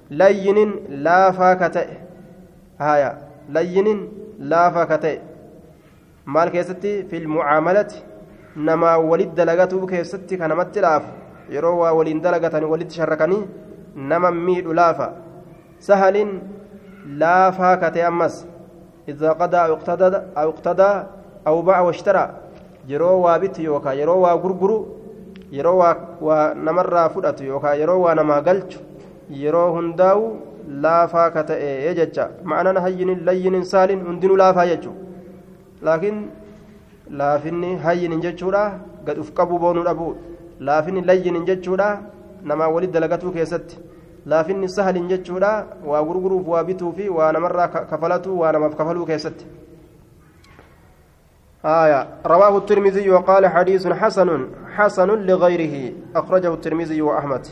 Layyinin 0.10 1.04
laafaa 1.04 1.56
ka 1.56 1.70
ta'e. 1.70 1.98
Haya 2.80 3.16
layyinin 3.50 4.00
laafaa 4.40 4.86
ka 4.86 4.98
ta'e 4.98 5.35
maal 6.26 6.50
keessatti 6.52 7.06
fil 7.10 7.28
mucaamalati 7.28 8.04
namaa 8.56 8.98
walit 9.00 9.36
dalagatuu 9.36 9.86
keessatti 9.88 10.38
ka 10.38 10.48
namatti 10.48 10.82
laafu 10.82 11.12
yeroo 11.56 11.78
waa 11.82 11.94
waliin 11.94 12.22
dalagatanii 12.22 12.72
walitti 12.74 12.96
sharrakanii 13.00 13.44
nama 13.96 14.32
miidhu 14.32 14.74
laafa 14.74 15.08
sahalin 15.80 16.32
laafaa 17.24 17.78
ka 17.78 17.92
ta'e 17.92 18.06
ammas 18.12 18.40
idaa 19.08 19.36
qadaa 19.42 19.66
aw 20.36 20.50
iqtadaa 20.50 20.96
aw 21.46 21.58
ba'a 21.62 21.84
washtaraa 21.90 22.30
yeroo 22.88 23.22
waa 23.26 23.38
bitu 23.40 23.62
yookaan 23.70 23.98
yeroo 24.02 24.20
waa 24.26 24.36
gurguru 24.38 24.78
yeroo 25.52 25.78
waa 26.28 26.54
namarraa 26.68 27.08
fudhatu 27.10 27.44
yookaan 27.52 27.80
yeroo 27.80 28.02
waa 28.06 28.16
namaa 28.22 28.42
galchu 28.42 28.80
yeroo 29.44 29.70
hundaa'u 29.78 30.26
laafaa 30.86 31.30
ka 31.38 31.44
ta'e 31.54 31.96
jecha 32.02 32.30
ma'anaan 32.44 32.82
hayyinin 32.86 33.26
layyinin 33.30 33.66
saalin 33.74 34.06
hundinuu 34.08 34.38
laafaa 34.44 34.66
jechuudha 34.74 35.05
laakiin 35.82 36.30
laafinni 37.10 37.76
hayyinin 37.78 38.22
jechuudha 38.22 38.80
gad 39.06 39.18
uf 39.20 39.32
qabu 39.34 39.60
boonuu 39.60 39.84
dhabuu 39.84 40.16
laafinni 40.60 41.02
layyinin 41.02 41.46
jechuudha 41.46 41.90
namaa 42.44 42.70
walit 42.70 42.92
dalagatuu 42.92 43.32
keessatti 43.32 43.78
laafinni 44.26 44.70
sahalin 44.70 45.08
jechuudha 45.08 45.52
waa 45.86 46.04
gurguruuf 46.04 46.48
waa 46.48 46.64
bituu 46.64 46.94
fi 46.94 47.10
waa 47.10 47.32
namarraa 47.32 47.68
kafalatu 47.68 48.40
waa 48.40 48.52
namaaf 48.52 48.76
kafaluu 48.76 49.06
keessatti. 49.06 49.46
آية 51.66 52.08
رواه 52.26 52.58
الترمذي 52.58 53.10
وقال 53.10 53.48
حديث 53.48 53.88
حسن 53.88 54.48
حسن 54.76 55.10
لغيره 55.10 55.94
أخرجه 56.16 56.54
الترمذي 56.54 57.02
وأحمد 57.02 57.48